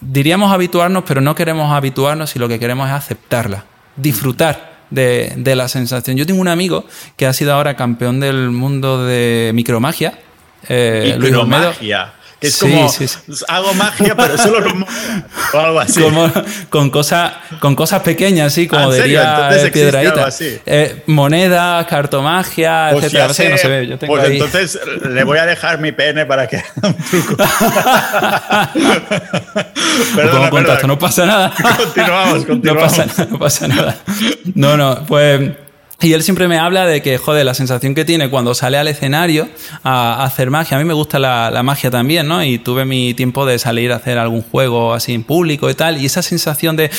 diríamos 0.00 0.52
habituarnos, 0.52 1.04
pero 1.06 1.20
no 1.20 1.34
queremos 1.34 1.72
habituarnos 1.72 2.34
y 2.36 2.38
lo 2.38 2.48
que 2.48 2.58
queremos 2.58 2.88
es 2.88 2.94
aceptarla, 2.94 3.64
disfrutar 3.96 4.78
de, 4.90 5.54
la 5.54 5.68
sensación. 5.68 6.16
Yo 6.16 6.26
tengo 6.26 6.40
un 6.40 6.48
amigo 6.48 6.84
que 7.16 7.26
ha 7.26 7.32
sido 7.32 7.52
ahora 7.54 7.76
campeón 7.76 8.20
del 8.20 8.50
mundo 8.50 9.04
de 9.04 9.52
micromagia. 9.54 10.18
Eh, 10.68 11.16
micromagia 11.20 12.12
es 12.40 12.56
como 12.58 12.90
hago 13.48 13.74
magia, 13.74 14.14
pero 14.16 14.38
solo 14.38 14.62
con 14.62 14.86
o 15.52 15.58
algo 15.58 15.80
así. 15.80 16.00
con, 16.68 16.90
cosas, 16.90 17.32
con 17.58 17.74
cosas 17.74 18.02
pequeñas, 18.02 18.52
sí, 18.52 18.68
como 18.68 18.92
diría 18.92 19.50
Piedraíta. 19.72 20.28
Eh, 20.66 21.02
monedas, 21.06 21.86
cartomagia, 21.86 22.90
pues 22.92 23.06
etcétera. 23.12 23.50
no 23.50 23.58
se 23.58 23.68
ve. 23.68 23.98
pues 24.06 24.30
entonces 24.30 24.78
le 25.08 25.24
voy 25.24 25.38
a 25.38 25.46
dejar 25.46 25.78
mi 25.78 25.92
pene 25.92 26.26
para 26.26 26.46
que 26.46 26.62
un 26.82 26.94
truco. 26.94 27.36
perdona, 30.16 30.50
perdona. 30.50 30.80
no 30.86 30.98
pasa 30.98 31.26
nada. 31.26 31.52
continuamos, 31.76 32.44
continuamos. 32.44 32.98
No 32.98 33.04
pasa, 33.04 33.26
no 33.30 33.38
pasa 33.38 33.68
nada. 33.68 33.96
No, 34.54 34.76
no, 34.76 35.04
pues 35.06 35.50
y 36.00 36.12
él 36.12 36.22
siempre 36.22 36.46
me 36.46 36.58
habla 36.58 36.86
de 36.86 37.02
que, 37.02 37.18
joder, 37.18 37.44
la 37.44 37.54
sensación 37.54 37.94
que 37.94 38.04
tiene 38.04 38.30
cuando 38.30 38.54
sale 38.54 38.78
al 38.78 38.86
escenario 38.86 39.48
a, 39.82 40.24
hacer 40.24 40.48
magia. 40.48 40.76
A 40.76 40.80
mí 40.80 40.86
me 40.86 40.94
gusta 40.94 41.18
la, 41.18 41.62
magia 41.64 41.90
también, 41.90 42.28
¿no? 42.28 42.44
Y 42.44 42.58
tuve 42.58 42.84
mi 42.84 43.14
tiempo 43.14 43.44
de 43.46 43.58
salir 43.58 43.90
a 43.90 43.96
hacer 43.96 44.16
algún 44.16 44.42
juego 44.42 44.94
así 44.94 45.12
en 45.12 45.24
público 45.24 45.68
y 45.68 45.74
tal. 45.74 46.00
Y 46.00 46.06
esa 46.06 46.22
sensación 46.22 46.76
de 46.76 46.90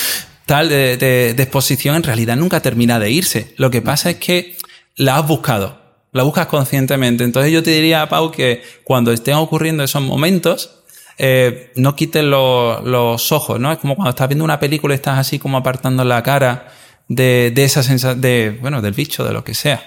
tal, 0.45 0.67
de, 0.67 1.29
exposición 1.29 1.95
en 1.95 2.03
realidad 2.03 2.35
nunca 2.35 2.61
termina 2.61 2.99
de 2.99 3.09
irse. 3.09 3.53
Lo 3.55 3.71
que 3.71 3.81
pasa 3.81 4.09
es 4.09 4.17
que 4.17 4.57
la 4.97 5.15
has 5.15 5.25
buscado. 5.25 5.79
La 6.11 6.23
buscas 6.23 6.47
conscientemente. 6.47 7.23
Entonces 7.23 7.53
yo 7.53 7.63
te 7.63 7.71
diría, 7.71 8.09
Pau, 8.09 8.31
que 8.31 8.63
cuando 8.83 9.13
estén 9.13 9.35
ocurriendo 9.35 9.81
esos 9.81 10.01
momentos, 10.01 10.71
eh, 11.17 11.71
no 11.75 11.95
quites 11.95 12.23
los 12.25 13.31
ojos, 13.31 13.61
¿no? 13.61 13.71
Es 13.71 13.77
como 13.77 13.95
cuando 13.95 14.09
estás 14.09 14.27
viendo 14.27 14.43
una 14.43 14.59
película 14.59 14.93
y 14.93 14.95
estás 14.95 15.19
así 15.19 15.39
como 15.39 15.57
apartando 15.57 16.03
la 16.03 16.21
cara 16.21 16.73
de, 17.09 17.51
esa 17.57 17.83
sensación, 17.83 18.21
de, 18.21 18.57
bueno, 18.61 18.81
del 18.81 18.93
bicho, 18.93 19.25
de 19.25 19.33
lo 19.33 19.43
que 19.43 19.53
sea. 19.53 19.83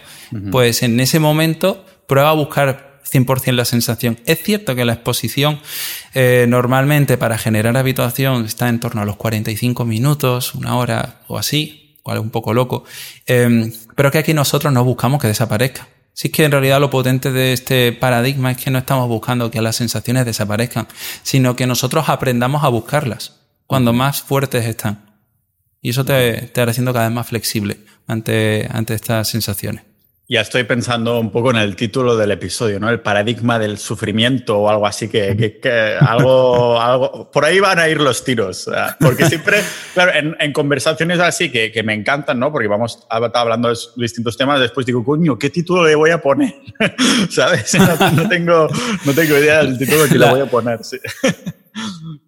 Pues 0.50 0.82
en 0.82 0.98
ese 0.98 1.18
momento 1.18 1.84
prueba 2.06 2.30
a 2.30 2.32
buscar 2.32 3.00
100% 3.10 3.52
la 3.52 3.64
sensación. 3.64 4.18
Es 4.26 4.42
cierto 4.42 4.74
que 4.74 4.84
la 4.84 4.94
exposición 4.94 5.60
eh, 6.14 6.46
normalmente 6.48 7.18
para 7.18 7.38
generar 7.38 7.76
habituación 7.76 8.44
está 8.46 8.68
en 8.68 8.80
torno 8.80 9.02
a 9.02 9.04
los 9.04 9.16
45 9.16 9.84
minutos, 9.84 10.54
una 10.54 10.76
hora 10.76 11.20
o 11.26 11.38
así, 11.38 11.96
cual 12.02 12.18
es 12.18 12.22
un 12.22 12.30
poco 12.30 12.54
loco, 12.54 12.84
em, 13.26 13.72
pero 13.94 14.10
que 14.10 14.18
aquí 14.18 14.34
nosotros 14.34 14.72
no 14.72 14.84
buscamos 14.84 15.20
que 15.20 15.28
desaparezca. 15.28 15.88
Si 16.14 16.28
es 16.28 16.34
que 16.34 16.44
en 16.44 16.52
realidad 16.52 16.80
lo 16.80 16.90
potente 16.90 17.30
de 17.30 17.52
este 17.52 17.92
paradigma 17.92 18.50
es 18.50 18.58
que 18.58 18.70
no 18.70 18.78
estamos 18.78 19.08
buscando 19.08 19.50
que 19.50 19.62
las 19.62 19.76
sensaciones 19.76 20.26
desaparezcan, 20.26 20.88
sino 21.22 21.56
que 21.56 21.66
nosotros 21.66 22.08
aprendamos 22.08 22.64
a 22.64 22.68
buscarlas 22.68 23.40
cuando 23.66 23.92
más 23.92 24.22
fuertes 24.22 24.66
están. 24.66 25.11
Y 25.82 25.90
eso 25.90 26.04
te, 26.04 26.48
te 26.52 26.60
hará 26.60 26.72
siendo 26.72 26.92
cada 26.92 27.06
vez 27.06 27.14
más 27.14 27.26
flexible 27.26 27.78
ante, 28.06 28.68
ante 28.70 28.94
estas 28.94 29.28
sensaciones. 29.28 29.82
Ya 30.28 30.40
estoy 30.40 30.62
pensando 30.62 31.18
un 31.18 31.30
poco 31.30 31.50
en 31.50 31.56
el 31.56 31.74
título 31.74 32.16
del 32.16 32.30
episodio, 32.30 32.78
¿no? 32.80 32.88
El 32.88 33.00
paradigma 33.00 33.58
del 33.58 33.76
sufrimiento 33.76 34.60
o 34.60 34.70
algo 34.70 34.86
así, 34.86 35.08
que, 35.08 35.96
algo, 36.00 36.80
algo, 36.80 37.30
por 37.30 37.44
ahí 37.44 37.58
van 37.58 37.80
a 37.80 37.88
ir 37.88 38.00
los 38.00 38.24
tiros. 38.24 38.70
Porque 39.00 39.26
siempre, 39.26 39.60
claro, 39.92 40.12
en, 40.14 40.52
conversaciones 40.52 41.18
así 41.18 41.50
que, 41.50 41.72
que, 41.72 41.82
me 41.82 41.92
encantan, 41.92 42.38
¿no? 42.38 42.52
Porque 42.52 42.68
vamos 42.68 43.04
hablando 43.10 43.68
de 43.68 43.76
distintos 43.96 44.36
temas, 44.36 44.60
después 44.60 44.86
digo, 44.86 45.04
coño, 45.04 45.36
¿qué 45.36 45.50
título 45.50 45.84
le 45.84 45.96
voy 45.96 46.10
a 46.10 46.22
poner? 46.22 46.54
¿Sabes? 47.28 47.74
No, 48.14 48.28
tengo, 48.28 48.68
no 49.04 49.12
tengo 49.12 49.36
idea 49.36 49.58
del 49.64 49.76
título 49.76 50.08
que 50.08 50.18
le 50.18 50.30
voy 50.30 50.40
a 50.40 50.46
poner, 50.46 50.84
sí. 50.84 50.96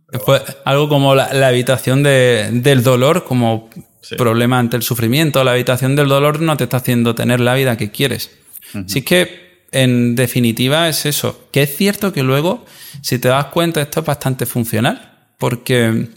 algo 0.64 0.88
como 0.88 1.14
la, 1.14 1.26
habitación 1.46 2.02
de, 2.02 2.48
del 2.52 2.82
dolor, 2.82 3.24
como 3.24 3.70
problema 4.16 4.58
ante 4.58 4.76
el 4.76 4.82
sufrimiento. 4.82 5.42
La 5.44 5.52
habitación 5.52 5.96
del 5.96 6.08
dolor 6.08 6.40
no 6.40 6.56
te 6.56 6.64
está 6.64 6.78
haciendo 6.78 7.14
tener 7.14 7.40
la 7.40 7.54
vida 7.54 7.76
que 7.76 7.90
quieres. 7.90 8.30
Así 8.74 9.02
que, 9.02 9.64
en 9.72 10.16
definitiva, 10.16 10.88
es 10.88 11.06
eso. 11.06 11.48
Que 11.52 11.62
es 11.62 11.76
cierto 11.76 12.12
que 12.12 12.22
luego, 12.22 12.64
si 13.02 13.18
te 13.18 13.28
das 13.28 13.46
cuenta, 13.46 13.80
esto 13.80 14.00
es 14.00 14.06
bastante 14.06 14.46
funcional. 14.46 15.12
Porque 15.38 16.08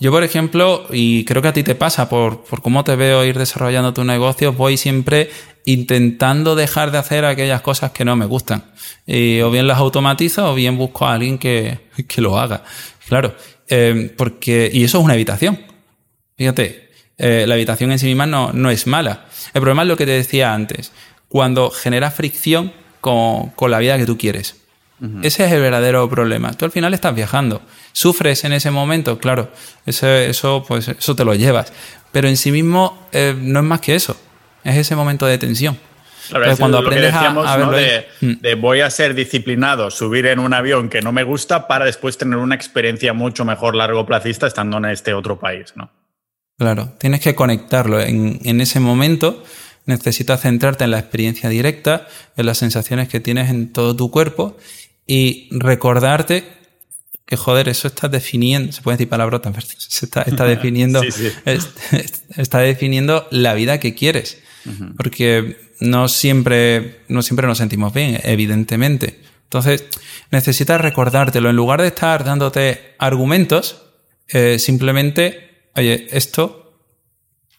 yo, 0.00 0.10
por 0.12 0.22
ejemplo, 0.22 0.86
y 0.90 1.24
creo 1.24 1.42
que 1.42 1.48
a 1.48 1.52
ti 1.52 1.62
te 1.62 1.74
pasa 1.74 2.08
por, 2.08 2.44
por 2.44 2.62
cómo 2.62 2.84
te 2.84 2.94
veo 2.96 3.24
ir 3.24 3.36
desarrollando 3.36 3.92
tu 3.92 4.04
negocio, 4.04 4.52
voy 4.52 4.76
siempre 4.76 5.30
intentando 5.64 6.54
dejar 6.54 6.92
de 6.92 6.98
hacer 6.98 7.24
aquellas 7.24 7.60
cosas 7.60 7.90
que 7.90 8.04
no 8.04 8.16
me 8.16 8.24
gustan. 8.24 8.64
Y 9.06 9.40
o 9.40 9.50
bien 9.50 9.66
las 9.66 9.78
automatizo 9.78 10.50
o 10.50 10.54
bien 10.54 10.78
busco 10.78 11.06
a 11.06 11.14
alguien 11.14 11.36
que, 11.36 11.80
que 12.06 12.20
lo 12.20 12.38
haga. 12.38 12.62
Claro, 13.08 13.34
eh, 13.68 14.12
porque, 14.16 14.70
y 14.72 14.84
eso 14.84 14.98
es 14.98 15.04
una 15.04 15.14
evitación. 15.14 15.58
Fíjate, 16.36 16.90
eh, 17.16 17.44
la 17.46 17.54
habitación 17.54 17.90
en 17.90 17.98
sí 17.98 18.06
misma 18.06 18.26
no, 18.26 18.52
no, 18.52 18.70
es 18.70 18.86
mala. 18.86 19.26
El 19.54 19.60
problema 19.62 19.82
es 19.82 19.88
lo 19.88 19.96
que 19.96 20.06
te 20.06 20.12
decía 20.12 20.54
antes, 20.54 20.92
cuando 21.28 21.70
genera 21.70 22.10
fricción 22.10 22.72
con, 23.00 23.50
con 23.50 23.70
la 23.70 23.78
vida 23.78 23.96
que 23.98 24.06
tú 24.06 24.16
quieres. 24.16 24.56
Ese 25.22 25.44
es 25.44 25.52
el 25.52 25.60
verdadero 25.60 26.10
problema. 26.10 26.52
Tú 26.54 26.64
al 26.64 26.72
final 26.72 26.92
estás 26.92 27.14
viajando. 27.14 27.62
Sufres 27.92 28.42
en 28.42 28.52
ese 28.52 28.72
momento, 28.72 29.18
claro, 29.18 29.52
eso, 29.86 30.08
eso, 30.08 30.64
pues, 30.66 30.88
eso 30.88 31.14
te 31.14 31.24
lo 31.24 31.34
llevas. 31.34 31.72
Pero 32.10 32.26
en 32.26 32.36
sí 32.36 32.50
mismo 32.50 33.06
eh, 33.12 33.32
no 33.38 33.60
es 33.60 33.64
más 33.64 33.80
que 33.80 33.94
eso. 33.94 34.16
Es 34.64 34.76
ese 34.76 34.96
momento 34.96 35.24
de 35.26 35.38
tensión. 35.38 35.78
Cuando 36.58 36.78
aprendes 36.78 37.14
a, 37.14 37.30
mm. 37.30 38.40
de, 38.40 38.54
voy 38.54 38.80
a 38.80 38.90
ser 38.90 39.14
disciplinado, 39.14 39.90
subir 39.90 40.26
en 40.26 40.38
un 40.38 40.52
avión 40.54 40.88
que 40.88 41.00
no 41.00 41.12
me 41.12 41.22
gusta 41.22 41.66
para 41.66 41.84
después 41.84 42.18
tener 42.18 42.38
una 42.38 42.54
experiencia 42.54 43.12
mucho 43.12 43.44
mejor 43.44 43.74
largo 43.74 44.04
plazista 44.06 44.46
estando 44.46 44.78
en 44.78 44.86
este 44.86 45.14
otro 45.14 45.38
país, 45.38 45.72
¿no? 45.76 45.90
Claro, 46.58 46.92
tienes 46.98 47.20
que 47.20 47.34
conectarlo. 47.34 48.00
En, 48.00 48.60
ese 48.60 48.80
momento 48.80 49.44
necesitas 49.86 50.40
centrarte 50.40 50.84
en 50.84 50.90
la 50.90 50.98
experiencia 50.98 51.48
directa, 51.48 52.08
en 52.36 52.46
las 52.46 52.58
sensaciones 52.58 53.08
que 53.08 53.20
tienes 53.20 53.48
en 53.48 53.72
todo 53.72 53.94
tu 53.94 54.10
cuerpo 54.10 54.56
y 55.06 55.48
recordarte 55.52 56.44
que, 57.24 57.36
joder, 57.36 57.68
eso 57.68 57.86
está 57.86 58.08
definiendo, 58.08 58.72
se 58.72 58.82
puede 58.82 58.96
decir 58.96 59.08
palabrotas, 59.08 59.54
se 59.78 60.06
está, 60.06 60.22
está 60.22 60.46
definiendo, 60.46 61.00
está 62.36 62.58
definiendo 62.58 63.28
la 63.30 63.54
vida 63.54 63.78
que 63.78 63.94
quieres. 63.94 64.42
Porque 64.98 65.67
no 65.80 66.08
siempre, 66.08 67.02
no 67.08 67.22
siempre 67.22 67.46
nos 67.46 67.58
sentimos 67.58 67.92
bien, 67.92 68.20
evidentemente. 68.24 69.20
Entonces, 69.44 69.86
necesitas 70.30 70.80
recordártelo. 70.80 71.50
En 71.50 71.56
lugar 71.56 71.80
de 71.80 71.88
estar 71.88 72.24
dándote 72.24 72.94
argumentos, 72.98 73.82
eh, 74.28 74.58
simplemente 74.58 75.48
oye, 75.78 76.06
esto, 76.10 76.74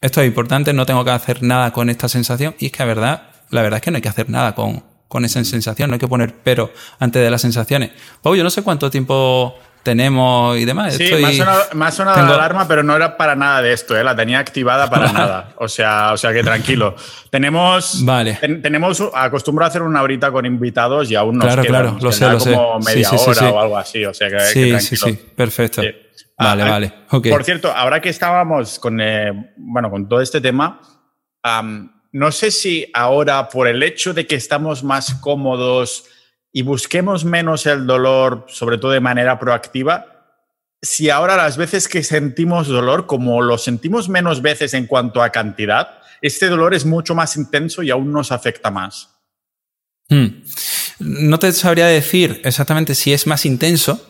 esto 0.01 0.21
es 0.21 0.27
importante, 0.27 0.73
no 0.73 0.85
tengo 0.85 1.03
que 1.03 1.11
hacer 1.11 1.43
nada 1.43 1.71
con 1.71 1.89
esta 1.89 2.07
sensación. 2.07 2.55
Y 2.59 2.67
es 2.67 2.71
que 2.71 2.79
la 2.79 2.85
verdad, 2.85 3.31
la 3.49 3.61
verdad 3.61 3.77
es 3.77 3.83
que 3.83 3.91
no 3.91 3.97
hay 3.97 4.01
que 4.01 4.09
hacer 4.09 4.29
nada 4.29 4.55
con, 4.55 4.83
con 5.07 5.25
esa 5.25 5.43
sensación, 5.43 5.89
no 5.89 5.95
hay 5.95 5.99
que 5.99 6.07
poner 6.07 6.35
pero 6.43 6.71
antes 6.99 7.21
de 7.21 7.29
las 7.29 7.41
sensaciones. 7.41 7.91
Oh, 8.23 8.35
yo 8.35 8.43
no 8.43 8.49
sé 8.49 8.61
cuánto 8.61 8.89
tiempo 8.89 9.55
tenemos 9.83 10.57
y 10.57 10.65
demás. 10.65 10.95
Sí, 10.95 11.09
me 11.73 11.85
ha 11.85 11.91
sonado, 11.91 12.25
la 12.25 12.35
alarma, 12.35 12.67
pero 12.67 12.83
no 12.83 12.95
era 12.95 13.17
para 13.17 13.35
nada 13.35 13.61
de 13.61 13.73
esto, 13.73 13.97
¿eh? 13.97 14.03
la 14.03 14.15
tenía 14.15 14.39
activada 14.39 14.89
para 14.89 15.11
nada. 15.13 15.53
O 15.57 15.67
sea, 15.67 16.13
o 16.13 16.17
sea 16.17 16.33
que 16.33 16.43
tranquilo. 16.43 16.95
Tenemos, 17.29 18.03
vale. 18.05 18.35
tenemos, 18.61 19.03
acostumbro 19.13 19.65
a 19.65 19.67
hacer 19.67 19.81
una 19.81 20.01
horita 20.01 20.31
con 20.31 20.45
invitados 20.45 21.09
y 21.11 21.15
aún 21.15 21.37
nos 21.37 21.45
claro, 21.45 21.61
queda, 21.63 21.81
claro, 21.81 21.97
lo 22.01 22.11
sé, 22.11 22.29
lo 22.29 22.39
como 22.39 22.79
media 22.79 23.09
hora 23.11 23.49
o 23.51 23.59
algo 23.59 23.77
así. 23.77 24.05
O 24.05 24.13
sea 24.13 24.29
que, 24.29 24.39
sí, 24.41 24.79
sí, 24.79 24.95
sí, 24.95 25.13
perfecto. 25.35 25.81
Vale, 26.37 26.63
ah, 26.63 26.69
vale. 26.69 26.93
Por 27.09 27.43
cierto, 27.43 27.71
ahora 27.71 28.01
que 28.01 28.09
estábamos 28.09 28.79
con, 28.79 29.01
eh, 29.01 29.53
bueno, 29.57 29.89
con 29.89 30.07
todo 30.07 30.21
este 30.21 30.39
tema, 30.39 30.79
no 32.11 32.31
sé 32.31 32.51
si 32.51 32.89
ahora 32.93 33.49
por 33.49 33.67
el 33.67 33.83
hecho 33.83 34.13
de 34.13 34.25
que 34.25 34.35
estamos 34.35 34.83
más 34.83 35.15
cómodos 35.15 36.05
y 36.51 36.63
busquemos 36.63 37.25
menos 37.25 37.65
el 37.65 37.85
dolor, 37.85 38.45
sobre 38.47 38.77
todo 38.77 38.91
de 38.91 38.99
manera 38.99 39.39
proactiva, 39.39 40.19
si 40.81 41.09
ahora 41.09 41.35
las 41.35 41.57
veces 41.57 41.87
que 41.87 42.03
sentimos 42.03 42.67
dolor, 42.67 43.05
como 43.05 43.41
lo 43.41 43.57
sentimos 43.57 44.09
menos 44.09 44.41
veces 44.41 44.73
en 44.73 44.87
cuanto 44.87 45.21
a 45.21 45.29
cantidad, 45.29 45.99
este 46.21 46.47
dolor 46.47 46.73
es 46.73 46.85
mucho 46.85 47.15
más 47.15 47.35
intenso 47.35 47.83
y 47.83 47.91
aún 47.91 48.11
nos 48.11 48.31
afecta 48.31 48.71
más. 48.71 49.09
Hmm. 50.09 50.43
No 50.99 51.39
te 51.39 51.51
sabría 51.51 51.87
decir 51.87 52.41
exactamente 52.43 52.95
si 52.95 53.13
es 53.13 53.27
más 53.27 53.45
intenso, 53.45 54.05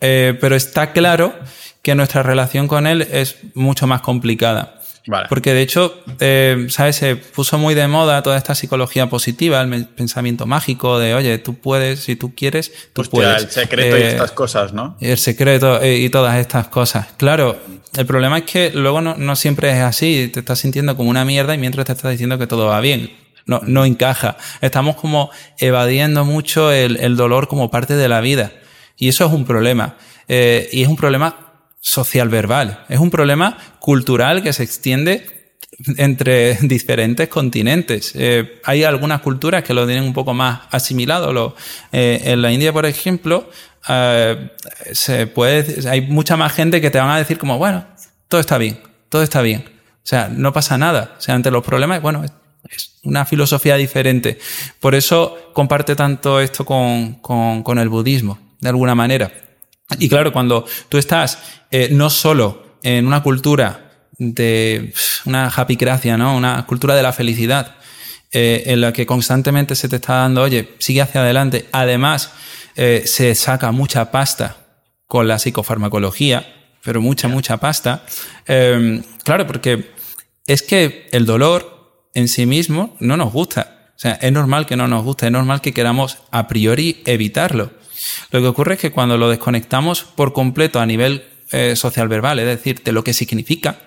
eh, 0.00 0.36
pero 0.40 0.56
está 0.56 0.92
claro 0.92 1.34
que 1.82 1.94
nuestra 1.94 2.22
relación 2.22 2.68
con 2.68 2.86
él 2.86 3.02
es 3.02 3.36
mucho 3.54 3.86
más 3.86 4.02
complicada. 4.02 4.80
Porque 5.28 5.54
de 5.54 5.62
hecho, 5.62 6.02
eh, 6.20 6.66
¿sabes? 6.68 6.96
Se 6.96 7.16
puso 7.16 7.58
muy 7.58 7.74
de 7.74 7.86
moda 7.86 8.22
toda 8.22 8.36
esta 8.36 8.54
psicología 8.54 9.08
positiva, 9.08 9.60
el 9.60 9.86
pensamiento 9.86 10.46
mágico 10.46 10.98
de, 10.98 11.14
oye, 11.14 11.38
tú 11.38 11.54
puedes, 11.54 12.00
si 12.00 12.16
tú 12.16 12.34
quieres, 12.34 12.72
tú 12.92 13.04
puedes. 13.04 13.44
El 13.44 13.50
secreto 13.50 13.96
y 13.96 14.00
eh, 14.00 14.08
estas 14.08 14.32
cosas, 14.32 14.72
¿no? 14.72 14.96
El 15.00 15.18
secreto 15.18 15.84
y 15.84 16.08
todas 16.10 16.36
estas 16.36 16.68
cosas. 16.68 17.08
Claro, 17.16 17.56
el 17.96 18.06
problema 18.06 18.38
es 18.38 18.44
que 18.44 18.70
luego 18.74 19.00
no, 19.00 19.36
siempre 19.36 19.70
es 19.70 19.80
así. 19.80 20.28
Te 20.32 20.40
estás 20.40 20.58
sintiendo 20.58 20.96
como 20.96 21.10
una 21.10 21.24
mierda 21.24 21.54
y 21.54 21.58
mientras 21.58 21.86
te 21.86 21.92
estás 21.92 22.10
diciendo 22.10 22.38
que 22.38 22.46
todo 22.46 22.66
va 22.66 22.80
bien. 22.80 23.16
No, 23.46 23.60
no 23.64 23.84
encaja. 23.84 24.36
Estamos 24.60 24.96
como 24.96 25.30
evadiendo 25.58 26.24
mucho 26.24 26.72
el, 26.72 26.96
el 26.96 27.16
dolor 27.16 27.46
como 27.46 27.70
parte 27.70 27.94
de 27.94 28.08
la 28.08 28.20
vida. 28.20 28.52
Y 28.96 29.08
eso 29.08 29.24
es 29.26 29.32
un 29.32 29.44
problema. 29.44 29.96
Eh, 30.28 30.68
y 30.72 30.82
es 30.82 30.88
un 30.88 30.96
problema 30.96 31.45
social 31.86 32.28
verbal. 32.28 32.84
Es 32.88 32.98
un 32.98 33.12
problema 33.12 33.56
cultural 33.78 34.42
que 34.42 34.52
se 34.52 34.64
extiende 34.64 35.54
entre 35.96 36.54
diferentes 36.62 37.28
continentes. 37.28 38.12
Eh, 38.16 38.60
hay 38.64 38.82
algunas 38.82 39.20
culturas 39.20 39.62
que 39.62 39.72
lo 39.72 39.86
tienen 39.86 40.02
un 40.02 40.12
poco 40.12 40.34
más 40.34 40.62
asimilado. 40.72 41.54
Eh, 41.92 42.22
en 42.24 42.42
la 42.42 42.50
India, 42.50 42.72
por 42.72 42.86
ejemplo, 42.86 43.48
puede, 43.86 45.88
hay 45.88 46.00
mucha 46.00 46.36
más 46.36 46.54
gente 46.54 46.80
que 46.80 46.90
te 46.90 46.98
van 46.98 47.10
a 47.10 47.18
decir 47.18 47.38
como, 47.38 47.56
bueno, 47.56 47.86
todo 48.26 48.40
está 48.40 48.58
bien, 48.58 48.80
todo 49.08 49.22
está 49.22 49.40
bien. 49.40 49.64
O 49.68 50.08
sea, 50.08 50.28
no 50.28 50.52
pasa 50.52 50.76
nada. 50.76 51.14
O 51.18 51.20
sea, 51.20 51.36
ante 51.36 51.52
los 51.52 51.64
problemas, 51.64 52.02
bueno, 52.02 52.24
es 52.68 52.98
una 53.04 53.24
filosofía 53.24 53.76
diferente. 53.76 54.40
Por 54.80 54.96
eso 54.96 55.52
comparte 55.52 55.94
tanto 55.94 56.40
esto 56.40 56.64
con, 56.64 57.20
con 57.20 57.78
el 57.78 57.88
budismo 57.88 58.40
de 58.60 58.70
alguna 58.70 58.96
manera. 58.96 59.30
Y 59.98 60.08
claro, 60.08 60.32
cuando 60.32 60.66
tú 60.88 60.98
estás 60.98 61.38
eh, 61.70 61.88
no 61.90 62.10
solo 62.10 62.78
en 62.82 63.06
una 63.06 63.22
cultura 63.22 63.92
de 64.18 64.92
una 65.24 65.48
happycracia, 65.48 66.16
¿no? 66.16 66.36
Una 66.36 66.64
cultura 66.66 66.94
de 66.94 67.02
la 67.02 67.12
felicidad, 67.12 67.76
eh, 68.32 68.64
en 68.66 68.80
la 68.80 68.92
que 68.92 69.06
constantemente 69.06 69.74
se 69.74 69.88
te 69.88 69.96
está 69.96 70.14
dando, 70.14 70.42
oye, 70.42 70.74
sigue 70.78 71.02
hacia 71.02 71.20
adelante. 71.20 71.68
Además, 71.72 72.32
eh, 72.74 73.02
se 73.06 73.34
saca 73.34 73.70
mucha 73.72 74.10
pasta 74.10 74.56
con 75.06 75.28
la 75.28 75.38
psicofarmacología, 75.38 76.72
pero 76.82 77.00
mucha, 77.00 77.28
mucha 77.28 77.58
pasta. 77.58 78.04
claro, 79.24 79.46
porque 79.46 79.92
es 80.46 80.62
que 80.62 81.08
el 81.12 81.26
dolor 81.26 82.08
en 82.14 82.28
sí 82.28 82.46
mismo 82.46 82.96
no 83.00 83.16
nos 83.16 83.32
gusta. 83.32 83.90
O 83.96 83.98
sea, 83.98 84.12
es 84.12 84.32
normal 84.32 84.66
que 84.66 84.76
no 84.76 84.88
nos 84.88 85.04
guste, 85.04 85.26
es 85.26 85.32
normal 85.32 85.60
que 85.60 85.72
queramos 85.72 86.18
a 86.30 86.48
priori 86.48 87.02
evitarlo. 87.06 87.72
Lo 88.30 88.40
que 88.40 88.46
ocurre 88.48 88.74
es 88.74 88.80
que 88.80 88.92
cuando 88.92 89.16
lo 89.16 89.28
desconectamos 89.28 90.04
por 90.04 90.32
completo 90.32 90.80
a 90.80 90.86
nivel 90.86 91.24
eh, 91.52 91.76
social 91.76 92.08
verbal, 92.08 92.38
es 92.38 92.46
decir, 92.46 92.82
de 92.82 92.92
lo 92.92 93.04
que 93.04 93.12
significa, 93.12 93.78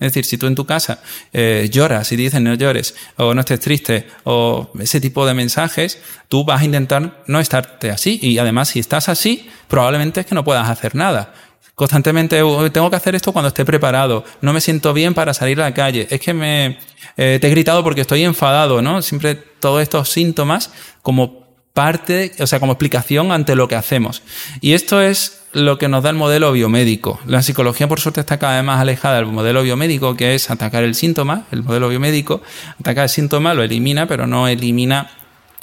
Es 0.00 0.12
decir, 0.12 0.24
si 0.24 0.36
tú 0.36 0.46
en 0.48 0.56
tu 0.56 0.66
casa 0.66 1.00
eh, 1.32 1.68
lloras 1.70 2.10
y 2.10 2.16
dicen 2.16 2.42
no 2.42 2.54
llores 2.54 2.96
o 3.16 3.32
no 3.32 3.40
estés 3.40 3.60
triste 3.60 4.08
o 4.24 4.68
ese 4.80 5.00
tipo 5.00 5.24
de 5.24 5.34
mensajes, 5.34 6.00
tú 6.28 6.44
vas 6.44 6.60
a 6.60 6.64
intentar 6.64 7.22
no 7.28 7.38
estarte 7.38 7.90
así. 7.90 8.18
Y 8.20 8.38
además, 8.38 8.70
si 8.70 8.80
estás 8.80 9.08
así, 9.08 9.48
probablemente 9.68 10.20
es 10.20 10.26
que 10.26 10.34
no 10.34 10.42
puedas 10.42 10.68
hacer 10.68 10.96
nada. 10.96 11.32
Constantemente 11.76 12.36
tengo 12.72 12.90
que 12.90 12.96
hacer 12.96 13.14
esto 13.14 13.32
cuando 13.32 13.48
esté 13.48 13.64
preparado. 13.64 14.24
No 14.40 14.52
me 14.52 14.60
siento 14.60 14.92
bien 14.92 15.14
para 15.14 15.32
salir 15.32 15.60
a 15.60 15.64
la 15.64 15.74
calle. 15.74 16.06
Es 16.10 16.20
que 16.20 16.34
me 16.34 16.78
eh, 17.16 17.38
te 17.40 17.46
he 17.46 17.50
gritado 17.50 17.82
porque 17.82 18.00
estoy 18.00 18.24
enfadado, 18.24 18.82
¿no? 18.82 19.02
Siempre 19.02 19.34
todos 19.34 19.82
estos 19.82 20.08
síntomas 20.08 20.70
como 21.02 21.43
parte, 21.74 22.32
o 22.38 22.46
sea, 22.46 22.60
como 22.60 22.72
explicación 22.72 23.32
ante 23.32 23.56
lo 23.56 23.68
que 23.68 23.74
hacemos. 23.74 24.22
Y 24.60 24.72
esto 24.72 25.02
es 25.02 25.42
lo 25.52 25.76
que 25.76 25.88
nos 25.88 26.04
da 26.04 26.10
el 26.10 26.16
modelo 26.16 26.52
biomédico. 26.52 27.20
La 27.26 27.42
psicología, 27.42 27.88
por 27.88 28.00
suerte, 28.00 28.20
está 28.20 28.38
cada 28.38 28.56
vez 28.56 28.64
más 28.64 28.80
alejada 28.80 29.16
del 29.16 29.26
modelo 29.26 29.62
biomédico, 29.62 30.16
que 30.16 30.34
es 30.36 30.50
atacar 30.50 30.84
el 30.84 30.94
síntoma. 30.94 31.46
El 31.50 31.64
modelo 31.64 31.88
biomédico 31.88 32.42
ataca 32.80 33.02
el 33.02 33.08
síntoma, 33.08 33.54
lo 33.54 33.62
elimina, 33.62 34.06
pero 34.06 34.26
no 34.28 34.46
elimina 34.46 35.10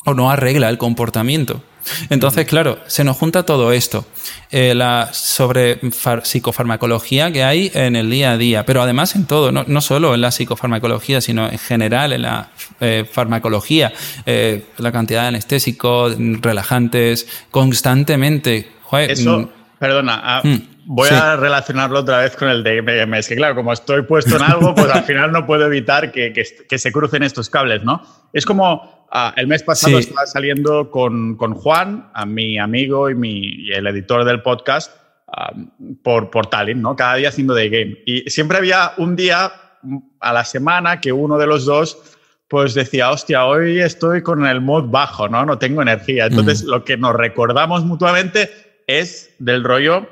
o 0.06 0.14
no 0.14 0.30
arregla 0.30 0.70
el 0.70 0.78
comportamiento. 0.78 1.64
Entonces, 2.10 2.46
claro, 2.46 2.80
se 2.88 3.04
nos 3.04 3.18
junta 3.18 3.44
todo 3.44 3.72
esto 3.72 4.06
eh, 4.52 4.74
la 4.76 5.10
sobre 5.14 5.80
psicofarmacología 6.24 7.32
que 7.32 7.44
hay 7.44 7.72
en 7.74 7.96
el 7.96 8.10
día 8.10 8.32
a 8.32 8.38
día, 8.38 8.66
pero 8.66 8.82
además 8.82 9.16
en 9.16 9.26
todo, 9.26 9.52
no, 9.52 9.64
no 9.68 9.82
solo 9.82 10.14
en 10.14 10.22
la 10.22 10.32
psicofarmacología, 10.32 11.22
sino 11.22 11.50
en 11.50 11.58
general 11.58 12.14
en 12.14 12.24
la 12.24 12.50
eh, 12.80 13.06
farmacología, 13.10 13.94
eh, 14.26 14.66
la 14.78 14.92
cantidad 14.92 15.24
de 15.24 15.28
anestésicos, 15.30 16.16
relajantes, 16.42 17.28
constantemente. 17.50 18.70
Eso, 18.92 19.40
mm, 19.40 19.50
perdona, 19.80 20.22
ah, 20.24 20.42
mm, 20.44 20.58
voy 20.86 21.10
a 21.10 21.38
relacionarlo 21.38 22.00
otra 22.00 22.20
vez 22.20 22.36
con 22.36 22.50
el 22.50 22.64
DMM. 22.64 23.14
Es 23.16 23.28
que, 23.28 23.36
claro, 23.36 23.56
como 23.56 23.72
estoy 23.72 24.04
puesto 24.04 24.36
en 24.36 24.44
algo, 24.44 24.76
pues 24.76 24.92
al 24.92 25.04
final 25.04 25.32
no 25.32 25.46
puedo 25.46 25.66
evitar 25.66 26.12
que, 26.12 26.34
que 26.34 26.78
se 26.78 26.92
crucen 26.92 27.24
estos 27.24 27.50
cables, 27.50 27.84
¿no? 27.84 28.02
Es 28.34 28.46
como 28.46 29.01
Ah, 29.14 29.34
el 29.36 29.48
mes 29.48 29.62
pasado 29.62 30.00
estaba 30.00 30.26
saliendo 30.26 30.90
con, 30.90 31.36
con, 31.36 31.54
Juan, 31.54 32.10
a 32.14 32.26
mi 32.26 32.58
amigo 32.58 33.10
y, 33.10 33.16
mi, 33.16 33.70
el 33.70 33.86
editor 33.88 34.24
del 34.24 34.42
podcast, 34.42 34.96
ah, 35.28 35.52
por, 36.02 36.30
por 36.30 36.48
Tallinn, 36.48 36.82
¿no? 36.82 36.96
Cada 36.96 37.16
día 37.16 37.28
haciendo 37.28 37.54
de 37.54 37.70
game. 37.70 37.98
Y 38.06 38.30
siempre 38.30 38.58
había 38.58 38.94
un 38.98 39.18
día 39.18 39.52
a 40.22 40.32
la 40.32 40.46
semana 40.46 41.02
que 41.02 41.12
uno 41.12 41.38
de 41.38 41.46
los 41.46 41.66
dos 41.66 41.98
pues 42.48 42.74
decía, 42.74 43.12
hostia, 43.12 43.46
hoy 43.46 43.80
estoy 43.80 44.22
con 44.22 44.46
el 44.46 44.60
mood 44.60 44.90
bajo, 44.90 45.28
¿no? 45.28 45.46
No 45.46 45.58
tengo 45.58 45.82
energía. 45.82 46.26
Entonces, 46.26 46.64
lo 46.64 46.84
que 46.84 46.98
nos 46.98 47.16
recordamos 47.16 47.86
mutuamente 47.86 48.50
es 48.88 49.34
del 49.40 49.64
rollo, 49.64 50.08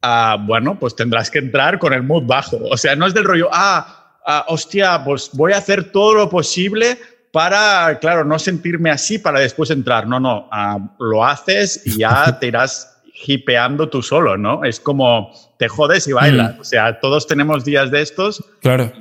ah, 0.00 0.38
bueno, 0.40 0.78
pues 0.78 0.96
tendrás 0.96 1.30
que 1.30 1.38
entrar 1.38 1.78
con 1.78 1.92
el 1.92 2.02
mood 2.02 2.24
bajo. 2.24 2.58
O 2.70 2.76
sea, 2.76 2.96
no 2.96 3.06
es 3.06 3.14
del 3.14 3.24
rollo, 3.24 3.48
ah, 3.52 4.44
hostia, 4.48 5.02
pues 5.04 5.30
voy 5.34 5.52
a 5.52 5.58
hacer 5.58 5.92
todo 5.92 6.14
lo 6.14 6.30
posible 6.30 6.98
para, 7.34 7.98
claro, 7.98 8.24
no 8.24 8.38
sentirme 8.38 8.90
así 8.90 9.18
para 9.18 9.40
después 9.40 9.68
entrar. 9.70 10.06
No, 10.06 10.20
no, 10.20 10.48
ah, 10.52 10.78
lo 11.00 11.24
haces 11.24 11.82
y 11.84 11.98
ya 11.98 12.38
te 12.40 12.46
irás 12.46 13.02
hipeando 13.26 13.88
tú 13.88 14.02
solo, 14.02 14.36
¿no? 14.36 14.62
Es 14.62 14.78
como 14.78 15.32
te 15.58 15.66
jodes 15.66 16.06
y 16.06 16.12
bailas. 16.12 16.56
Mm. 16.56 16.60
O 16.60 16.64
sea, 16.64 17.00
todos 17.00 17.26
tenemos 17.26 17.64
días 17.64 17.90
de 17.90 18.02
estos 18.02 18.44
claro. 18.60 18.92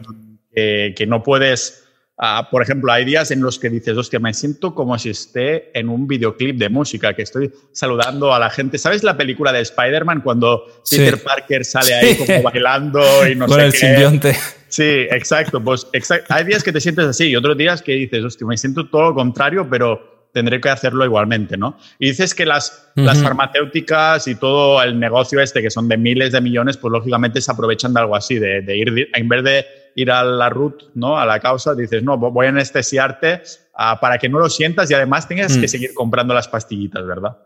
que 0.52 1.06
no 1.08 1.22
puedes. 1.22 1.83
Ah, 2.26 2.48
por 2.50 2.62
ejemplo, 2.62 2.90
hay 2.90 3.04
días 3.04 3.32
en 3.32 3.42
los 3.42 3.60
que 3.60 3.70
dices, 3.70 3.98
hostia, 3.98 4.18
me 4.18 4.34
siento 4.34 4.74
como 4.74 4.98
si 4.98 5.10
esté 5.10 5.78
en 5.78 5.90
un 5.90 6.08
videoclip 6.08 6.58
de 6.58 6.70
música, 6.70 7.14
que 7.14 7.24
estoy 7.24 7.52
saludando 7.74 8.34
a 8.34 8.40
la 8.40 8.50
gente. 8.50 8.78
¿Sabes 8.78 9.04
la 9.04 9.18
película 9.18 9.52
de 9.52 9.60
Spider-Man 9.60 10.22
cuando 10.22 10.64
Peter 10.90 11.22
Parker 11.22 11.66
sale 11.66 11.94
ahí 11.94 12.16
como 12.16 12.42
bailando 12.42 13.28
y 13.28 13.36
no 13.36 13.46
Con 13.48 13.60
sé 13.60 13.66
el 13.66 13.72
qué? 13.74 13.78
simbionte. 13.78 14.38
Sí, 14.70 15.06
exacto. 15.12 15.62
Pues 15.62 15.86
hay 16.30 16.46
días 16.46 16.64
que 16.64 16.72
te 16.72 16.80
sientes 16.80 17.08
así 17.08 17.26
y 17.26 17.36
otros 17.36 17.58
días 17.58 17.82
que 17.82 17.92
dices, 17.92 18.24
hostia, 18.24 18.48
me 18.48 18.56
siento 18.56 18.88
todo 18.88 19.10
lo 19.10 19.16
contrario, 19.16 19.68
pero 19.70 20.30
tendré 20.32 20.62
que 20.62 20.70
hacerlo 20.70 21.04
igualmente, 21.04 21.58
¿no? 21.58 21.78
Y 22.00 22.08
dices 22.08 22.34
que 22.34 22.46
las, 22.46 22.90
las 22.96 23.22
farmacéuticas 23.22 24.30
y 24.30 24.36
todo 24.36 24.82
el 24.82 24.98
negocio 24.98 25.42
este, 25.42 25.62
que 25.62 25.70
son 25.70 25.90
de 25.90 25.98
miles 25.98 26.32
de 26.32 26.40
millones, 26.40 26.78
pues 26.78 26.90
lógicamente 26.90 27.42
se 27.42 27.52
aprovechan 27.52 27.94
de 27.94 28.00
algo 28.00 28.16
así, 28.16 28.40
de, 28.40 28.78
ir, 28.78 29.10
en 29.14 29.28
vez 29.28 29.44
de 29.44 29.66
ir 29.96 30.12
a 30.12 30.24
la 30.24 30.50
root, 30.50 30.91
¿no? 30.96 31.18
A 31.18 31.26
la 31.26 31.39
causa, 31.39 31.74
dices, 31.76 32.04
no, 32.04 32.18
voy 32.18 32.46
a 32.46 32.50
anestesiarte 32.50 33.44
ah, 33.76 34.00
para 34.00 34.18
que 34.18 34.30
no 34.30 34.39
lo 34.39 34.50
sientas 34.50 34.89
y 34.91 34.94
además 34.94 35.28
tengas 35.28 35.58
que 35.58 35.66
mm. 35.66 35.70
seguir 35.70 35.94
comprando 35.94 36.34
las 36.34 36.48
pastillitas, 36.48 37.06
¿verdad? 37.06 37.38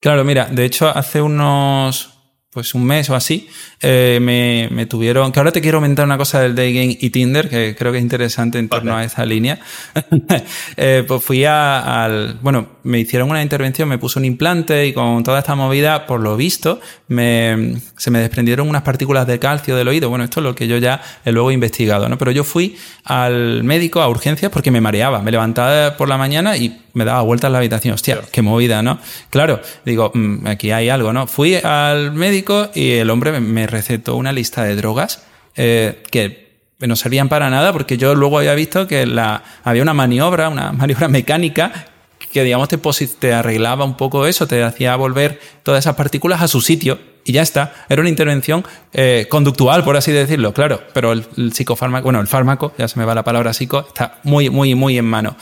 Claro, 0.00 0.24
mira, 0.24 0.46
de 0.46 0.64
hecho 0.64 0.88
hace 0.88 1.20
unos 1.20 2.17
pues 2.50 2.74
un 2.74 2.84
mes 2.84 3.10
o 3.10 3.14
así, 3.14 3.46
eh, 3.82 4.18
me, 4.22 4.68
me, 4.70 4.86
tuvieron, 4.86 5.32
que 5.32 5.38
ahora 5.38 5.52
te 5.52 5.60
quiero 5.60 5.78
comentar 5.78 6.06
una 6.06 6.16
cosa 6.16 6.40
del 6.40 6.54
Day 6.54 6.72
Game 6.72 6.96
y 6.98 7.10
Tinder, 7.10 7.50
que 7.50 7.76
creo 7.78 7.92
que 7.92 7.98
es 7.98 8.02
interesante 8.02 8.58
en 8.58 8.70
torno 8.70 8.96
a 8.96 9.04
esa 9.04 9.26
línea. 9.26 9.60
eh, 10.78 11.04
pues 11.06 11.22
fui 11.22 11.44
a, 11.44 12.04
al, 12.04 12.38
bueno, 12.40 12.78
me 12.84 13.00
hicieron 13.00 13.28
una 13.28 13.42
intervención, 13.42 13.86
me 13.86 13.98
puso 13.98 14.18
un 14.18 14.24
implante 14.24 14.86
y 14.86 14.94
con 14.94 15.22
toda 15.24 15.40
esta 15.40 15.54
movida, 15.54 16.06
por 16.06 16.20
lo 16.20 16.36
visto, 16.38 16.80
me, 17.08 17.82
se 17.98 18.10
me 18.10 18.18
desprendieron 18.18 18.66
unas 18.66 18.82
partículas 18.82 19.26
de 19.26 19.38
calcio 19.38 19.76
del 19.76 19.88
oído. 19.88 20.08
Bueno, 20.08 20.24
esto 20.24 20.40
es 20.40 20.44
lo 20.44 20.54
que 20.54 20.66
yo 20.66 20.78
ya 20.78 21.02
he 21.26 21.32
luego 21.32 21.50
investigado, 21.50 22.08
¿no? 22.08 22.16
Pero 22.16 22.30
yo 22.30 22.44
fui 22.44 22.76
al 23.04 23.62
médico 23.62 24.00
a 24.00 24.08
urgencias 24.08 24.50
porque 24.50 24.70
me 24.70 24.80
mareaba, 24.80 25.20
me 25.20 25.30
levantaba 25.30 25.98
por 25.98 26.08
la 26.08 26.16
mañana 26.16 26.56
y 26.56 26.80
me 26.98 27.04
daba 27.04 27.22
vueltas 27.22 27.50
la 27.50 27.58
habitación. 27.58 27.94
Hostia, 27.94 28.20
qué 28.30 28.42
movida, 28.42 28.82
¿no? 28.82 28.98
Claro, 29.30 29.60
digo, 29.84 30.10
mm, 30.12 30.46
aquí 30.46 30.72
hay 30.72 30.88
algo, 30.88 31.12
¿no? 31.12 31.26
Fui 31.26 31.54
al 31.54 32.12
médico 32.12 32.68
y 32.74 32.92
el 32.92 33.08
hombre 33.08 33.40
me 33.40 33.66
recetó 33.66 34.16
una 34.16 34.32
lista 34.32 34.64
de 34.64 34.76
drogas 34.76 35.22
eh, 35.56 36.02
que 36.10 36.48
no 36.80 36.96
servían 36.96 37.28
para 37.28 37.50
nada 37.50 37.72
porque 37.72 37.96
yo 37.96 38.14
luego 38.14 38.38
había 38.38 38.54
visto 38.54 38.86
que 38.86 39.06
la, 39.06 39.42
había 39.64 39.82
una 39.82 39.94
maniobra, 39.94 40.48
una 40.48 40.72
maniobra 40.72 41.08
mecánica 41.08 41.86
que 42.32 42.44
digamos 42.44 42.68
te, 42.68 42.78
te 43.18 43.32
arreglaba 43.32 43.84
un 43.84 43.96
poco 43.96 44.26
eso, 44.26 44.46
te 44.46 44.62
hacía 44.62 44.94
volver 44.96 45.40
todas 45.62 45.84
esas 45.84 45.94
partículas 45.94 46.42
a 46.42 46.48
su 46.48 46.60
sitio 46.60 46.98
y 47.24 47.32
ya 47.32 47.42
está. 47.42 47.74
Era 47.88 48.00
una 48.00 48.08
intervención 48.08 48.64
eh, 48.92 49.26
conductual, 49.28 49.84
por 49.84 49.96
así 49.96 50.12
decirlo, 50.12 50.52
claro, 50.54 50.82
pero 50.94 51.12
el, 51.12 51.26
el, 51.36 51.52
psicofármaco, 51.52 52.04
bueno, 52.04 52.20
el 52.20 52.26
fármaco, 52.26 52.72
ya 52.78 52.88
se 52.88 52.98
me 52.98 53.04
va 53.04 53.14
la 53.14 53.24
palabra 53.24 53.52
psico, 53.52 53.84
está 53.86 54.18
muy, 54.22 54.48
muy, 54.50 54.74
muy 54.74 54.96
en 54.98 55.04
mano. 55.04 55.36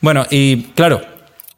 Bueno, 0.00 0.24
y 0.30 0.62
claro, 0.74 1.02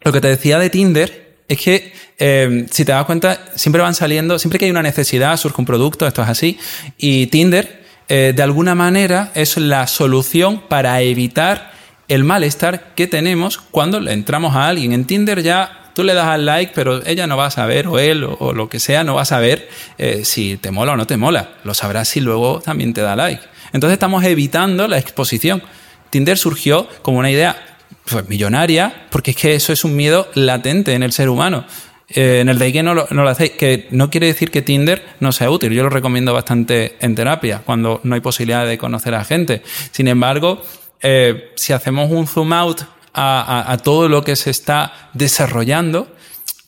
lo 0.03 0.13
que 0.13 0.21
te 0.21 0.29
decía 0.29 0.59
de 0.59 0.71
Tinder 0.71 1.37
es 1.49 1.61
que 1.61 1.93
eh, 2.19 2.67
si 2.71 2.85
te 2.85 2.93
das 2.93 3.05
cuenta, 3.05 3.41
siempre 3.55 3.83
van 3.83 3.95
saliendo, 3.95 4.39
siempre 4.39 4.59
que 4.59 4.65
hay 4.65 4.71
una 4.71 4.83
necesidad, 4.83 5.37
surge 5.37 5.61
un 5.61 5.67
producto, 5.67 6.07
esto 6.07 6.23
es 6.23 6.29
así, 6.29 6.59
y 6.97 7.27
Tinder, 7.27 7.85
eh, 8.09 8.33
de 8.35 8.43
alguna 8.43 8.75
manera, 8.75 9.33
es 9.35 9.57
la 9.57 9.87
solución 9.87 10.63
para 10.69 11.01
evitar 11.03 11.74
el 12.09 12.25
malestar 12.25 12.95
que 12.95 13.07
tenemos 13.07 13.59
cuando 13.59 14.01
le 14.01 14.13
entramos 14.13 14.55
a 14.55 14.69
alguien. 14.69 14.93
En 14.93 15.05
Tinder 15.05 15.43
ya 15.43 15.91
tú 15.95 16.03
le 16.03 16.15
das 16.15 16.27
al 16.27 16.45
like, 16.45 16.73
pero 16.75 17.05
ella 17.07 17.27
no 17.27 17.37
va 17.37 17.47
a 17.47 17.51
saber, 17.51 17.87
o 17.87 17.99
él, 17.99 18.25
o, 18.25 18.53
lo 18.53 18.69
que 18.69 18.81
sea, 18.81 19.05
no 19.05 19.15
va 19.15 19.23
a 19.23 19.27
saber 19.27 19.69
eh, 19.97 20.25
si 20.25 20.57
te 20.57 20.71
mola 20.71 20.93
o 20.93 20.97
no 20.97 21.07
te 21.07 21.17
mola. 21.17 21.51
Lo 21.65 21.73
sabrás 21.73 22.09
si 22.09 22.21
luego 22.21 22.61
también 22.61 22.93
te 22.93 23.01
da 23.01 23.17
like. 23.17 23.43
Entonces 23.73 23.95
estamos 23.95 24.25
evitando 24.25 24.87
la 24.89 24.99
exposición. 24.99 25.63
Tinder 26.11 26.39
surgió 26.39 26.89
como 27.03 27.19
una 27.19 27.31
idea 27.31 27.79
pues, 28.11 28.29
millonaria, 28.29 29.07
porque 29.11 29.33
es 29.33 29.37
que 29.37 29.55
eso 29.55 29.73
es 29.73 29.85
un 29.85 29.97
miedo 29.97 30.29
latente 30.35 30.93
en 30.93 31.03
el 31.03 31.13
ser 31.13 31.29
humano. 31.29 31.65
Eh, 32.09 32.41
en 32.41 32.49
el 32.51 32.59
de 32.59 32.73
que 32.73 32.83
no 32.83 32.95
lo, 32.95 33.09
no 33.11 33.23
lo 33.23 33.31
hacéis, 33.31 33.53
que 33.53 33.89
no 33.91 34.11
quiere 34.11 34.27
decir 34.27 34.51
que 34.51 34.63
Tinder 34.63 35.03
no 35.21 35.33
sea 35.33 35.51
útil. 35.51 35.73
Yo 35.73 35.83
lo 35.83 35.89
recomiendo 35.89 36.35
bastante 36.35 36.97
en 37.01 37.15
terapia, 37.15 37.63
cuando 37.65 38.01
no 38.05 38.15
hay 38.15 38.21
posibilidad 38.21 38.67
de 38.67 38.79
conocer 38.79 39.15
a 39.15 39.25
gente. 39.25 39.63
Sin 39.91 40.07
embargo, 40.07 40.63
eh, 41.07 41.53
si 41.55 41.75
hacemos 41.75 42.11
un 42.11 42.27
zoom 42.27 42.55
out 42.55 42.81
a, 43.13 43.77
todo 43.85 44.09
lo 44.09 44.25
que 44.25 44.37
se 44.37 44.51
está 44.51 45.11
desarrollando, 45.13 46.09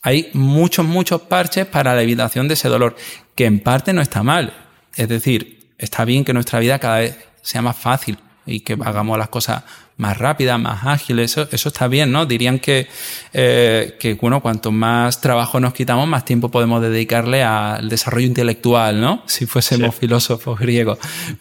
hay 0.03 0.29
muchos, 0.35 0.85
muchos 0.85 1.23
parches 1.23 1.67
para 1.67 1.95
la 1.95 2.03
evitación 2.03 2.47
de 2.47 2.55
ese 2.55 2.69
dolor, 2.69 2.97
que 3.35 3.47
en 3.47 3.61
parte 3.61 3.95
no 3.95 4.03
está 4.03 4.23
mal. 4.23 4.53
Es 4.95 5.09
decir, 5.09 5.71
está 5.79 6.05
bien 6.05 6.23
que 6.23 6.35
nuestra 6.35 6.59
vida 6.59 6.79
cada 6.79 6.99
vez 6.99 7.17
sea 7.41 7.63
más 7.63 7.77
fácil 7.77 8.19
y 8.45 8.61
que 8.61 8.75
hagamos 8.75 9.19
las 9.19 9.31
cosas 9.31 9.65
más 9.97 10.19
rápidas, 10.19 10.61
más 10.61 10.85
ágiles, 10.85 11.33
eso, 11.33 11.49
eso 11.51 11.69
está 11.71 11.89
bien, 11.89 12.13
¿no? 12.13 12.27
Dirían 12.27 12.59
que, 12.59 12.87
eh, 13.33 13.97
que, 13.99 14.15
bueno, 14.15 14.43
cuanto 14.43 14.71
más 14.71 15.21
trabajo 15.21 15.59
nos 15.59 15.73
quitamos, 15.73 16.07
más 16.07 16.25
tiempo 16.25 16.51
podemos 16.51 16.83
dedicarle 16.83 17.43
al 17.43 17.89
desarrollo 17.89 18.27
intelectual, 18.27 19.01
¿no? 19.01 19.23
Si 19.27 19.47
fuésemos 19.47 19.95
filósofos 19.95 20.59
griegos. 20.61 20.99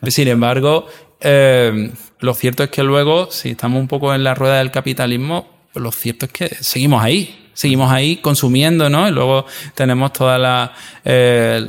Sin 0.07 0.29
embargo, 0.29 0.87
eh, 1.21 1.91
lo 2.19 2.33
cierto 2.33 2.63
es 2.63 2.69
que 2.69 2.83
luego, 2.83 3.29
si 3.31 3.51
estamos 3.51 3.79
un 3.79 3.87
poco 3.87 4.13
en 4.13 4.23
la 4.23 4.33
rueda 4.33 4.57
del 4.59 4.71
capitalismo, 4.71 5.47
lo 5.73 5.91
cierto 5.91 6.25
es 6.25 6.31
que 6.31 6.49
seguimos 6.59 7.03
ahí, 7.03 7.49
seguimos 7.53 7.91
ahí 7.91 8.17
consumiendo, 8.17 8.89
¿no? 8.89 9.07
Y 9.07 9.11
luego 9.11 9.45
tenemos 9.73 10.13
toda 10.13 10.37
la, 10.37 10.73
eh, 11.03 11.67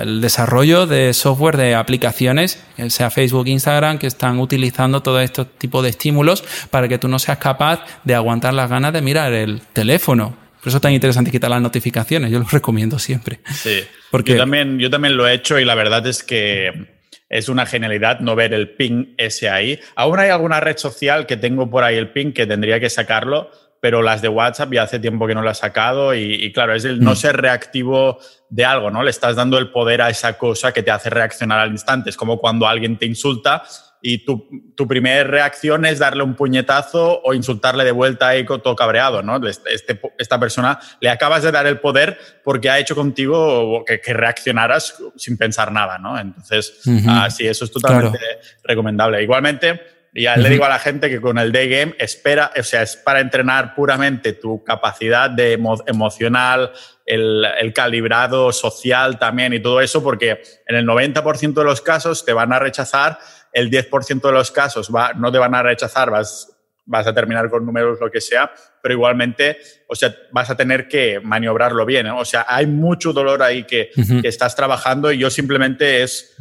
el 0.00 0.20
desarrollo 0.20 0.86
de 0.86 1.12
software, 1.14 1.56
de 1.56 1.74
aplicaciones, 1.74 2.62
sea 2.88 3.10
Facebook, 3.10 3.46
Instagram, 3.48 3.98
que 3.98 4.06
están 4.06 4.38
utilizando 4.38 5.02
todo 5.02 5.20
este 5.20 5.44
tipo 5.44 5.82
de 5.82 5.90
estímulos 5.90 6.44
para 6.70 6.88
que 6.88 6.98
tú 6.98 7.08
no 7.08 7.18
seas 7.18 7.38
capaz 7.38 7.84
de 8.04 8.14
aguantar 8.14 8.54
las 8.54 8.70
ganas 8.70 8.92
de 8.92 9.02
mirar 9.02 9.32
el 9.32 9.60
teléfono. 9.72 10.36
Por 10.60 10.68
eso 10.68 10.78
es 10.78 10.82
tan 10.82 10.92
interesante 10.92 11.30
quitar 11.30 11.50
las 11.50 11.62
notificaciones. 11.62 12.30
Yo 12.30 12.40
lo 12.40 12.46
recomiendo 12.46 12.98
siempre. 12.98 13.40
Sí. 13.54 13.84
Porque 14.10 14.32
yo 14.32 14.38
también, 14.38 14.78
yo 14.78 14.90
también 14.90 15.16
lo 15.16 15.28
he 15.28 15.34
hecho 15.34 15.58
y 15.60 15.64
la 15.64 15.74
verdad 15.74 16.06
es 16.06 16.24
que 16.24 16.95
es 17.28 17.48
una 17.48 17.66
genialidad 17.66 18.20
no 18.20 18.36
ver 18.36 18.54
el 18.54 18.70
ping 18.70 19.14
ese 19.16 19.48
ahí. 19.48 19.80
Aún 19.94 20.18
hay 20.18 20.30
alguna 20.30 20.60
red 20.60 20.76
social 20.76 21.26
que 21.26 21.36
tengo 21.36 21.68
por 21.70 21.84
ahí 21.84 21.96
el 21.96 22.10
ping 22.10 22.32
que 22.32 22.46
tendría 22.46 22.78
que 22.80 22.90
sacarlo, 22.90 23.50
pero 23.80 24.02
las 24.02 24.22
de 24.22 24.28
WhatsApp 24.28 24.72
ya 24.72 24.82
hace 24.82 24.98
tiempo 24.98 25.26
que 25.26 25.34
no 25.34 25.42
las 25.42 25.58
he 25.58 25.60
sacado 25.60 26.14
y, 26.14 26.52
claro, 26.52 26.74
es 26.74 26.84
el 26.84 27.00
no 27.00 27.12
mm. 27.12 27.16
ser 27.16 27.36
reactivo 27.36 28.18
de 28.48 28.64
algo, 28.64 28.90
¿no? 28.90 29.02
Le 29.02 29.10
estás 29.10 29.36
dando 29.36 29.58
el 29.58 29.70
poder 29.70 30.02
a 30.02 30.10
esa 30.10 30.38
cosa 30.38 30.72
que 30.72 30.82
te 30.82 30.90
hace 30.90 31.10
reaccionar 31.10 31.60
al 31.60 31.70
instante. 31.70 32.10
Es 32.10 32.16
como 32.16 32.38
cuando 32.38 32.66
alguien 32.66 32.96
te 32.96 33.06
insulta 33.06 33.62
y 34.08 34.18
tu, 34.18 34.48
tu 34.76 34.86
primera 34.86 35.24
reacción 35.24 35.84
es 35.84 35.98
darle 35.98 36.22
un 36.22 36.36
puñetazo 36.36 37.20
o 37.24 37.34
insultarle 37.34 37.82
de 37.82 37.90
vuelta 37.90 38.36
y 38.36 38.46
todo 38.46 38.76
cabreado, 38.76 39.20
¿no? 39.20 39.44
Este, 39.48 39.74
este, 39.74 40.00
esta 40.16 40.38
persona 40.38 40.78
le 41.00 41.10
acabas 41.10 41.42
de 41.42 41.50
dar 41.50 41.66
el 41.66 41.80
poder 41.80 42.16
porque 42.44 42.70
ha 42.70 42.78
hecho 42.78 42.94
contigo 42.94 43.84
que, 43.84 44.00
que 44.00 44.14
reaccionaras 44.14 45.02
sin 45.16 45.36
pensar 45.36 45.72
nada, 45.72 45.98
¿no? 45.98 46.16
Entonces, 46.20 46.82
uh 46.86 47.30
sí, 47.30 47.48
eso 47.48 47.64
es 47.64 47.72
totalmente 47.72 48.20
recomendable. 48.62 49.20
Igualmente, 49.24 49.80
ya 50.14 50.36
le 50.36 50.50
digo 50.50 50.64
a 50.64 50.68
la 50.68 50.78
gente 50.78 51.10
que 51.10 51.20
con 51.20 51.36
el 51.38 51.50
day 51.50 51.68
game 51.68 51.94
espera, 51.98 52.52
o 52.56 52.62
sea, 52.62 52.82
es 52.82 52.96
para 52.96 53.18
entrenar 53.18 53.74
puramente 53.74 54.34
tu 54.34 54.62
capacidad 54.62 55.28
de 55.28 55.60
emocional, 55.86 56.70
el, 57.04 57.44
el, 57.60 57.72
calibrado 57.72 58.52
social 58.52 59.18
también 59.18 59.52
y 59.52 59.60
todo 59.60 59.80
eso, 59.80 60.02
porque 60.02 60.42
en 60.66 60.76
el 60.76 60.86
90% 60.86 61.52
de 61.52 61.64
los 61.64 61.82
casos 61.82 62.24
te 62.24 62.32
van 62.32 62.52
a 62.52 62.58
rechazar 62.58 63.18
el 63.56 63.70
10% 63.70 64.20
de 64.20 64.32
los 64.32 64.50
casos 64.50 64.90
va, 64.94 65.14
no 65.14 65.32
te 65.32 65.38
van 65.38 65.54
a 65.54 65.62
rechazar, 65.62 66.10
vas, 66.10 66.54
vas 66.84 67.06
a 67.06 67.14
terminar 67.14 67.48
con 67.48 67.64
números, 67.64 67.98
lo 67.98 68.10
que 68.10 68.20
sea, 68.20 68.52
pero 68.82 68.92
igualmente, 68.92 69.56
o 69.88 69.94
sea, 69.94 70.14
vas 70.30 70.50
a 70.50 70.56
tener 70.58 70.86
que 70.88 71.20
maniobrarlo 71.20 71.86
bien. 71.86 72.06
O 72.08 72.24
sea, 72.26 72.44
hay 72.46 72.66
mucho 72.66 73.14
dolor 73.14 73.42
ahí 73.42 73.64
que, 73.64 73.90
estás 74.24 74.54
trabajando 74.54 75.10
y 75.10 75.16
yo 75.16 75.30
simplemente 75.30 76.02
es, 76.02 76.36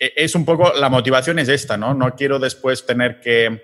e, 0.00 0.12
es 0.16 0.34
un 0.34 0.44
poco, 0.44 0.72
la 0.74 0.88
motivación 0.88 1.38
es 1.38 1.48
esta, 1.48 1.76
¿no? 1.76 1.94
No 1.94 2.16
quiero 2.16 2.40
después 2.40 2.84
tener 2.84 3.20
que, 3.20 3.62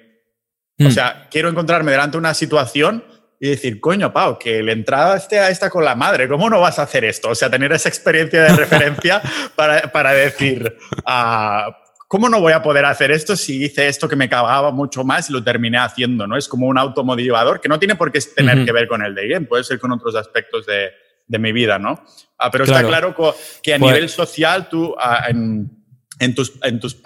o 0.78 0.84
mm. 0.84 0.90
sea, 0.92 1.26
quiero 1.32 1.48
encontrarme 1.48 1.90
delante 1.90 2.12
de 2.12 2.18
una 2.18 2.34
situación 2.34 3.02
y 3.40 3.48
decir, 3.48 3.80
coño, 3.80 4.12
Pau, 4.12 4.38
que 4.38 4.62
la 4.62 4.70
entrada 4.70 5.16
esté 5.16 5.40
a 5.40 5.50
esta 5.50 5.68
con 5.68 5.84
la 5.84 5.96
madre, 5.96 6.28
¿cómo 6.28 6.48
no 6.48 6.60
vas 6.60 6.78
a 6.78 6.82
hacer 6.82 7.04
esto? 7.04 7.30
O 7.30 7.34
sea, 7.34 7.50
tener 7.50 7.72
esa 7.72 7.88
experiencia 7.88 8.44
de 8.44 8.54
referencia 8.54 9.20
para, 9.56 9.90
para 9.90 10.12
decir, 10.12 10.76
uh, 11.06 11.72
¿cómo 12.10 12.28
no 12.28 12.40
voy 12.40 12.52
a 12.52 12.60
poder 12.60 12.84
hacer 12.86 13.12
esto 13.12 13.36
si 13.36 13.66
hice 13.66 13.86
esto 13.86 14.08
que 14.08 14.16
me 14.16 14.28
cagaba 14.28 14.72
mucho 14.72 15.04
más 15.04 15.30
y 15.30 15.32
lo 15.32 15.44
terminé 15.44 15.78
haciendo? 15.78 16.26
¿no? 16.26 16.36
Es 16.36 16.48
como 16.48 16.66
un 16.66 16.76
automotivador 16.76 17.60
que 17.60 17.68
no 17.68 17.78
tiene 17.78 17.94
por 17.94 18.10
qué 18.10 18.18
tener 18.34 18.64
que 18.64 18.72
ver 18.72 18.88
con 18.88 19.00
el 19.00 19.14
de 19.14 19.28
game, 19.28 19.46
puede 19.46 19.62
ser 19.62 19.78
con 19.78 19.92
otros 19.92 20.16
aspectos 20.16 20.66
de, 20.66 20.90
de 21.28 21.38
mi 21.38 21.52
vida, 21.52 21.78
¿no? 21.78 22.04
Ah, 22.36 22.50
pero 22.50 22.64
está 22.64 22.84
claro 22.84 23.14
que 23.62 23.74
a 23.74 23.78
pues 23.78 23.92
nivel 23.92 24.08
social 24.08 24.68
tú 24.68 24.92
ah, 24.98 25.26
en, 25.28 25.70
en, 26.18 26.34
tus, 26.34 26.54
en 26.64 26.80
tus 26.80 26.96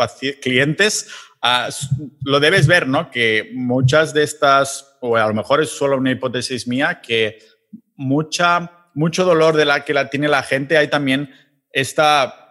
clientes 0.40 1.10
ah, 1.42 1.68
lo 2.22 2.40
debes 2.40 2.66
ver, 2.66 2.88
¿no? 2.88 3.10
Que 3.10 3.50
muchas 3.52 4.14
de 4.14 4.22
estas, 4.22 4.96
o 5.02 5.18
a 5.18 5.28
lo 5.28 5.34
mejor 5.34 5.60
es 5.62 5.68
solo 5.68 5.98
una 5.98 6.12
hipótesis 6.12 6.66
mía, 6.66 7.02
que 7.02 7.40
mucha, 7.94 8.88
mucho 8.94 9.26
dolor 9.26 9.54
de 9.54 9.66
la 9.66 9.84
que 9.84 9.92
la 9.92 10.08
tiene 10.08 10.28
la 10.28 10.42
gente, 10.42 10.78
hay 10.78 10.88
también 10.88 11.30
esta 11.72 12.43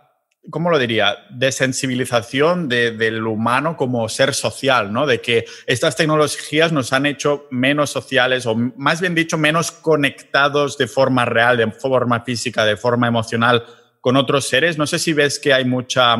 ¿cómo 0.49 0.69
lo 0.69 0.77
diría? 0.77 1.25
Desensibilización 1.29 2.67
de, 2.67 2.91
del 2.91 3.25
humano 3.25 3.77
como 3.77 4.07
ser 4.09 4.33
social, 4.33 4.91
¿no? 4.91 5.05
De 5.05 5.21
que 5.21 5.45
estas 5.65 5.95
tecnologías 5.95 6.71
nos 6.71 6.93
han 6.93 7.05
hecho 7.05 7.47
menos 7.49 7.89
sociales 7.89 8.45
o 8.45 8.55
más 8.55 8.99
bien 8.99 9.15
dicho, 9.15 9.37
menos 9.37 9.71
conectados 9.71 10.77
de 10.77 10.87
forma 10.87 11.25
real, 11.25 11.57
de 11.57 11.71
forma 11.71 12.21
física, 12.21 12.65
de 12.65 12.77
forma 12.77 13.07
emocional 13.07 13.63
con 14.01 14.17
otros 14.17 14.47
seres. 14.47 14.77
No 14.77 14.85
sé 14.85 14.99
si 14.99 15.13
ves 15.13 15.39
que 15.39 15.53
hay 15.53 15.65
mucha, 15.65 16.17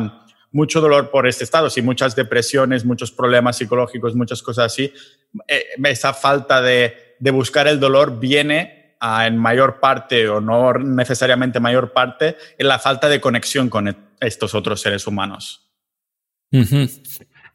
mucho 0.52 0.80
dolor 0.80 1.10
por 1.10 1.26
este 1.26 1.44
estado, 1.44 1.68
si 1.68 1.82
muchas 1.82 2.16
depresiones, 2.16 2.84
muchos 2.84 3.12
problemas 3.12 3.58
psicológicos, 3.58 4.14
muchas 4.14 4.42
cosas 4.42 4.66
así. 4.72 4.92
Eh, 5.48 5.64
esa 5.84 6.14
falta 6.14 6.62
de, 6.62 7.16
de 7.18 7.30
buscar 7.30 7.68
el 7.68 7.78
dolor 7.78 8.18
viene 8.18 8.83
en 9.26 9.38
mayor 9.38 9.80
parte 9.80 10.28
o 10.28 10.40
no 10.40 10.72
necesariamente 10.74 11.60
mayor 11.60 11.92
parte 11.92 12.36
en 12.58 12.68
la 12.68 12.78
falta 12.78 13.08
de 13.08 13.20
conexión 13.20 13.68
con 13.68 13.94
estos 14.20 14.54
otros 14.54 14.80
seres 14.80 15.06
humanos. 15.06 15.68
Eh, 16.52 16.64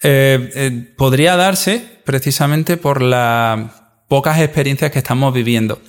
eh, 0.01 0.93
podría 0.97 1.35
darse 1.35 2.01
precisamente 2.03 2.77
por 2.77 3.01
las 3.01 3.71
pocas 4.07 4.39
experiencias 4.39 4.91
que 4.91 4.99
estamos 4.99 5.33
viviendo. 5.33 5.81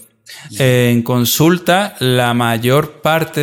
en 0.59 1.03
consulta, 1.03 1.97
la 1.99 2.35
mayor 2.35 3.03
parte 3.03 3.41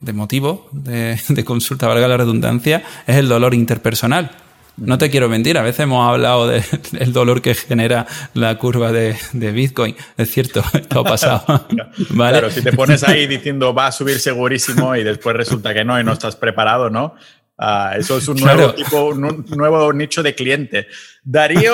de, 0.00 0.12
motivo 0.12 0.68
de, 0.72 1.20
de, 1.28 1.44
consulta, 1.44 1.88
valga 1.88 2.06
la 2.06 2.16
redundancia, 2.16 2.84
es 3.06 3.16
el 3.16 3.28
dolor 3.28 3.54
interpersonal. 3.54 4.45
No 4.76 4.98
te 4.98 5.08
quiero 5.08 5.28
mentir, 5.28 5.56
a 5.56 5.62
veces 5.62 5.80
hemos 5.80 6.06
hablado 6.06 6.46
del 6.92 7.12
dolor 7.12 7.40
que 7.40 7.54
genera 7.54 8.06
la 8.34 8.58
curva 8.58 8.92
de, 8.92 9.16
Bitcoin. 9.32 9.96
Es 10.16 10.30
cierto, 10.30 10.62
esto 10.72 11.00
ha 11.00 11.04
pasado. 11.04 11.66
Claro, 12.14 12.50
si 12.50 12.62
te 12.62 12.72
pones 12.72 13.02
ahí 13.04 13.26
diciendo 13.26 13.72
va 13.72 13.86
a 13.86 13.92
subir 13.92 14.18
segurísimo 14.18 14.94
y 14.96 15.04
después 15.04 15.36
resulta 15.36 15.72
que 15.72 15.84
no 15.84 15.98
y 15.98 16.04
no 16.04 16.12
estás 16.12 16.36
preparado, 16.36 16.90
¿no? 16.90 17.14
Ah, 17.58 17.94
eso 17.98 18.18
es 18.18 18.28
un 18.28 18.36
nuevo 18.36 18.74
tipo, 18.74 19.06
un 19.06 19.46
nuevo 19.56 19.92
nicho 19.92 20.22
de 20.22 20.34
cliente. 20.34 20.88
Darío, 21.24 21.72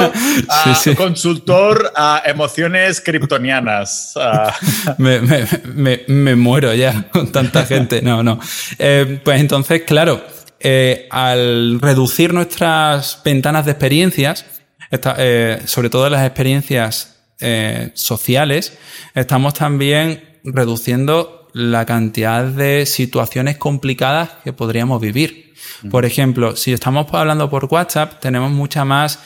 ah, 0.49 0.81
consultor 0.97 1.93
a 1.97 2.23
emociones 2.25 3.01
kryptonianas. 3.01 4.13
Ah. 4.17 4.55
Me, 4.99 6.37
muero 6.37 6.73
ya 6.75 7.09
con 7.11 7.33
tanta 7.33 7.67
gente. 7.67 8.01
No, 8.01 8.23
no. 8.23 8.39
Eh, 8.79 9.21
pues 9.25 9.41
entonces, 9.41 9.83
claro, 9.83 10.25
eh, 10.65 11.09
al 11.11 11.81
reducir 11.81 12.33
nuestras 12.33 13.21
ventanas 13.25 13.65
de 13.65 13.73
experiencias, 13.73 14.47
eh, 14.93 15.61
sobre 15.65 15.91
todo 15.91 16.09
las 16.09 16.25
experiencias 16.25 17.17
eh, 17.41 17.91
sociales, 17.95 18.79
estamos 19.13 19.55
también 19.55 20.39
reduciendo 20.45 21.49
la 21.53 21.85
cantidad 21.85 22.45
de 22.45 22.87
situaciones 22.87 23.57
complicadas 23.57 24.31
que 24.45 24.53
podríamos 24.53 25.01
vivir. 25.01 25.53
Por 25.91 26.05
ejemplo, 26.05 26.55
si 26.55 26.73
estamos 26.73 27.13
hablando 27.13 27.51
por 27.51 27.65
WhatsApp, 27.65 28.21
tenemos 28.21 28.53
mucha 28.53 28.85
más, 28.85 29.19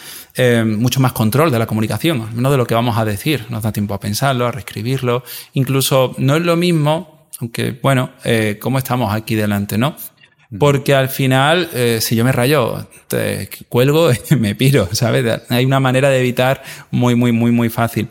mucho 0.64 1.00
más 1.00 1.12
control 1.12 1.50
de 1.50 1.58
la 1.58 1.66
comunicación, 1.66 2.30
no 2.34 2.50
de 2.50 2.56
lo 2.56 2.66
que 2.66 2.74
vamos 2.74 2.96
a 2.98 3.04
decir. 3.04 3.44
Nos 3.50 3.62
da 3.62 3.72
tiempo 3.72 3.94
a 3.94 4.00
pensarlo, 4.00 4.46
a 4.46 4.52
reescribirlo. 4.52 5.22
Incluso 5.52 6.14
no 6.18 6.36
es 6.36 6.42
lo 6.42 6.56
mismo, 6.56 7.28
aunque 7.40 7.78
bueno, 7.82 8.10
cómo 8.60 8.78
estamos 8.78 9.14
aquí 9.14 9.34
delante, 9.34 9.78
¿no? 9.78 9.96
Porque 10.58 10.94
al 10.94 11.08
final, 11.08 11.70
eh, 11.72 11.98
si 12.00 12.16
yo 12.16 12.24
me 12.24 12.32
rayo, 12.32 12.88
te 13.08 13.48
cuelgo 13.68 14.10
y 14.30 14.36
me 14.36 14.54
piro, 14.54 14.88
¿sabes? 14.92 15.42
Hay 15.48 15.64
una 15.64 15.80
manera 15.80 16.08
de 16.10 16.20
evitar 16.20 16.62
muy, 16.90 17.14
muy, 17.14 17.32
muy, 17.32 17.50
muy 17.50 17.68
fácil. 17.68 18.08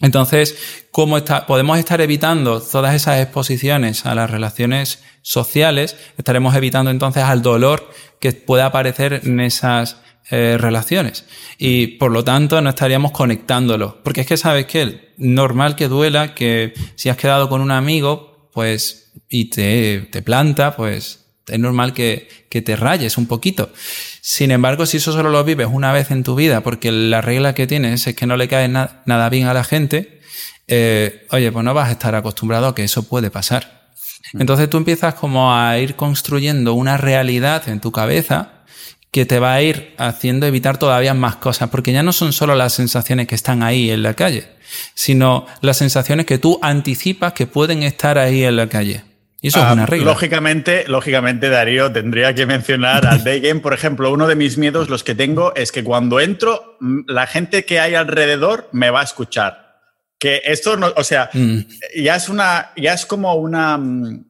Entonces, 0.00 0.86
¿cómo 0.92 1.18
está, 1.18 1.46
podemos 1.46 1.78
estar 1.78 2.00
evitando 2.00 2.60
todas 2.60 2.94
esas 2.94 3.20
exposiciones 3.20 4.06
a 4.06 4.14
las 4.14 4.30
relaciones 4.30 5.02
sociales? 5.22 5.96
Estaremos 6.16 6.54
evitando 6.54 6.90
entonces 6.90 7.24
al 7.24 7.42
dolor 7.42 7.90
que 8.20 8.32
pueda 8.32 8.66
aparecer 8.66 9.22
en 9.24 9.40
esas 9.40 9.96
eh, 10.30 10.56
relaciones. 10.58 11.24
Y 11.58 11.98
por 11.98 12.12
lo 12.12 12.22
tanto, 12.22 12.60
no 12.60 12.70
estaríamos 12.70 13.10
conectándolo. 13.10 14.00
Porque 14.04 14.20
es 14.20 14.26
que, 14.26 14.36
¿sabes 14.36 14.66
qué? 14.66 15.14
Normal 15.16 15.74
que 15.74 15.88
duela 15.88 16.34
que 16.34 16.74
si 16.94 17.08
has 17.08 17.16
quedado 17.16 17.48
con 17.48 17.60
un 17.60 17.72
amigo, 17.72 18.50
pues, 18.52 19.12
y 19.28 19.46
te, 19.50 20.08
te 20.12 20.22
planta, 20.22 20.76
pues 20.76 21.27
es 21.50 21.58
normal 21.58 21.92
que, 21.92 22.28
te 22.48 22.76
rayes 22.76 23.18
un 23.18 23.26
poquito. 23.26 23.70
Sin 24.20 24.50
embargo, 24.50 24.86
si 24.86 24.96
eso 24.96 25.12
solo 25.12 25.30
lo 25.30 25.44
vives 25.44 25.68
una 25.70 25.92
vez 25.92 26.10
en 26.10 26.22
tu 26.22 26.34
vida, 26.34 26.62
porque 26.62 26.90
la 26.92 27.20
regla 27.20 27.54
que 27.54 27.66
tienes 27.66 28.06
es 28.06 28.14
que 28.14 28.26
no 28.26 28.36
le 28.36 28.48
cae 28.48 28.68
nada 28.68 29.28
bien 29.28 29.46
a 29.46 29.54
la 29.54 29.64
gente, 29.64 30.20
eh, 30.66 31.26
oye, 31.30 31.50
pues 31.50 31.64
no 31.64 31.74
vas 31.74 31.88
a 31.88 31.92
estar 31.92 32.14
acostumbrado 32.14 32.68
a 32.68 32.74
que 32.74 32.84
eso 32.84 33.02
puede 33.04 33.30
pasar. 33.30 33.90
Mm. 34.32 34.42
Entonces 34.42 34.68
tú 34.68 34.76
empiezas 34.76 35.14
como 35.14 35.54
a 35.54 35.78
ir 35.78 35.96
construyendo 35.96 36.74
una 36.74 36.96
realidad 36.96 37.68
en 37.68 37.80
tu 37.80 37.90
cabeza 37.90 38.52
que 39.10 39.24
te 39.24 39.38
va 39.38 39.54
a 39.54 39.62
ir 39.62 39.94
haciendo 39.96 40.46
evitar 40.46 40.78
todavía 40.78 41.14
más 41.14 41.36
cosas, 41.36 41.70
porque 41.70 41.92
ya 41.92 42.02
no 42.02 42.12
son 42.12 42.34
solo 42.34 42.54
las 42.54 42.74
sensaciones 42.74 43.26
que 43.26 43.34
están 43.34 43.62
ahí 43.62 43.90
en 43.90 44.02
la 44.02 44.14
calle, 44.14 44.48
sino 44.94 45.46
las 45.62 45.78
sensaciones 45.78 46.26
que 46.26 46.38
tú 46.38 46.58
anticipas 46.60 47.32
que 47.32 47.46
pueden 47.46 47.82
estar 47.82 48.18
ahí 48.18 48.44
en 48.44 48.56
la 48.56 48.68
calle. 48.68 49.07
Y 49.40 49.48
eso 49.48 49.58
es 49.64 49.72
una 49.72 49.84
ah, 49.84 49.86
regla. 49.86 50.06
Lógicamente, 50.06 50.84
lógicamente, 50.88 51.48
Darío, 51.48 51.92
tendría 51.92 52.34
que 52.34 52.46
mencionar 52.46 53.06
al 53.06 53.22
day 53.24 53.40
game. 53.40 53.60
Por 53.60 53.72
ejemplo, 53.72 54.12
uno 54.12 54.26
de 54.26 54.34
mis 54.34 54.58
miedos, 54.58 54.88
los 54.88 55.04
que 55.04 55.14
tengo, 55.14 55.54
es 55.54 55.70
que 55.70 55.84
cuando 55.84 56.18
entro, 56.18 56.76
la 57.06 57.26
gente 57.26 57.64
que 57.64 57.78
hay 57.78 57.94
alrededor 57.94 58.68
me 58.72 58.90
va 58.90 59.00
a 59.00 59.04
escuchar. 59.04 59.80
Que 60.18 60.42
esto, 60.44 60.76
no, 60.76 60.92
o 60.96 61.04
sea, 61.04 61.30
mm. 61.32 61.58
ya 62.02 62.16
es 62.16 62.28
una, 62.28 62.72
ya 62.76 62.94
es 62.94 63.06
como 63.06 63.34
una, 63.36 63.78
mm, 63.78 64.24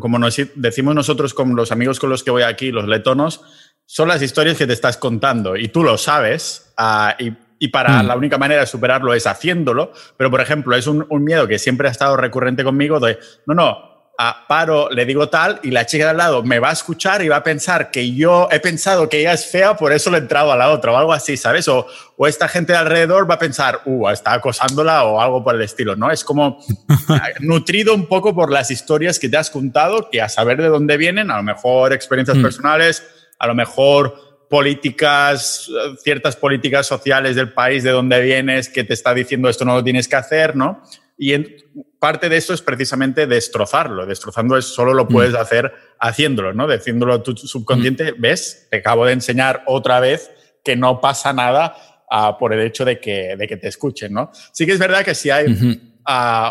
como 0.00 0.18
nos 0.20 0.40
decimos 0.54 0.94
nosotros 0.94 1.34
con 1.34 1.56
los 1.56 1.72
amigos 1.72 1.98
con 1.98 2.10
los 2.10 2.22
que 2.22 2.30
voy 2.30 2.44
aquí, 2.44 2.70
los 2.70 2.86
letonos, 2.86 3.40
son 3.84 4.06
las 4.06 4.22
historias 4.22 4.56
que 4.56 4.68
te 4.68 4.72
estás 4.72 4.96
contando 4.96 5.56
y 5.56 5.66
tú 5.66 5.82
lo 5.82 5.98
sabes. 5.98 6.72
Ah, 6.76 7.16
y, 7.18 7.32
y, 7.60 7.68
para 7.68 8.02
la 8.02 8.16
única 8.16 8.38
manera 8.38 8.62
de 8.62 8.66
superarlo 8.66 9.14
es 9.14 9.26
haciéndolo. 9.26 9.92
Pero, 10.16 10.30
por 10.30 10.40
ejemplo, 10.40 10.74
es 10.74 10.86
un, 10.86 11.06
un, 11.08 11.22
miedo 11.22 11.46
que 11.46 11.58
siempre 11.58 11.86
ha 11.86 11.90
estado 11.90 12.16
recurrente 12.16 12.64
conmigo 12.64 12.98
de, 12.98 13.18
no, 13.46 13.54
no, 13.54 13.90
a 14.22 14.46
paro, 14.46 14.90
le 14.90 15.06
digo 15.06 15.30
tal 15.30 15.60
y 15.62 15.70
la 15.70 15.86
chica 15.86 16.04
de 16.04 16.10
al 16.10 16.18
lado 16.18 16.42
me 16.42 16.58
va 16.58 16.68
a 16.68 16.72
escuchar 16.72 17.22
y 17.22 17.28
va 17.28 17.36
a 17.36 17.42
pensar 17.42 17.90
que 17.90 18.12
yo 18.14 18.48
he 18.50 18.60
pensado 18.60 19.08
que 19.08 19.20
ella 19.20 19.32
es 19.32 19.46
fea, 19.46 19.78
por 19.78 19.94
eso 19.94 20.10
le 20.10 20.18
he 20.18 20.20
entrado 20.20 20.52
a 20.52 20.56
la 20.56 20.68
otra 20.68 20.92
o 20.92 20.96
algo 20.98 21.14
así, 21.14 21.38
¿sabes? 21.38 21.68
O, 21.68 21.86
o 22.18 22.26
esta 22.26 22.46
gente 22.46 22.74
de 22.74 22.78
alrededor 22.80 23.30
va 23.30 23.36
a 23.36 23.38
pensar, 23.38 23.80
uh, 23.86 24.10
está 24.10 24.34
acosándola 24.34 25.04
o 25.04 25.22
algo 25.22 25.42
por 25.42 25.54
el 25.54 25.62
estilo, 25.62 25.96
¿no? 25.96 26.10
Es 26.10 26.22
como 26.22 26.58
nutrido 27.40 27.94
un 27.94 28.06
poco 28.08 28.34
por 28.34 28.52
las 28.52 28.70
historias 28.70 29.18
que 29.18 29.30
te 29.30 29.38
has 29.38 29.48
contado, 29.48 30.10
que 30.10 30.20
a 30.20 30.28
saber 30.28 30.58
de 30.60 30.68
dónde 30.68 30.98
vienen, 30.98 31.30
a 31.30 31.38
lo 31.38 31.42
mejor 31.42 31.94
experiencias 31.94 32.36
mm. 32.36 32.42
personales, 32.42 33.02
a 33.38 33.46
lo 33.46 33.54
mejor 33.54 34.29
políticas, 34.50 35.70
ciertas 36.02 36.34
políticas 36.34 36.84
sociales 36.84 37.36
del 37.36 37.52
país 37.52 37.84
de 37.84 37.90
donde 37.90 38.20
vienes 38.20 38.68
que 38.68 38.82
te 38.82 38.94
está 38.94 39.14
diciendo 39.14 39.48
esto 39.48 39.64
no 39.64 39.76
lo 39.76 39.84
tienes 39.84 40.08
que 40.08 40.16
hacer, 40.16 40.56
¿no? 40.56 40.82
Y 41.16 41.34
en, 41.34 41.56
parte 42.00 42.28
de 42.28 42.36
esto 42.36 42.52
es 42.52 42.60
precisamente 42.60 43.28
destrozarlo. 43.28 44.06
Destrozando 44.06 44.56
es 44.56 44.64
solo 44.64 44.92
lo 44.92 45.06
puedes 45.06 45.34
mm. 45.34 45.36
hacer 45.36 45.72
haciéndolo, 46.00 46.52
¿no? 46.52 46.66
Diciéndolo 46.66 47.14
a 47.14 47.22
tu 47.22 47.36
subconsciente, 47.36 48.12
mm. 48.12 48.14
ves, 48.18 48.66
te 48.68 48.78
acabo 48.78 49.06
de 49.06 49.12
enseñar 49.12 49.62
otra 49.66 50.00
vez 50.00 50.32
que 50.64 50.74
no 50.74 51.00
pasa 51.00 51.32
nada 51.32 51.76
uh, 52.10 52.36
por 52.36 52.52
el 52.52 52.60
hecho 52.60 52.84
de 52.84 52.98
que, 52.98 53.36
de 53.36 53.46
que 53.46 53.56
te 53.56 53.68
escuchen, 53.68 54.12
¿no? 54.12 54.32
Sí 54.52 54.66
que 54.66 54.72
es 54.72 54.80
verdad 54.80 55.04
que 55.04 55.14
si 55.14 55.30
hay 55.30 55.46
uh, 55.46 56.50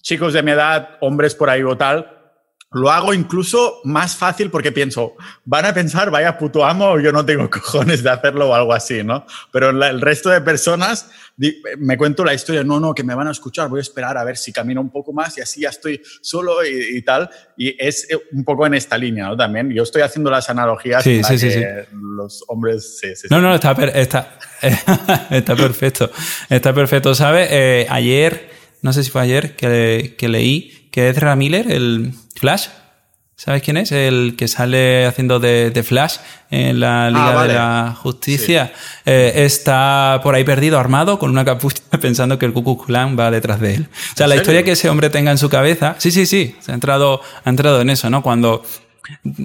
chicos 0.00 0.32
de 0.32 0.42
mi 0.42 0.52
edad, 0.52 0.96
hombres 1.02 1.34
por 1.34 1.50
ahí 1.50 1.62
o 1.62 1.76
tal, 1.76 2.13
lo 2.74 2.90
hago 2.90 3.14
incluso 3.14 3.80
más 3.84 4.16
fácil 4.16 4.50
porque 4.50 4.72
pienso, 4.72 5.14
van 5.44 5.64
a 5.64 5.72
pensar, 5.72 6.10
vaya 6.10 6.36
puto 6.36 6.64
amo, 6.64 6.98
yo 6.98 7.12
no 7.12 7.24
tengo 7.24 7.48
cojones 7.50 8.02
de 8.02 8.10
hacerlo 8.10 8.50
o 8.50 8.54
algo 8.54 8.74
así, 8.74 9.02
¿no? 9.04 9.24
Pero 9.52 9.70
el 9.70 10.00
resto 10.00 10.28
de 10.28 10.40
personas 10.40 11.08
me 11.78 11.96
cuento 11.96 12.24
la 12.24 12.34
historia, 12.34 12.64
no, 12.64 12.80
no, 12.80 12.92
que 12.94 13.04
me 13.04 13.14
van 13.14 13.28
a 13.28 13.30
escuchar, 13.30 13.68
voy 13.68 13.78
a 13.78 13.82
esperar 13.82 14.18
a 14.18 14.24
ver 14.24 14.36
si 14.36 14.52
camino 14.52 14.80
un 14.80 14.90
poco 14.90 15.12
más 15.12 15.38
y 15.38 15.40
así 15.40 15.60
ya 15.60 15.68
estoy 15.68 16.00
solo 16.20 16.64
y, 16.64 17.00
tal. 17.02 17.30
Y 17.56 17.76
es 17.78 18.10
eh, 18.10 18.18
un 18.32 18.44
poco 18.44 18.66
en 18.66 18.74
esta 18.74 18.98
línea, 18.98 19.28
¿no? 19.28 19.36
También 19.36 19.70
yo 19.70 19.84
estoy 19.84 20.02
haciendo 20.02 20.30
las 20.30 20.50
analogías 20.50 21.02
sí, 21.04 21.22
sí, 21.22 21.38
sí, 21.38 21.50
los 21.92 22.44
hombres... 22.48 23.00
no, 23.30 23.40
no, 23.40 23.54
está, 23.54 23.72
está, 23.94 24.38
está 25.30 25.56
perfecto. 25.56 26.10
Está 26.50 26.72
perfecto. 26.72 27.14
¿Sabes? 27.14 27.48
Eh, 27.50 27.86
ayer, 27.88 28.50
no 28.82 28.92
sé 28.92 29.04
si 29.04 29.10
fue 29.10 29.22
ayer, 29.22 29.54
que, 29.54 30.16
que 30.18 30.28
leí 30.28 30.83
que 30.94 31.08
es 31.08 31.36
Miller, 31.36 31.72
el 31.72 32.12
Flash. 32.36 32.68
¿Sabes 33.34 33.62
quién 33.62 33.76
es? 33.76 33.90
El 33.90 34.36
que 34.38 34.46
sale 34.46 35.06
haciendo 35.06 35.40
de, 35.40 35.84
Flash 35.84 36.18
en 36.52 36.78
la 36.78 37.06
ah, 37.06 37.10
Liga 37.10 37.42
de 37.42 37.52
la 37.52 37.96
Justicia. 38.00 38.72
Eh, 39.04 39.32
está 39.44 40.20
por 40.22 40.36
ahí 40.36 40.44
perdido, 40.44 40.78
armado, 40.78 41.18
con 41.18 41.32
una 41.32 41.44
capucha, 41.44 41.82
pensando 42.00 42.38
que 42.38 42.46
el 42.46 42.52
Ku 42.52 42.78
Klan 42.78 43.18
va 43.18 43.32
detrás 43.32 43.58
de 43.58 43.74
él. 43.74 43.88
O 44.12 44.16
sea, 44.16 44.28
la 44.28 44.36
historia 44.36 44.62
que 44.62 44.70
ese 44.70 44.88
hombre 44.88 45.10
tenga 45.10 45.32
en 45.32 45.38
su 45.38 45.48
cabeza. 45.48 45.96
Sí, 45.98 46.12
sí, 46.12 46.26
sí. 46.26 46.54
Se 46.60 46.70
ha 46.70 46.74
entrado, 46.76 47.20
ha 47.42 47.50
entrado 47.50 47.80
en 47.80 47.90
eso, 47.90 48.08
¿no? 48.08 48.22
Cuando 48.22 48.62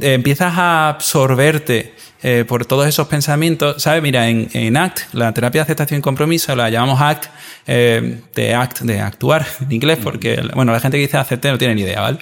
eh, 0.02 0.14
empiezas 0.14 0.56
a 0.56 0.89
absorberte 0.89 1.95
eh, 2.22 2.43
por 2.47 2.65
todos 2.65 2.88
esos 2.88 3.07
pensamientos, 3.07 3.82
¿sabes? 3.82 4.03
Mira, 4.03 4.28
en, 4.28 4.49
en, 4.53 4.76
ACT, 4.76 5.13
la 5.13 5.34
terapia 5.34 5.59
de 5.59 5.63
aceptación 5.63 5.99
y 5.99 6.01
compromiso, 6.01 6.55
la 6.55 6.70
llamamos 6.70 7.01
ACT, 7.01 7.26
eh, 7.67 8.22
de 8.36 8.55
ACT, 8.55 8.82
de 8.82 8.99
actuar 8.99 9.47
en 9.61 9.72
inglés, 9.72 9.99
porque, 10.03 10.41
bueno, 10.53 10.74
la 10.74 10.80
gente 10.80 10.97
que 10.97 11.03
dice 11.03 11.17
acepte 11.17 11.49
no 11.49 11.57
tiene 11.57 11.76
ni 11.76 11.82
idea, 11.84 12.01
¿vale? 12.01 12.20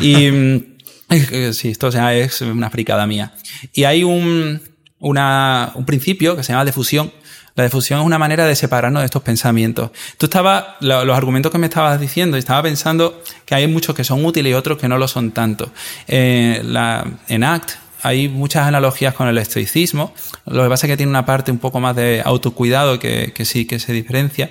Y 0.00 0.30
mm, 0.30 1.52
sí, 1.52 1.70
esto 1.70 1.90
sea, 1.90 2.14
es 2.14 2.40
una 2.42 2.68
fricada 2.70 3.06
mía. 3.06 3.32
Y 3.72 3.84
hay 3.84 4.04
un, 4.04 4.60
una, 4.98 5.72
un 5.74 5.86
principio 5.86 6.36
que 6.36 6.42
se 6.42 6.52
llama 6.52 6.64
difusión. 6.64 7.12
La 7.56 7.64
difusión 7.64 8.00
es 8.00 8.06
una 8.06 8.18
manera 8.18 8.46
de 8.46 8.54
separarnos 8.54 9.02
de 9.02 9.06
estos 9.06 9.22
pensamientos. 9.22 9.90
Tú 10.18 10.26
estabas, 10.26 10.76
los 10.80 11.16
argumentos 11.16 11.50
que 11.50 11.58
me 11.58 11.66
estabas 11.66 11.98
diciendo, 11.98 12.36
estaba 12.36 12.62
pensando 12.62 13.22
que 13.44 13.54
hay 13.54 13.66
muchos 13.66 13.94
que 13.94 14.04
son 14.04 14.24
útiles 14.24 14.50
y 14.50 14.54
otros 14.54 14.78
que 14.78 14.88
no 14.88 14.98
lo 14.98 15.08
son 15.08 15.32
tanto. 15.32 15.72
Eh, 16.06 16.62
la, 16.64 17.06
en 17.28 17.42
ACT, 17.42 17.72
hay 18.02 18.28
muchas 18.28 18.66
analogías 18.66 19.14
con 19.14 19.28
el 19.28 19.38
estoicismo. 19.38 20.14
Lo 20.46 20.62
que 20.62 20.68
pasa 20.68 20.86
es 20.86 20.92
que 20.92 20.96
tiene 20.96 21.10
una 21.10 21.26
parte 21.26 21.50
un 21.50 21.58
poco 21.58 21.80
más 21.80 21.96
de 21.96 22.22
autocuidado 22.24 22.98
que, 22.98 23.32
sí 23.44 23.66
que 23.66 23.78
se 23.78 23.92
diferencia 23.92 24.50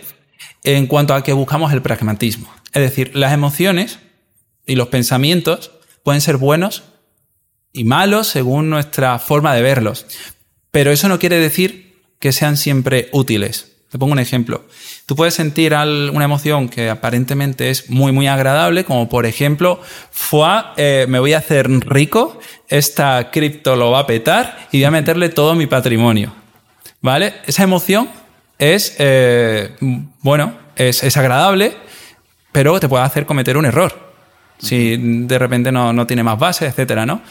en 0.64 0.88
cuanto 0.88 1.14
a 1.14 1.24
que 1.24 1.34
buscamos 1.34 1.74
el 1.74 1.82
pragmatismo. 1.82 2.52
Es 2.74 2.82
decir, 2.82 3.12
las 3.16 3.34
emociones 3.34 4.00
y 4.66 4.76
los 4.76 4.90
pensamientos 4.90 5.72
pueden 6.04 6.22
ser 6.22 6.38
buenos 6.38 6.84
y 7.74 7.84
malos 7.84 8.28
según 8.28 8.70
nuestra 8.70 9.20
forma 9.20 9.54
de 9.56 9.62
verlos. 9.62 10.06
Pero 10.72 10.92
eso 10.92 11.08
no 11.08 11.20
quiere 11.20 11.40
decir 11.40 12.02
que 12.20 12.32
sean 12.32 12.58
siempre 12.58 13.10
útiles. 13.12 13.70
Te 13.90 13.98
pongo 13.98 14.14
un 14.14 14.20
ejemplo. 14.20 14.66
Tú 15.08 15.16
puedes 15.16 15.34
sentir 15.34 15.74
una 15.74 16.24
emoción 16.24 16.70
que 16.70 16.92
aparentemente 16.92 17.72
es 17.72 17.90
muy, 17.90 18.12
muy 18.12 18.28
agradable, 18.28 18.86
como 18.86 19.10
por 19.10 19.26
ejemplo, 19.26 19.82
fue, 20.12 20.48
eh, 20.78 21.06
me 21.10 21.18
voy 21.18 21.34
a 21.34 21.40
hacer 21.40 21.68
rico, 21.68 22.40
esta 22.70 23.32
cripto 23.32 23.76
lo 23.76 23.92
va 23.92 24.00
a 24.00 24.08
petar 24.08 24.68
y 24.72 24.78
voy 24.80 24.86
a 24.86 24.92
meterle 24.92 25.30
todo 25.30 25.56
mi 25.56 25.68
patrimonio. 25.68 26.34
¿Vale? 27.02 27.36
Esa 27.46 27.64
emoción 27.64 28.10
es, 28.58 28.96
eh, 29.00 29.76
bueno, 30.22 30.54
es, 30.76 31.04
es, 31.04 31.18
agradable, 31.18 31.76
pero 32.52 32.80
te 32.80 32.90
puede 32.90 33.04
hacer 33.04 33.26
cometer 33.26 33.58
un 33.58 33.66
error. 33.66 34.10
Si 34.60 34.98
de 34.98 35.40
repente 35.40 35.72
no, 35.72 35.94
no 35.94 36.06
tiene 36.06 36.24
más 36.24 36.38
base, 36.38 36.66
etcétera, 36.66 37.06
¿no? 37.06 37.22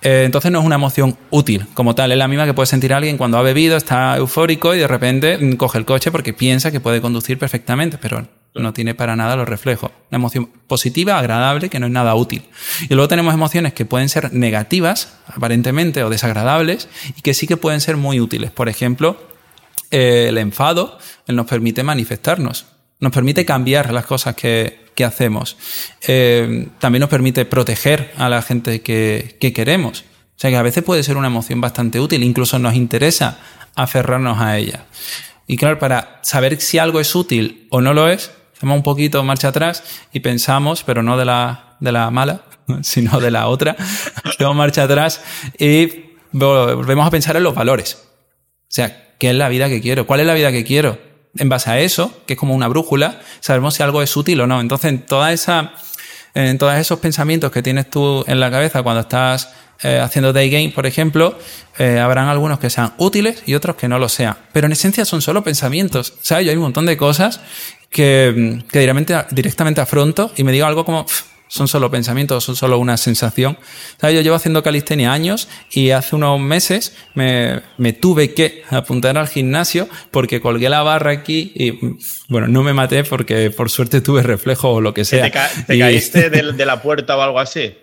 Eh, 0.00 0.22
entonces 0.24 0.52
no 0.52 0.60
es 0.60 0.64
una 0.64 0.76
emoción 0.76 1.16
útil 1.30 1.66
como 1.74 1.94
tal, 1.94 2.12
es 2.12 2.18
la 2.18 2.28
misma 2.28 2.46
que 2.46 2.54
puede 2.54 2.66
sentir 2.66 2.94
alguien 2.94 3.16
cuando 3.16 3.36
ha 3.36 3.42
bebido, 3.42 3.76
está 3.76 4.16
eufórico 4.16 4.74
y 4.74 4.78
de 4.78 4.86
repente 4.86 5.38
mm, 5.38 5.56
coge 5.56 5.78
el 5.78 5.84
coche 5.84 6.12
porque 6.12 6.32
piensa 6.32 6.70
que 6.70 6.78
puede 6.78 7.00
conducir 7.00 7.36
perfectamente, 7.36 7.98
pero 7.98 8.28
no 8.58 8.72
tiene 8.72 8.94
para 8.94 9.16
nada 9.16 9.36
los 9.36 9.48
reflejos. 9.48 9.90
Una 10.10 10.16
emoción 10.16 10.50
positiva, 10.66 11.18
agradable, 11.18 11.68
que 11.68 11.80
no 11.80 11.86
es 11.86 11.92
nada 11.92 12.14
útil. 12.14 12.44
Y 12.88 12.94
luego 12.94 13.08
tenemos 13.08 13.34
emociones 13.34 13.72
que 13.72 13.84
pueden 13.84 14.08
ser 14.08 14.32
negativas, 14.32 15.16
aparentemente, 15.26 16.02
o 16.02 16.10
desagradables, 16.10 16.88
y 17.16 17.22
que 17.22 17.34
sí 17.34 17.46
que 17.46 17.56
pueden 17.56 17.80
ser 17.80 17.96
muy 17.96 18.20
útiles. 18.20 18.50
Por 18.50 18.68
ejemplo, 18.68 19.16
eh, 19.90 20.26
el 20.28 20.38
enfado 20.38 20.98
él 21.26 21.36
nos 21.36 21.46
permite 21.46 21.82
manifestarnos, 21.82 22.66
nos 23.00 23.12
permite 23.12 23.44
cambiar 23.44 23.92
las 23.92 24.06
cosas 24.06 24.34
que, 24.34 24.88
que 24.98 25.04
hacemos. 25.04 25.56
Eh, 26.08 26.66
también 26.80 26.98
nos 26.98 27.08
permite 27.08 27.44
proteger 27.44 28.12
a 28.16 28.28
la 28.28 28.42
gente 28.42 28.80
que, 28.80 29.36
queremos. 29.54 30.00
O 30.00 30.40
sea 30.40 30.50
que 30.50 30.56
a 30.56 30.62
veces 30.62 30.82
puede 30.82 31.04
ser 31.04 31.16
una 31.16 31.28
emoción 31.28 31.60
bastante 31.60 32.00
útil, 32.00 32.24
incluso 32.24 32.58
nos 32.58 32.74
interesa 32.74 33.38
aferrarnos 33.76 34.40
a 34.40 34.58
ella. 34.58 34.86
Y 35.46 35.56
claro, 35.56 35.78
para 35.78 36.18
saber 36.24 36.60
si 36.60 36.78
algo 36.78 36.98
es 36.98 37.14
útil 37.14 37.68
o 37.70 37.80
no 37.80 37.94
lo 37.94 38.08
es, 38.08 38.32
hacemos 38.58 38.76
un 38.76 38.82
poquito 38.82 39.24
marcha 39.24 39.48
atrás 39.48 39.82
y 40.12 40.20
pensamos, 40.20 40.82
pero 40.84 41.02
no 41.02 41.16
de 41.16 41.24
la, 41.24 41.76
de 41.80 41.92
la 41.92 42.10
mala, 42.10 42.42
sino 42.82 43.20
de 43.20 43.30
la 43.30 43.48
otra, 43.48 43.74
hacemos 44.24 44.54
marcha 44.54 44.82
atrás 44.82 45.22
y 45.58 46.10
volvemos 46.32 47.06
a 47.06 47.10
pensar 47.10 47.36
en 47.36 47.44
los 47.44 47.54
valores. 47.54 47.98
O 48.04 48.70
sea, 48.70 49.14
¿qué 49.18 49.30
es 49.30 49.36
la 49.36 49.48
vida 49.48 49.68
que 49.68 49.80
quiero? 49.80 50.06
¿Cuál 50.06 50.20
es 50.20 50.26
la 50.26 50.34
vida 50.34 50.52
que 50.52 50.64
quiero? 50.64 51.08
en 51.36 51.48
base 51.48 51.70
a 51.70 51.78
eso, 51.78 52.22
que 52.26 52.34
es 52.34 52.38
como 52.38 52.54
una 52.54 52.68
brújula, 52.68 53.20
sabemos 53.40 53.74
si 53.74 53.82
algo 53.82 54.02
es 54.02 54.16
útil 54.16 54.40
o 54.40 54.46
no. 54.46 54.60
Entonces, 54.60 54.90
en 54.90 55.06
toda 55.06 55.32
esa, 55.32 55.72
todos 56.58 56.74
esos 56.74 56.98
pensamientos 56.98 57.50
que 57.52 57.62
tienes 57.62 57.88
tú 57.90 58.24
en 58.26 58.40
la 58.40 58.50
cabeza 58.50 58.82
cuando 58.82 59.02
estás 59.02 59.52
eh, 59.82 60.00
haciendo 60.02 60.32
day 60.32 60.50
game, 60.50 60.70
por 60.70 60.86
ejemplo, 60.86 61.38
eh, 61.78 62.00
habrán 62.00 62.28
algunos 62.28 62.58
que 62.58 62.70
sean 62.70 62.94
útiles 62.98 63.42
y 63.46 63.54
otros 63.54 63.76
que 63.76 63.88
no 63.88 63.98
lo 63.98 64.08
sean. 64.08 64.36
Pero 64.52 64.66
en 64.66 64.72
esencia 64.72 65.04
son 65.04 65.22
solo 65.22 65.44
pensamientos. 65.44 66.14
¿Sabes? 66.20 66.46
Yo 66.46 66.50
hay 66.50 66.56
un 66.56 66.64
montón 66.64 66.86
de 66.86 66.96
cosas 66.96 67.40
que, 67.90 68.62
que 68.70 68.78
directamente, 68.78 69.14
directamente 69.30 69.80
afronto 69.80 70.32
y 70.36 70.44
me 70.44 70.52
digo 70.52 70.66
algo 70.66 70.84
como, 70.84 71.06
son 71.48 71.66
solo 71.66 71.90
pensamientos, 71.90 72.44
son 72.44 72.56
solo 72.56 72.78
una 72.78 72.96
sensación. 72.96 73.58
Yo 74.00 74.20
llevo 74.20 74.36
haciendo 74.36 74.62
calistenia 74.62 75.12
años 75.12 75.48
y 75.70 75.90
hace 75.90 76.14
unos 76.14 76.38
meses 76.38 76.94
me, 77.14 77.62
tuve 77.94 78.34
que 78.34 78.62
apuntar 78.70 79.18
al 79.18 79.28
gimnasio 79.28 79.88
porque 80.10 80.40
colgué 80.40 80.68
la 80.68 80.82
barra 80.82 81.10
aquí 81.10 81.52
y, 81.54 81.96
bueno, 82.28 82.48
no 82.48 82.62
me 82.62 82.74
maté 82.74 83.04
porque 83.04 83.50
por 83.50 83.70
suerte 83.70 84.00
tuve 84.00 84.22
reflejo 84.22 84.70
o 84.70 84.80
lo 84.80 84.94
que 84.94 85.04
sea. 85.04 85.30
¿Te, 85.66 85.78
caíste 85.78 86.30
de, 86.30 86.66
la 86.66 86.82
puerta 86.82 87.16
o 87.16 87.22
algo 87.22 87.40
así? 87.40 87.74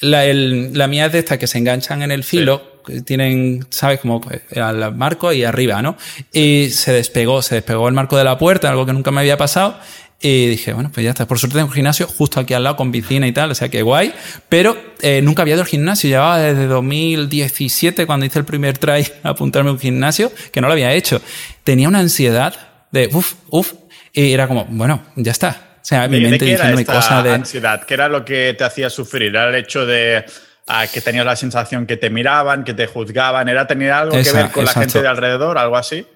La, 0.00 0.86
mía 0.88 1.06
es 1.06 1.12
de 1.12 1.18
estas 1.18 1.38
que 1.38 1.46
se 1.46 1.58
enganchan 1.58 2.02
en 2.02 2.10
el 2.10 2.24
filo, 2.24 2.77
tienen, 3.04 3.66
¿sabes? 3.70 4.00
Como 4.00 4.20
al 4.56 4.94
marco 4.94 5.32
y 5.32 5.44
arriba, 5.44 5.82
¿no? 5.82 5.96
Y 6.32 6.70
se 6.70 6.92
despegó, 6.92 7.42
se 7.42 7.56
despegó 7.56 7.88
el 7.88 7.94
marco 7.94 8.16
de 8.16 8.24
la 8.24 8.38
puerta, 8.38 8.68
algo 8.68 8.86
que 8.86 8.92
nunca 8.92 9.10
me 9.10 9.20
había 9.20 9.36
pasado 9.36 9.78
y 10.20 10.48
dije, 10.48 10.72
bueno, 10.72 10.90
pues 10.92 11.04
ya 11.04 11.10
está. 11.10 11.28
Por 11.28 11.38
suerte 11.38 11.54
tengo 11.54 11.68
un 11.68 11.72
gimnasio 11.72 12.08
justo 12.08 12.40
aquí 12.40 12.52
al 12.52 12.64
lado 12.64 12.74
con 12.76 12.90
piscina 12.90 13.28
y 13.28 13.32
tal, 13.32 13.52
o 13.52 13.54
sea 13.54 13.68
que 13.68 13.82
guay. 13.82 14.12
Pero 14.48 14.76
eh, 15.00 15.20
nunca 15.22 15.42
había 15.42 15.54
ido 15.54 15.62
al 15.62 15.68
gimnasio. 15.68 16.10
Llevaba 16.10 16.40
desde 16.40 16.66
2017, 16.66 18.04
cuando 18.04 18.26
hice 18.26 18.40
el 18.40 18.44
primer 18.44 18.78
try, 18.78 19.06
a 19.22 19.28
apuntarme 19.30 19.70
a 19.70 19.74
un 19.74 19.78
gimnasio, 19.78 20.32
que 20.52 20.60
no 20.60 20.66
lo 20.66 20.72
había 20.72 20.92
hecho. 20.92 21.22
Tenía 21.62 21.88
una 21.88 22.00
ansiedad 22.00 22.54
de 22.90 23.08
uff, 23.12 23.34
uff. 23.50 23.74
Y 24.12 24.32
era 24.32 24.48
como, 24.48 24.64
bueno, 24.64 25.04
ya 25.14 25.30
está. 25.30 25.76
O 25.80 25.84
sea, 25.88 26.08
mi 26.08 26.20
mente 26.20 26.44
diciéndome 26.44 26.84
cosas 26.84 27.22
de. 27.22 27.30
ansiedad? 27.30 27.84
¿Qué 27.84 27.94
era 27.94 28.08
lo 28.08 28.24
que 28.24 28.54
te 28.58 28.64
hacía 28.64 28.90
sufrir? 28.90 29.28
¿Era 29.28 29.48
el 29.48 29.54
hecho 29.54 29.86
de 29.86 30.24
ah, 30.68 30.86
que 30.86 31.00
tenías 31.00 31.24
la 31.24 31.36
sensación 31.36 31.86
que 31.86 31.96
te 31.96 32.10
miraban, 32.10 32.64
que 32.64 32.74
te 32.74 32.86
juzgaban? 32.86 33.48
¿Era 33.48 33.66
tener 33.66 33.90
algo 33.90 34.12
que 34.12 34.32
ver 34.32 34.50
con 34.50 34.64
la 34.64 34.72
gente 34.72 35.02
de 35.02 35.08
alrededor, 35.08 35.58
algo 35.58 35.76
así? 35.76 36.06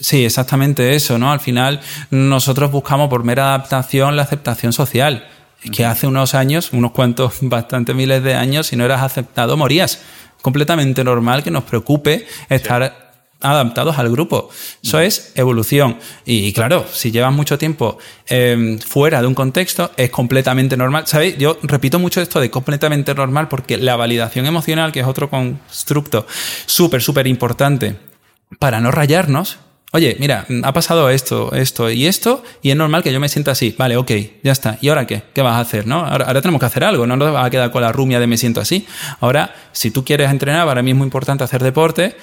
Sí, 0.00 0.24
exactamente 0.24 0.94
eso, 0.94 1.18
¿no? 1.18 1.32
Al 1.32 1.40
final 1.40 1.80
nosotros 2.10 2.70
buscamos 2.70 3.08
por 3.08 3.24
mera 3.24 3.54
adaptación 3.54 4.16
la 4.16 4.22
aceptación 4.22 4.72
social. 4.72 5.28
Es 5.62 5.70
que 5.70 5.84
hace 5.84 6.06
unos 6.06 6.34
años, 6.34 6.72
unos 6.72 6.92
cuantos, 6.92 7.38
bastantes 7.40 7.94
miles 7.94 8.22
de 8.22 8.34
años, 8.34 8.66
si 8.66 8.76
no 8.76 8.84
eras 8.84 9.02
aceptado, 9.02 9.56
morías. 9.56 10.02
Completamente 10.40 11.04
normal 11.04 11.44
que 11.44 11.52
nos 11.52 11.62
preocupe 11.64 12.26
estar 12.48 13.01
adaptados 13.42 13.98
al 13.98 14.10
grupo. 14.10 14.50
Eso 14.82 15.00
es 15.00 15.32
evolución. 15.34 15.98
Y 16.24 16.52
claro, 16.52 16.84
si 16.90 17.10
llevas 17.10 17.32
mucho 17.32 17.58
tiempo 17.58 17.98
em, 18.26 18.78
fuera 18.78 19.20
de 19.20 19.26
un 19.26 19.34
contexto, 19.34 19.90
es 19.96 20.10
completamente 20.10 20.76
normal. 20.76 21.06
¿Sabéis? 21.06 21.36
Yo 21.38 21.58
repito 21.62 21.98
mucho 21.98 22.20
esto 22.20 22.40
de 22.40 22.50
completamente 22.50 23.14
normal 23.14 23.48
porque 23.48 23.76
la 23.76 23.96
validación 23.96 24.46
emocional, 24.46 24.92
que 24.92 25.00
es 25.00 25.06
otro 25.06 25.28
constructo 25.30 26.26
súper, 26.66 27.02
súper 27.02 27.26
importante 27.26 27.96
para 28.58 28.80
no 28.80 28.90
rayarnos, 28.90 29.58
Oye, 29.94 30.16
mira, 30.18 30.46
ha 30.62 30.72
pasado 30.72 31.10
esto, 31.10 31.52
esto 31.52 31.90
y 31.90 32.06
esto, 32.06 32.42
y 32.62 32.70
es 32.70 32.76
normal 32.76 33.02
que 33.02 33.12
yo 33.12 33.20
me 33.20 33.28
sienta 33.28 33.50
así. 33.50 33.74
Vale, 33.76 33.98
ok, 33.98 34.10
ya 34.42 34.52
está. 34.52 34.78
¿Y 34.80 34.88
ahora 34.88 35.06
qué? 35.06 35.22
¿Qué 35.34 35.42
vas 35.42 35.56
a 35.56 35.60
hacer? 35.60 35.86
¿no? 35.86 36.06
Ahora, 36.06 36.40
tenemos 36.40 36.60
que 36.60 36.64
hacer 36.64 36.82
algo, 36.82 37.06
no 37.06 37.14
nos 37.14 37.30
vas 37.30 37.44
a 37.44 37.50
quedar 37.50 37.70
con 37.70 37.82
la 37.82 37.92
rumia 37.92 38.18
de 38.18 38.26
me 38.26 38.38
siento 38.38 38.62
así. 38.62 38.86
Ahora, 39.20 39.54
si 39.72 39.90
tú 39.90 40.02
quieres 40.02 40.30
entrenar, 40.30 40.66
para 40.66 40.82
mí 40.82 40.92
es 40.92 40.96
muy 40.96 41.04
importante 41.04 41.44
hacer 41.44 41.62
deporte, 41.62 42.16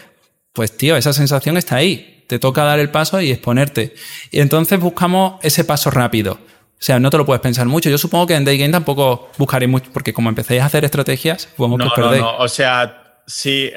pues 0.54 0.76
tío, 0.76 0.96
esa 0.96 1.14
sensación 1.14 1.58
está 1.58 1.78
ahí. 1.78 2.26
Te 2.28 2.38
toca 2.38 2.64
dar 2.64 2.80
el 2.80 2.92
paso 2.92 3.20
y 3.22 3.32
exponerte. 3.32 3.96
Y 4.32 4.40
entonces 4.40 4.80
buscamos 4.80 5.44
ese 5.44 5.64
paso 5.64 5.90
rápido. 5.90 6.34
O 6.34 6.82
sea, 6.82 7.00
no 7.00 7.10
te 7.10 7.18
lo 7.18 7.26
puedes 7.26 7.42
pensar 7.42 7.66
mucho. 7.66 7.90
Yo 7.90 7.98
supongo 7.98 8.28
que 8.28 8.36
en 8.36 8.46
Day 8.46 8.58
Game 8.58 8.72
tampoco 8.72 9.30
buscaréis 9.38 9.70
mucho, 9.70 9.90
porque 9.92 10.14
como 10.14 10.30
empecéis 10.30 10.62
a 10.62 10.66
hacer 10.66 10.86
estrategias, 10.86 11.48
podemos 11.58 11.80
no, 11.80 11.92
que 11.94 12.02
No, 12.02 12.16
no, 12.16 12.38
o 12.38 12.48
sea, 12.48 13.10
Sí, 13.32 13.72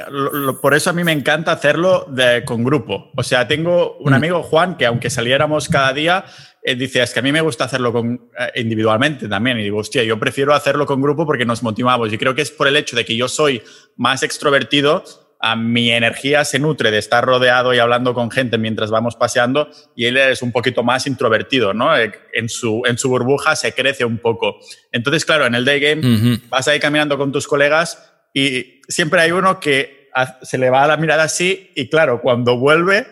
por 0.62 0.72
eso 0.72 0.88
a 0.88 0.92
mí 0.94 1.04
me 1.04 1.12
encanta 1.12 1.52
hacerlo 1.52 2.06
con 2.46 2.64
grupo. 2.64 3.10
O 3.14 3.22
sea, 3.22 3.46
tengo 3.46 3.98
un 3.98 4.12
mm. 4.12 4.14
amigo, 4.14 4.42
Juan, 4.42 4.78
que 4.78 4.86
aunque 4.86 5.10
saliéramos 5.10 5.68
cada 5.68 5.92
día, 5.92 6.24
dice, 6.64 7.02
es 7.02 7.12
que 7.12 7.20
a 7.20 7.22
mí 7.22 7.32
me 7.32 7.42
gusta 7.42 7.64
hacerlo 7.64 7.92
con, 7.92 8.30
eh, 8.38 8.60
individualmente 8.62 9.28
también. 9.28 9.58
Y 9.58 9.64
digo, 9.64 9.76
hostia, 9.76 10.04
yo 10.04 10.18
prefiero 10.18 10.54
hacerlo 10.54 10.86
con 10.86 11.02
grupo 11.02 11.26
porque 11.26 11.44
nos 11.44 11.62
motivamos. 11.62 12.10
Y 12.10 12.16
creo 12.16 12.34
que 12.34 12.40
es 12.40 12.50
por 12.50 12.66
el 12.66 12.76
hecho 12.76 12.96
de 12.96 13.04
que 13.04 13.14
yo 13.14 13.28
soy 13.28 13.62
más 13.94 14.22
extrovertido, 14.22 15.04
a 15.44 15.56
mi 15.56 15.90
energía 15.90 16.44
se 16.44 16.60
nutre 16.60 16.92
de 16.92 16.98
estar 16.98 17.24
rodeado 17.24 17.74
y 17.74 17.80
hablando 17.80 18.14
con 18.14 18.30
gente 18.30 18.58
mientras 18.58 18.92
vamos 18.92 19.16
paseando 19.16 19.68
y 19.96 20.04
él 20.06 20.16
es 20.16 20.40
un 20.40 20.52
poquito 20.52 20.84
más 20.84 21.08
introvertido, 21.08 21.74
¿no? 21.74 21.96
Eh, 21.98 22.12
en 22.32 22.48
su, 22.48 22.82
en 22.86 22.96
su 22.96 23.08
burbuja 23.08 23.56
se 23.56 23.74
crece 23.74 24.04
un 24.04 24.18
poco. 24.18 24.60
Entonces, 24.92 25.24
claro, 25.24 25.44
en 25.44 25.56
el 25.56 25.64
day 25.64 25.80
game 25.80 26.40
vas 26.48 26.68
a 26.68 26.76
ir 26.76 26.80
caminando 26.80 27.18
con 27.18 27.32
tus 27.32 27.48
colegas 27.48 28.12
y 28.32 28.80
siempre 28.86 29.20
hay 29.20 29.32
uno 29.32 29.58
que 29.58 30.08
se 30.42 30.58
le 30.58 30.70
va 30.70 30.84
a 30.84 30.86
la 30.86 30.96
mirada 30.96 31.24
así 31.24 31.72
y 31.74 31.90
claro, 31.90 32.20
cuando 32.20 32.56
vuelve, 32.56 33.04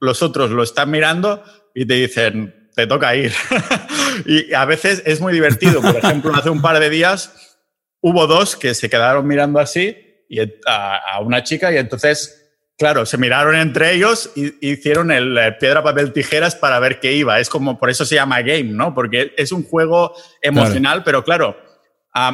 los 0.00 0.22
otros 0.22 0.52
lo 0.52 0.62
están 0.62 0.90
mirando 0.90 1.44
y 1.74 1.84
te 1.84 1.94
dicen, 1.94 2.70
te 2.74 2.86
toca 2.86 3.14
ir. 3.14 3.32
y 4.24 4.54
a 4.54 4.64
veces 4.64 5.02
es 5.04 5.20
muy 5.20 5.34
divertido. 5.34 5.82
Por 5.82 5.96
ejemplo, 6.02 6.34
hace 6.34 6.48
un 6.48 6.62
par 6.62 6.80
de 6.80 6.88
días 6.88 7.58
hubo 8.00 8.26
dos 8.26 8.56
que 8.56 8.72
se 8.72 8.88
quedaron 8.88 9.26
mirando 9.26 9.58
así 9.58 10.03
y 10.28 10.40
a, 10.66 11.20
una 11.20 11.42
chica 11.42 11.72
y 11.72 11.76
entonces 11.76 12.40
Claro, 12.76 13.06
se 13.06 13.18
miraron 13.18 13.54
entre 13.54 13.94
ellos 13.94 14.32
y 14.34 14.52
hicieron 14.60 15.12
el, 15.12 15.38
piedra, 15.60 15.84
papel, 15.84 16.12
tijeras 16.12 16.56
para 16.56 16.80
ver 16.80 16.98
qué 16.98 17.12
iba. 17.12 17.38
Es 17.38 17.48
como, 17.48 17.78
por 17.78 17.88
eso 17.88 18.04
se 18.04 18.16
llama 18.16 18.42
game, 18.42 18.64
¿no? 18.64 18.92
Porque 18.94 19.32
es 19.36 19.52
un 19.52 19.62
juego 19.62 20.12
emocional, 20.42 21.04
pero 21.04 21.22
claro, 21.22 21.56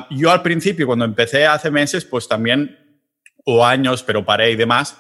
yo 0.09 0.31
al 0.31 0.41
principio, 0.41 0.87
cuando 0.87 1.05
empecé 1.05 1.47
hace 1.47 1.71
meses, 1.71 2.07
pues 2.07 2.27
también, 2.27 2.75
o 3.45 3.67
años, 3.67 4.03
pero 4.03 4.25
paré 4.25 4.53
y 4.53 4.57
demás, 4.57 4.97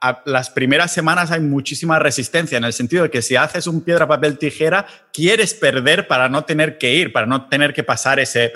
a, 0.00 0.22
las 0.24 0.50
primeras 0.50 0.92
semanas 0.92 1.30
hay 1.30 1.40
muchísima 1.40 1.98
resistencia, 1.98 2.56
en 2.56 2.64
el 2.64 2.72
sentido 2.72 3.02
de 3.02 3.10
que 3.10 3.20
si 3.22 3.36
haces 3.36 3.66
un 3.66 3.82
piedra, 3.82 4.08
papel, 4.08 4.38
tijera, 4.38 4.86
quieres 5.12 5.52
perder 5.54 6.08
para 6.08 6.28
no 6.28 6.44
tener 6.44 6.78
que 6.78 6.94
ir, 6.94 7.12
para 7.12 7.26
no 7.26 7.48
tener 7.48 7.74
que 7.74 7.82
pasar 7.82 8.18
ese, 8.18 8.52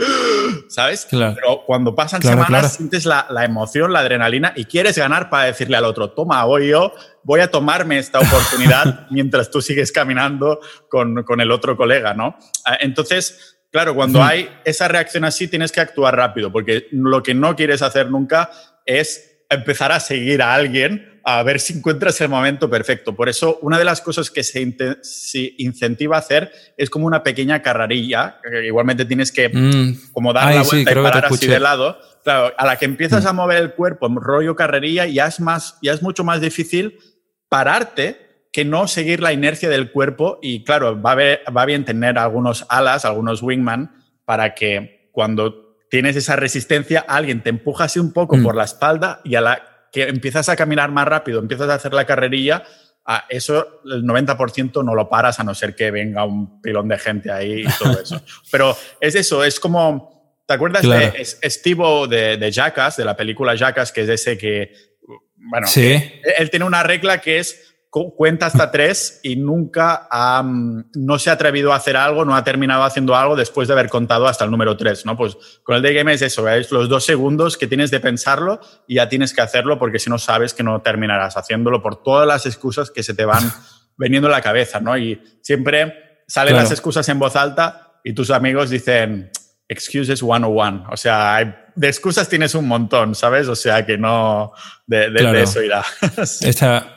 ¿sabes? 0.68 1.06
Pero 1.10 1.62
cuando 1.66 1.94
pasan 1.94 2.22
semanas 2.22 2.74
sientes 2.76 3.04
la, 3.04 3.26
la, 3.28 3.44
emoción, 3.44 3.92
la 3.92 4.00
adrenalina 4.00 4.52
y 4.56 4.64
quieres 4.64 4.96
ganar 4.96 5.28
para 5.28 5.44
decirle 5.44 5.76
al 5.76 5.84
otro, 5.84 6.10
toma, 6.10 6.44
hoy 6.46 6.68
yo 6.68 6.92
voy 7.22 7.40
a 7.40 7.50
tomarme 7.50 7.98
esta 7.98 8.20
oportunidad 8.20 9.06
mientras 9.10 9.50
tú 9.50 9.60
sigues 9.60 9.92
caminando 9.92 10.60
con, 10.88 11.24
con 11.24 11.40
el 11.40 11.50
otro 11.50 11.76
colega, 11.76 12.14
¿no? 12.14 12.36
Ah, 12.64 12.78
entonces, 12.80 13.50
Claro, 13.70 13.96
cuando 13.96 14.22
hay 14.22 14.48
esa 14.64 14.86
reacción 14.86 15.24
así 15.24 15.48
tienes 15.48 15.72
que 15.72 15.80
actuar 15.80 16.14
rápido, 16.14 16.52
porque 16.52 16.86
lo 16.92 17.24
que 17.24 17.34
no 17.34 17.56
quieres 17.56 17.82
hacer 17.82 18.08
nunca 18.08 18.48
es 18.86 19.40
empezar 19.50 19.90
a 19.90 19.98
seguir 19.98 20.42
a 20.42 20.54
alguien 20.54 21.13
a 21.24 21.42
ver 21.42 21.58
si 21.58 21.72
encuentras 21.72 22.20
el 22.20 22.28
momento 22.28 22.68
perfecto. 22.68 23.16
Por 23.16 23.30
eso, 23.30 23.58
una 23.62 23.78
de 23.78 23.84
las 23.84 24.02
cosas 24.02 24.30
que 24.30 24.44
se, 24.44 24.60
incentiva 25.58 26.16
a 26.16 26.18
hacer 26.18 26.52
es 26.76 26.90
como 26.90 27.06
una 27.06 27.22
pequeña 27.22 27.62
carrerilla, 27.62 28.40
que 28.42 28.66
igualmente 28.66 29.06
tienes 29.06 29.32
que 29.32 29.48
mm. 29.48 30.12
como 30.12 30.34
dar 30.34 30.54
la 30.54 30.62
vuelta 30.62 30.92
y 30.92 30.94
parar 30.94 31.24
así 31.24 31.46
de 31.46 31.60
lado. 31.60 31.98
Claro, 32.22 32.52
a 32.56 32.66
la 32.66 32.76
que 32.76 32.84
empiezas 32.84 33.24
mm. 33.24 33.28
a 33.28 33.32
mover 33.32 33.62
el 33.62 33.72
cuerpo 33.72 34.06
en 34.06 34.16
rollo 34.16 34.54
carrerilla, 34.54 35.06
ya 35.06 35.26
es, 35.26 35.40
más, 35.40 35.78
ya 35.82 35.92
es 35.92 36.02
mucho 36.02 36.24
más 36.24 36.42
difícil 36.42 36.98
pararte 37.48 38.48
que 38.52 38.64
no 38.64 38.86
seguir 38.86 39.20
la 39.20 39.32
inercia 39.32 39.68
del 39.68 39.90
cuerpo 39.90 40.38
y 40.42 40.62
claro, 40.62 41.00
va, 41.00 41.16
va 41.16 41.64
bien 41.64 41.84
tener 41.84 42.18
algunos 42.18 42.66
alas, 42.68 43.04
algunos 43.04 43.42
wingman, 43.42 44.04
para 44.26 44.54
que 44.54 45.08
cuando 45.10 45.76
tienes 45.90 46.16
esa 46.16 46.36
resistencia, 46.36 47.04
alguien 47.06 47.42
te 47.42 47.50
empuja 47.50 47.84
así 47.84 47.98
un 47.98 48.12
poco 48.12 48.36
mm. 48.36 48.42
por 48.42 48.56
la 48.56 48.64
espalda 48.64 49.20
y 49.24 49.36
a 49.36 49.40
la 49.40 49.73
que 49.94 50.02
empiezas 50.02 50.48
a 50.48 50.56
caminar 50.56 50.90
más 50.90 51.06
rápido, 51.06 51.38
empiezas 51.38 51.70
a 51.70 51.74
hacer 51.74 51.94
la 51.94 52.04
carrerilla, 52.04 52.64
a 53.06 53.26
eso 53.28 53.80
el 53.84 54.02
90% 54.02 54.84
no 54.84 54.94
lo 54.94 55.08
paras 55.08 55.38
a 55.38 55.44
no 55.44 55.54
ser 55.54 55.76
que 55.76 55.92
venga 55.92 56.24
un 56.24 56.60
pilón 56.60 56.88
de 56.88 56.98
gente 56.98 57.30
ahí 57.30 57.60
y 57.60 57.78
todo 57.78 58.00
eso. 58.02 58.20
Pero 58.50 58.76
es 59.00 59.14
eso, 59.14 59.44
es 59.44 59.60
como, 59.60 60.42
¿te 60.46 60.54
acuerdas 60.54 60.82
de 60.82 61.24
Steve 61.24 62.08
de, 62.08 62.36
de 62.38 62.50
Jackass, 62.50 62.96
de 62.96 63.04
la 63.04 63.16
película 63.16 63.54
Jackass, 63.54 63.92
que 63.92 64.00
es 64.00 64.08
ese 64.08 64.36
que, 64.36 64.72
bueno, 65.36 65.68
él 65.76 66.50
tiene 66.50 66.64
una 66.64 66.82
regla 66.82 67.20
que 67.20 67.38
es 67.38 67.73
cuenta 68.16 68.46
hasta 68.46 68.72
tres 68.72 69.20
y 69.22 69.36
nunca 69.36 70.08
no 70.94 71.18
se 71.18 71.30
ha 71.30 71.34
atrevido 71.34 71.72
a 71.72 71.76
hacer 71.76 71.96
algo, 71.96 72.24
no 72.24 72.34
ha 72.34 72.42
terminado 72.42 72.82
haciendo 72.82 73.14
algo 73.14 73.36
después 73.36 73.68
de 73.68 73.74
haber 73.74 73.88
contado 73.88 74.26
hasta 74.26 74.44
el 74.44 74.50
número 74.50 74.76
tres, 74.76 75.06
¿no? 75.06 75.16
Pues 75.16 75.36
con 75.62 75.76
el 75.76 75.82
day 75.82 75.94
game 75.94 76.12
es 76.12 76.22
eso, 76.22 76.48
es 76.48 76.72
los 76.72 76.88
dos 76.88 77.04
segundos 77.04 77.56
que 77.56 77.68
tienes 77.68 77.92
de 77.92 78.00
pensarlo 78.00 78.58
y 78.88 78.96
ya 78.96 79.08
tienes 79.08 79.32
que 79.32 79.42
hacerlo 79.42 79.78
porque 79.78 80.00
si 80.00 80.10
no 80.10 80.18
sabes 80.18 80.54
que 80.54 80.64
no 80.64 80.82
terminarás 80.82 81.36
haciéndolo 81.36 81.82
por 81.82 82.02
todas 82.02 82.26
las 82.26 82.46
excusas 82.46 82.90
que 82.90 83.04
se 83.04 83.14
te 83.14 83.24
van 83.24 83.44
veniendo 83.96 84.28
a 84.28 84.32
la 84.32 84.42
cabeza, 84.42 84.80
¿no? 84.80 84.98
Y 84.98 85.22
siempre 85.40 86.24
salen 86.26 86.56
las 86.56 86.72
excusas 86.72 87.08
en 87.08 87.20
voz 87.20 87.36
alta 87.36 88.00
y 88.02 88.12
tus 88.12 88.30
amigos 88.30 88.70
dicen, 88.70 89.30
excuses 89.68 90.18
101. 90.18 90.88
O 90.90 90.96
sea, 90.96 91.70
de 91.74 91.88
excusas 91.88 92.28
tienes 92.28 92.54
un 92.54 92.66
montón, 92.68 93.14
¿sabes? 93.14 93.48
O 93.48 93.56
sea, 93.56 93.86
que 93.86 93.98
no, 93.98 94.52
de, 94.86 95.42
eso 95.42 95.62
irá. 95.62 95.84
Esta, 96.40 96.93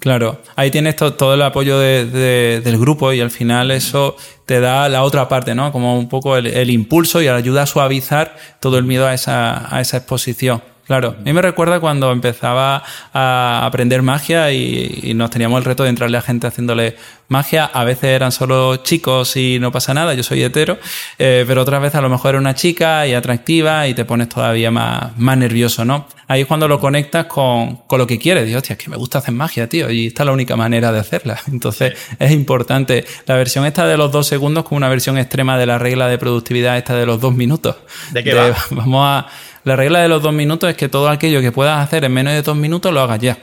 Claro, 0.00 0.42
ahí 0.54 0.70
tienes 0.70 0.96
todo 0.96 1.32
el 1.32 1.40
apoyo 1.40 1.78
del 1.78 2.78
grupo 2.78 3.10
y 3.14 3.20
al 3.20 3.30
final 3.30 3.70
eso 3.70 4.16
te 4.44 4.60
da 4.60 4.86
la 4.90 5.02
otra 5.02 5.28
parte, 5.28 5.54
¿no? 5.54 5.72
Como 5.72 5.98
un 5.98 6.10
poco 6.10 6.36
el, 6.36 6.68
impulso 6.68 7.22
y 7.22 7.28
ayuda 7.28 7.62
a 7.62 7.66
suavizar 7.66 8.36
todo 8.60 8.76
el 8.76 8.84
miedo 8.84 9.06
a 9.06 9.14
esa, 9.14 9.74
a 9.74 9.80
esa 9.80 9.96
exposición. 9.96 10.62
Claro, 10.92 11.16
a 11.18 11.22
mí 11.22 11.32
me 11.32 11.40
recuerda 11.40 11.80
cuando 11.80 12.12
empezaba 12.12 12.82
a 13.14 13.64
aprender 13.64 14.02
magia 14.02 14.52
y, 14.52 15.14
nos 15.14 15.30
teníamos 15.30 15.56
el 15.56 15.64
reto 15.64 15.84
de 15.84 15.88
entrarle 15.88 16.18
a 16.18 16.20
gente 16.20 16.46
haciéndole 16.46 16.96
magia. 17.28 17.64
A 17.64 17.82
veces 17.84 18.10
eran 18.10 18.30
solo 18.30 18.76
chicos 18.76 19.34
y 19.36 19.58
no 19.58 19.72
pasa 19.72 19.94
nada, 19.94 20.12
yo 20.12 20.22
soy 20.22 20.42
hetero, 20.42 20.76
eh, 21.18 21.46
pero 21.48 21.62
otras 21.62 21.80
veces 21.80 21.94
a 21.94 22.02
lo 22.02 22.10
mejor 22.10 22.32
era 22.32 22.40
una 22.40 22.54
chica 22.54 23.06
y 23.06 23.14
atractiva 23.14 23.88
y 23.88 23.94
te 23.94 24.04
pones 24.04 24.28
todavía 24.28 24.70
más, 24.70 25.16
más 25.16 25.38
nervioso, 25.38 25.82
¿no? 25.86 26.08
Ahí 26.28 26.42
es 26.42 26.46
cuando 26.46 26.68
lo 26.68 26.78
conectas 26.78 27.24
con, 27.24 27.76
con 27.86 27.98
lo 27.98 28.06
que 28.06 28.18
quieres. 28.18 28.46
Dios, 28.46 28.58
hostia, 28.58 28.74
es 28.74 28.78
que 28.78 28.90
me 28.90 28.96
gusta 28.98 29.18
hacer 29.18 29.32
magia, 29.32 29.70
tío, 29.70 29.90
y 29.90 30.08
esta 30.08 30.24
es 30.24 30.26
la 30.26 30.32
única 30.32 30.56
manera 30.56 30.92
de 30.92 30.98
hacerla. 30.98 31.38
Entonces 31.50 31.94
es 32.18 32.30
importante. 32.32 33.06
La 33.26 33.36
versión 33.36 33.64
esta 33.64 33.86
de 33.86 33.96
los 33.96 34.12
dos 34.12 34.26
segundos 34.26 34.64
como 34.64 34.76
una 34.76 34.90
versión 34.90 35.16
extrema 35.16 35.56
de 35.56 35.64
la 35.64 35.78
regla 35.78 36.08
de 36.08 36.18
productividad 36.18 36.76
esta 36.76 36.94
de 36.94 37.06
los 37.06 37.18
dos 37.18 37.34
minutos. 37.34 37.76
¿De 38.10 38.22
qué 38.22 38.34
va? 38.34 38.54
Vamos 38.70 39.06
a 39.06 39.26
la 39.64 39.76
regla 39.76 40.00
de 40.00 40.08
los 40.08 40.22
dos 40.22 40.32
minutos 40.32 40.70
es 40.70 40.76
que 40.76 40.88
todo 40.88 41.08
aquello 41.08 41.40
que 41.40 41.52
puedas 41.52 41.82
hacer 41.82 42.04
en 42.04 42.12
menos 42.12 42.32
de 42.32 42.42
dos 42.42 42.56
minutos 42.56 42.92
lo 42.92 43.00
hagas 43.00 43.20
ya. 43.20 43.38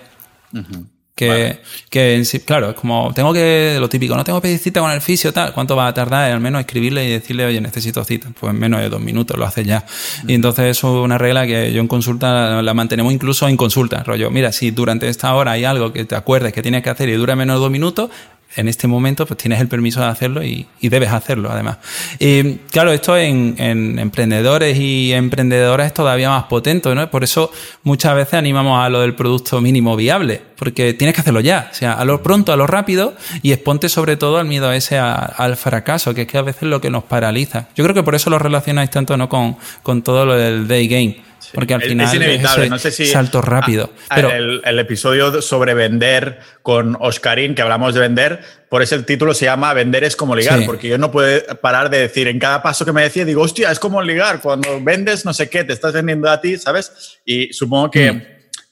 Que, 1.16 1.60
que 1.90 2.24
claro, 2.46 2.70
es 2.70 2.76
como, 2.76 3.12
tengo 3.14 3.34
que, 3.34 3.76
lo 3.78 3.90
típico, 3.90 4.16
no 4.16 4.24
tengo 4.24 4.40
que 4.40 4.48
pedir 4.48 4.60
cita 4.60 4.80
con 4.80 4.90
el 4.90 5.02
fisio, 5.02 5.34
tal, 5.34 5.54
¿cuánto 5.54 5.76
va 5.76 5.88
a 5.88 5.94
tardar? 5.94 6.32
Al 6.32 6.40
menos 6.40 6.62
escribirle 6.62 7.06
y 7.06 7.12
decirle, 7.12 7.46
oye, 7.46 7.60
necesito 7.60 8.06
cita. 8.06 8.30
Pues 8.40 8.54
en 8.54 8.60
menos 8.60 8.80
de 8.80 8.88
dos 8.88 9.02
minutos 9.02 9.38
lo 9.38 9.46
haces 9.46 9.68
ya. 9.68 9.86
Y 10.28 10.34
entonces 10.34 10.68
eso 10.68 11.00
es 11.00 11.04
una 11.04 11.18
regla 11.18 11.46
que 11.46 11.74
yo 11.74 11.82
en 11.82 11.90
consulta 11.90 12.62
la, 12.62 12.74
mantenemos 12.74 13.12
incluso 13.12 13.50
en 13.50 13.58
consulta. 13.58 14.02
Rollo, 14.04 14.32
mira, 14.32 14.54
si 14.54 14.72
durante 14.72 15.10
esta 15.10 15.36
hora 15.36 15.52
hay 15.52 15.66
algo 15.66 15.92
que 15.92 16.06
te 16.06 16.16
acuerdes 16.16 16.54
que 16.54 16.62
tienes 16.62 16.84
que 16.84 16.90
hacer 16.90 17.10
y 17.10 17.14
dura 17.14 17.36
menos 17.36 17.58
de 17.58 17.60
dos 17.64 17.72
minutos, 17.72 18.10
en 18.56 18.68
este 18.68 18.88
momento 18.88 19.26
pues 19.26 19.38
tienes 19.38 19.60
el 19.60 19.68
permiso 19.68 20.00
de 20.00 20.08
hacerlo 20.08 20.44
y, 20.44 20.68
debes 20.82 21.12
hacerlo 21.12 21.52
además. 21.52 21.78
Y 22.18 22.56
claro, 22.72 22.92
esto 22.92 23.16
en, 23.18 23.56
emprendedores 24.00 24.78
y 24.78 25.14
emprendedoras 25.14 25.88
es 25.88 25.94
todavía 25.94 26.30
más 26.30 26.46
potente, 26.46 26.94
¿no? 26.96 27.10
Por 27.12 27.24
eso 27.24 27.52
muchas 27.84 28.16
veces 28.16 28.34
animamos 28.34 28.84
a 28.84 28.90
lo 28.90 29.02
del 29.02 29.14
producto 29.14 29.62
mínimo 29.62 29.96
viable, 29.96 30.42
porque 30.56 30.94
tienes 30.94 31.14
que 31.14 31.22
hacerlo 31.22 31.42
ya, 31.42 31.70
o 31.72 31.76
sea, 31.76 31.94
a 31.94 32.06
lo 32.06 32.24
pronto, 32.24 32.52
a 32.52 32.56
lo 32.56 32.66
rápido 32.66 33.16
y 33.44 33.52
exponte 33.52 33.88
sobre 33.88 34.18
todo 34.18 34.38
al 34.40 34.46
miedo 34.46 34.72
ese 34.72 34.98
al 34.98 35.56
fracaso, 35.56 36.14
que 36.14 36.24
es 36.24 36.28
que 36.28 36.38
a 36.38 36.42
veces 36.42 36.64
es 36.64 36.70
lo 36.70 36.82
que 36.82 36.90
nos 36.90 37.04
paraliza. 37.04 37.68
Yo 37.76 37.84
creo 37.84 37.94
que 37.94 38.04
por 38.04 38.16
eso 38.16 38.30
lo 38.30 38.40
relacionáis 38.40 38.90
tanto 38.90 39.16
¿no? 39.16 39.30
con, 39.30 39.58
con 39.84 40.02
todo 40.02 40.26
lo 40.26 40.36
del 40.36 40.68
day 40.68 40.88
game 40.88 41.29
porque 41.54 41.74
al 41.74 41.82
final 41.82 42.08
es 42.08 42.14
inevitable. 42.14 42.70
no 42.70 42.80
sé 42.80 42.92
si 42.92 43.06
salto 43.08 43.42
rápido. 43.42 43.92
pero 44.14 44.32
el, 44.32 44.80
episodio 44.80 45.42
sobre 45.42 45.74
vender 45.74 46.40
con 46.62 46.98
Oscarín, 47.00 47.56
que 47.56 47.62
hablamos 47.62 47.94
de 47.94 48.00
vender, 48.00 48.42
por 48.70 48.82
ese 48.82 48.96
el 48.96 49.06
título 49.06 49.34
se 49.34 49.46
llama 49.46 49.74
Vender 49.74 50.04
es 50.04 50.16
como 50.16 50.36
ligar, 50.36 50.66
porque 50.66 50.88
yo 50.88 50.98
no 50.98 51.12
puedo 51.12 51.42
parar 51.62 51.90
de 51.90 52.00
decir 52.00 52.28
en 52.28 52.40
cada 52.40 52.62
paso 52.62 52.86
que 52.86 52.94
me 52.94 53.04
decía, 53.04 53.26
digo, 53.26 53.42
hostia, 53.42 53.72
es 53.72 53.80
como 53.80 54.02
ligar. 54.02 54.42
Cuando 54.42 54.82
vendes 54.82 55.26
no 55.26 55.34
sé 55.34 55.50
qué, 55.50 55.64
te 55.64 55.74
estás 55.74 55.94
vendiendo 55.94 56.30
a 56.30 56.40
ti, 56.40 56.58
¿sabes? 56.58 57.20
Y 57.26 57.52
supongo 57.54 57.92
que 57.92 58.12
mm. 58.12 58.22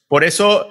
por 0.08 0.24
eso. 0.24 0.70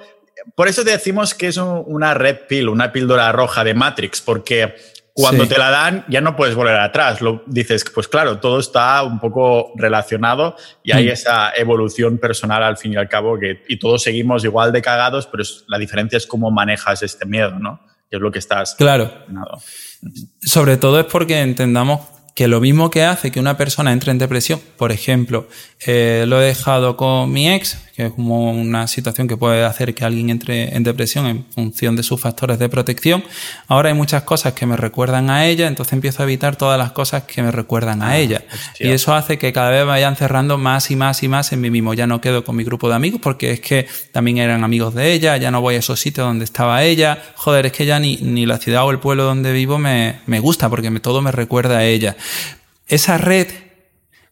Por 0.55 0.69
eso 0.69 0.85
decimos 0.85 1.33
que 1.33 1.47
es 1.47 1.57
una 1.57 2.13
red 2.13 2.37
pill, 2.47 2.69
una 2.69 2.93
píldora 2.93 3.33
roja 3.33 3.65
de 3.65 3.73
Matrix, 3.73 4.21
porque 4.21 4.75
cuando 5.17 5.47
te 5.47 5.57
la 5.57 5.71
dan, 5.71 6.05
ya 6.07 6.21
no 6.21 6.35
puedes 6.35 6.53
volver 6.53 6.75
atrás. 6.75 7.21
Lo 7.21 7.43
dices, 7.47 7.83
pues 7.93 8.07
claro, 8.07 8.39
todo 8.39 8.59
está 8.59 9.01
un 9.01 9.19
poco 9.19 9.73
relacionado 9.75 10.55
y 10.83 10.91
hay 10.91 11.07
mm. 11.07 11.11
esa 11.11 11.51
evolución 11.55 12.19
personal 12.19 12.61
al 12.61 12.77
fin 12.77 12.93
y 12.93 12.97
al 12.97 13.09
cabo 13.09 13.39
que 13.39 13.63
y 13.67 13.79
todos 13.79 14.03
seguimos 14.03 14.43
igual 14.43 14.71
de 14.71 14.81
cagados, 14.81 15.25
pero 15.25 15.43
la 15.67 15.79
diferencia 15.79 16.17
es 16.17 16.27
cómo 16.27 16.51
manejas 16.51 17.01
este 17.01 17.25
miedo, 17.25 17.57
¿no? 17.59 17.81
Que 18.09 18.17
es 18.17 18.21
lo 18.21 18.31
que 18.31 18.39
estás. 18.39 18.75
Claro. 18.75 19.11
Sobre 20.39 20.77
todo 20.77 20.99
es 20.99 21.05
porque 21.07 21.41
entendamos 21.41 22.01
que 22.35 22.47
lo 22.47 22.61
mismo 22.61 22.91
que 22.91 23.03
hace 23.03 23.31
que 23.31 23.39
una 23.39 23.57
persona 23.57 23.91
entre 23.91 24.11
en 24.11 24.19
depresión, 24.19 24.61
por 24.77 24.91
ejemplo, 24.91 25.47
eh, 25.87 26.25
lo 26.27 26.39
he 26.39 26.45
dejado 26.45 26.95
con 26.95 27.31
mi 27.31 27.49
ex, 27.51 27.86
que 27.97 28.05
es 28.05 28.13
como 28.13 28.51
una 28.51 28.85
situación 28.85 29.27
que 29.27 29.37
puede 29.37 29.65
hacer 29.65 29.95
que 29.95 30.05
alguien 30.05 30.29
entre 30.29 30.75
en 30.75 30.83
depresión 30.83 31.25
en 31.25 31.45
función 31.45 31.95
de 31.95 32.03
sus 32.03 32.21
factores 32.21 32.59
de 32.59 32.69
protección. 32.69 33.23
Ahora 33.67 33.89
hay 33.89 33.95
muchas 33.95 34.21
cosas 34.21 34.53
que 34.53 34.67
me 34.67 34.77
recuerdan 34.77 35.31
a 35.31 35.47
ella, 35.47 35.65
entonces 35.65 35.93
empiezo 35.93 36.21
a 36.21 36.25
evitar 36.25 36.57
todas 36.57 36.77
las 36.77 36.91
cosas 36.91 37.23
que 37.23 37.41
me 37.41 37.49
recuerdan 37.49 38.03
a 38.03 38.09
ah, 38.09 38.17
ella. 38.19 38.43
Y 38.77 38.89
eso 38.89 39.15
hace 39.15 39.39
que 39.39 39.51
cada 39.51 39.71
vez 39.71 39.83
vayan 39.83 40.15
cerrando 40.15 40.59
más 40.59 40.91
y 40.91 40.95
más 40.95 41.23
y 41.23 41.27
más 41.27 41.51
en 41.53 41.59
mí 41.59 41.71
mismo. 41.71 41.95
Ya 41.95 42.05
no 42.05 42.21
quedo 42.21 42.43
con 42.43 42.55
mi 42.55 42.63
grupo 42.63 42.87
de 42.87 42.93
amigos 42.93 43.19
porque 43.19 43.53
es 43.53 43.61
que 43.61 43.87
también 44.11 44.37
eran 44.37 44.63
amigos 44.63 44.93
de 44.93 45.13
ella, 45.13 45.35
ya 45.37 45.49
no 45.49 45.61
voy 45.61 45.73
a 45.73 45.79
esos 45.79 45.99
sitios 45.99 46.27
donde 46.27 46.45
estaba 46.45 46.83
ella. 46.83 47.17
Joder, 47.33 47.65
es 47.65 47.71
que 47.71 47.87
ya 47.87 47.99
ni, 47.99 48.17
ni 48.17 48.45
la 48.45 48.59
ciudad 48.59 48.85
o 48.85 48.91
el 48.91 48.99
pueblo 48.99 49.23
donde 49.23 49.51
vivo 49.53 49.79
me, 49.79 50.19
me 50.27 50.39
gusta 50.39 50.69
porque 50.69 50.91
me, 50.91 50.99
todo 50.99 51.23
me 51.23 51.31
recuerda 51.31 51.79
a 51.79 51.83
ella. 51.83 52.15
Esa 52.87 53.17
red 53.17 53.47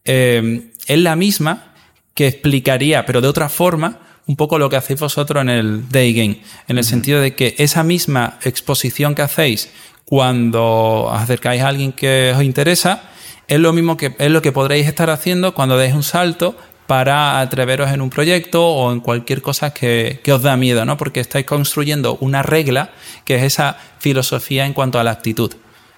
eh, 0.04 0.70
es 0.86 1.00
la 1.00 1.16
misma 1.16 1.72
que 2.16 2.28
explicaría, 2.28 3.06
pero 3.06 3.22
de 3.22 3.28
otra 3.28 3.50
forma, 3.50 4.00
un 4.26 4.36
poco 4.36 4.58
lo 4.58 4.70
que 4.70 4.78
hacéis 4.78 5.00
vosotros 5.00 5.42
en 5.42 5.50
el 5.50 5.90
Day 5.90 6.14
Game, 6.14 6.42
en 6.68 6.78
el 6.80 6.84
sentido 6.84 7.22
de 7.22 7.36
que 7.36 7.54
esa 7.60 7.84
misma 7.84 8.40
exposición 8.42 9.14
que 9.14 9.22
hacéis 9.22 9.72
cuando 10.06 11.10
acercáis 11.12 11.62
a 11.62 11.68
alguien 11.68 11.92
que 11.92 12.34
os 12.36 12.44
interesa, 12.44 13.04
es 13.48 13.60
lo 13.60 13.74
mismo 13.74 13.98
que 13.98 14.16
es 14.18 14.32
lo 14.32 14.42
que 14.42 14.52
podréis 14.52 14.88
estar 14.88 15.10
haciendo 15.10 15.54
cuando 15.54 15.78
deis 15.78 15.94
un 15.94 16.04
salto 16.04 16.56
para 16.88 17.40
atreveros 17.40 17.92
en 17.92 18.02
un 18.02 18.10
proyecto 18.10 18.68
o 18.68 18.92
en 18.92 19.00
cualquier 19.00 19.42
cosa 19.42 19.74
que, 19.74 20.22
os 20.32 20.42
da 20.42 20.56
miedo, 20.56 20.86
¿no? 20.86 20.98
Porque 20.98 21.20
estáis 21.20 21.46
construyendo 21.46 22.18
una 22.22 22.44
regla 22.44 22.92
que 23.26 23.36
es 23.36 23.44
esa 23.44 23.78
filosofía 24.00 24.66
en 24.66 24.74
cuanto 24.74 25.00
a 25.00 25.04
la 25.04 25.12
actitud. 25.12 25.54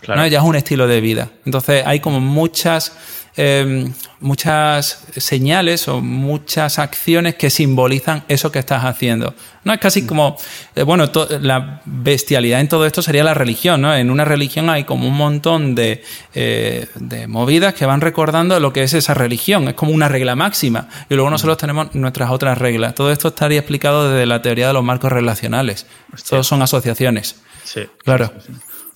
¿No? 0.07 0.27
Ya 0.27 0.39
es 0.39 0.43
un 0.43 0.55
estilo 0.55 0.87
de 0.87 1.01
vida. 1.01 1.29
Entonces 1.45 1.83
hay 1.85 1.99
como 1.99 2.19
muchas 2.19 2.93
Em, 3.39 3.93
muchas 4.19 5.05
señales 5.15 5.87
o 5.87 6.01
muchas 6.01 6.79
acciones 6.79 7.35
que 7.35 7.51
simbolizan 7.51 8.23
eso 8.27 8.51
que 8.51 8.57
estás 8.57 8.83
haciendo. 8.83 9.35
No 9.63 9.73
es 9.73 9.79
casi 9.79 10.07
como, 10.07 10.37
eh, 10.75 10.81
bueno, 10.81 11.05
la 11.41 11.81
bestialidad 11.85 12.59
en 12.61 12.67
todo 12.67 12.87
esto 12.87 13.03
sería 13.03 13.23
la 13.23 13.35
religión, 13.35 13.83
¿no? 13.83 13.95
En 13.95 14.09
una 14.09 14.25
religión 14.25 14.71
hay 14.71 14.85
como 14.85 15.07
un 15.07 15.15
montón 15.15 15.75
de, 15.75 16.03
eh, 16.33 16.87
de 16.95 17.27
movidas 17.27 17.75
que 17.75 17.85
van 17.85 18.01
recordando 18.01 18.59
lo 18.59 18.73
que 18.73 18.81
es 18.81 18.95
esa 18.95 19.13
religión, 19.13 19.67
es 19.67 19.75
como 19.75 19.91
una 19.91 20.07
regla 20.07 20.35
máxima. 20.35 20.89
Y 21.07 21.13
luego 21.13 21.29
nosotros 21.29 21.59
tenemos 21.59 21.93
nuestras 21.93 22.31
otras 22.31 22.57
reglas. 22.57 22.95
Todo 22.95 23.11
esto 23.11 23.27
estaría 23.27 23.59
explicado 23.59 24.09
desde 24.09 24.25
la 24.25 24.41
teoría 24.41 24.65
de 24.65 24.73
los 24.73 24.83
marcos 24.83 25.11
relacionales. 25.11 25.85
Todos 26.27 26.47
son 26.47 26.63
asociaciones. 26.63 27.35
Sí. 27.65 27.81
Claro. 28.03 28.33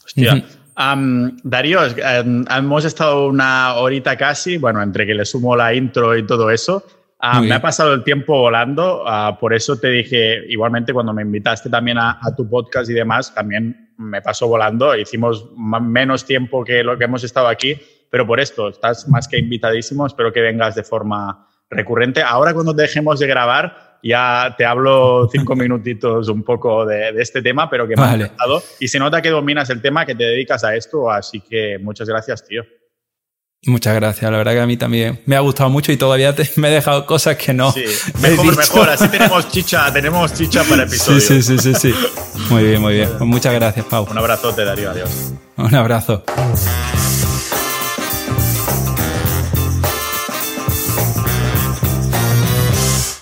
Hostia. 0.04 0.44
Darío, 0.76 1.80
em, 1.86 2.46
hemos 2.50 2.86
estado 2.86 3.28
una 3.28 3.76
horita 3.76 4.16
casi, 4.16 4.58
bueno, 4.58 4.82
entre 4.82 5.06
que 5.06 5.14
le 5.14 5.26
sumo 5.26 5.56
la 5.56 5.74
intro 5.74 6.18
y 6.18 6.26
todo 6.26 6.50
eso. 6.50 6.84
me 7.44 7.54
ha 7.54 7.62
pasado 7.62 7.94
el 7.94 8.04
tiempo 8.04 8.36
volando, 8.36 9.04
ah, 9.06 9.38
por 9.40 9.54
eso 9.54 9.78
te 9.78 9.90
dije, 9.90 10.44
igualmente 10.50 10.92
cuando 10.92 11.14
me 11.14 11.22
invitaste 11.22 11.70
también 11.70 12.00
a, 12.00 12.20
tu 12.36 12.50
podcast 12.50 12.90
y 12.90 12.94
demás, 12.94 13.34
también 13.34 13.94
me 13.98 14.24
pasó 14.24 14.48
volando, 14.48 14.96
hicimos 14.96 15.52
menos 15.56 16.26
tiempo 16.26 16.64
que 16.64 16.84
lo 16.84 16.98
que 16.98 17.04
hemos 17.04 17.24
estado 17.24 17.48
aquí, 17.48 17.80
pero 18.10 18.26
por 18.26 18.40
esto, 18.40 18.70
estás 18.70 19.08
más 19.08 19.28
que 19.28 19.38
invitadísimo, 19.38 20.08
espero 20.08 20.34
que 20.34 20.42
vengas 20.42 20.74
de 20.74 20.84
forma 20.84 21.48
recurrente. 21.70 22.24
Ahora 22.24 22.54
cuando 22.54 22.74
dejemos 22.74 23.20
de 23.20 23.28
grabar, 23.28 23.91
ya 24.04 24.56
te 24.58 24.66
hablo 24.66 25.28
cinco 25.32 25.56
minutitos 25.56 26.30
un 26.30 26.44
poco 26.44 26.86
de, 26.86 27.10
este 27.18 27.42
tema, 27.42 27.70
pero 27.70 27.88
que 27.88 27.96
me 27.96 28.04
ha 28.04 28.14
encantado. 28.16 28.64
Y 28.80 28.88
se 28.88 29.00
nota 29.00 29.22
que 29.22 29.30
dominas 29.30 29.70
el 29.70 29.82
tema, 29.82 30.06
que 30.06 30.16
te 30.16 30.24
dedicas 30.24 30.64
a 30.64 30.76
esto, 30.76 31.10
así 31.10 31.42
que 31.42 31.78
muchas 31.80 32.08
gracias, 32.08 32.46
tío. 32.46 32.64
Muchas 33.68 33.94
gracias, 33.94 34.32
la 34.32 34.38
verdad 34.40 34.54
que 34.54 34.60
a 34.60 34.66
mí 34.66 34.76
también 34.76 35.22
me 35.28 35.36
ha 35.36 35.40
gustado 35.40 35.70
mucho 35.70 35.92
y 35.92 35.98
todavía 35.98 36.34
me 36.56 36.70
he 36.70 36.72
dejado 36.72 37.06
cosas 37.06 37.38
que 37.38 37.54
no. 37.54 37.72
Sí, 37.72 37.84
mejor, 38.20 38.58
mejor, 38.58 38.90
así 38.90 39.08
tenemos 39.08 39.52
chicha, 39.52 39.94
tenemos 39.94 40.34
chicha 40.34 40.64
para 40.64 40.82
el 40.82 40.88
episodio. 40.88 41.22
Sí, 41.22 41.44
sí, 41.44 41.60
sí, 41.60 41.74
sí, 41.76 41.94
sí. 41.94 41.96
Muy 42.50 42.64
bien, 42.64 42.82
muy 42.82 42.96
bien. 42.96 43.10
Pues 43.10 43.30
muchas 43.30 43.54
gracias, 43.54 43.86
Pau. 43.86 44.08
Un 44.10 44.18
abrazo, 44.18 44.52
te 44.56 44.66
Darío, 44.66 44.90
adiós. 44.90 45.34
Un 45.58 45.76
abrazo. 45.76 46.24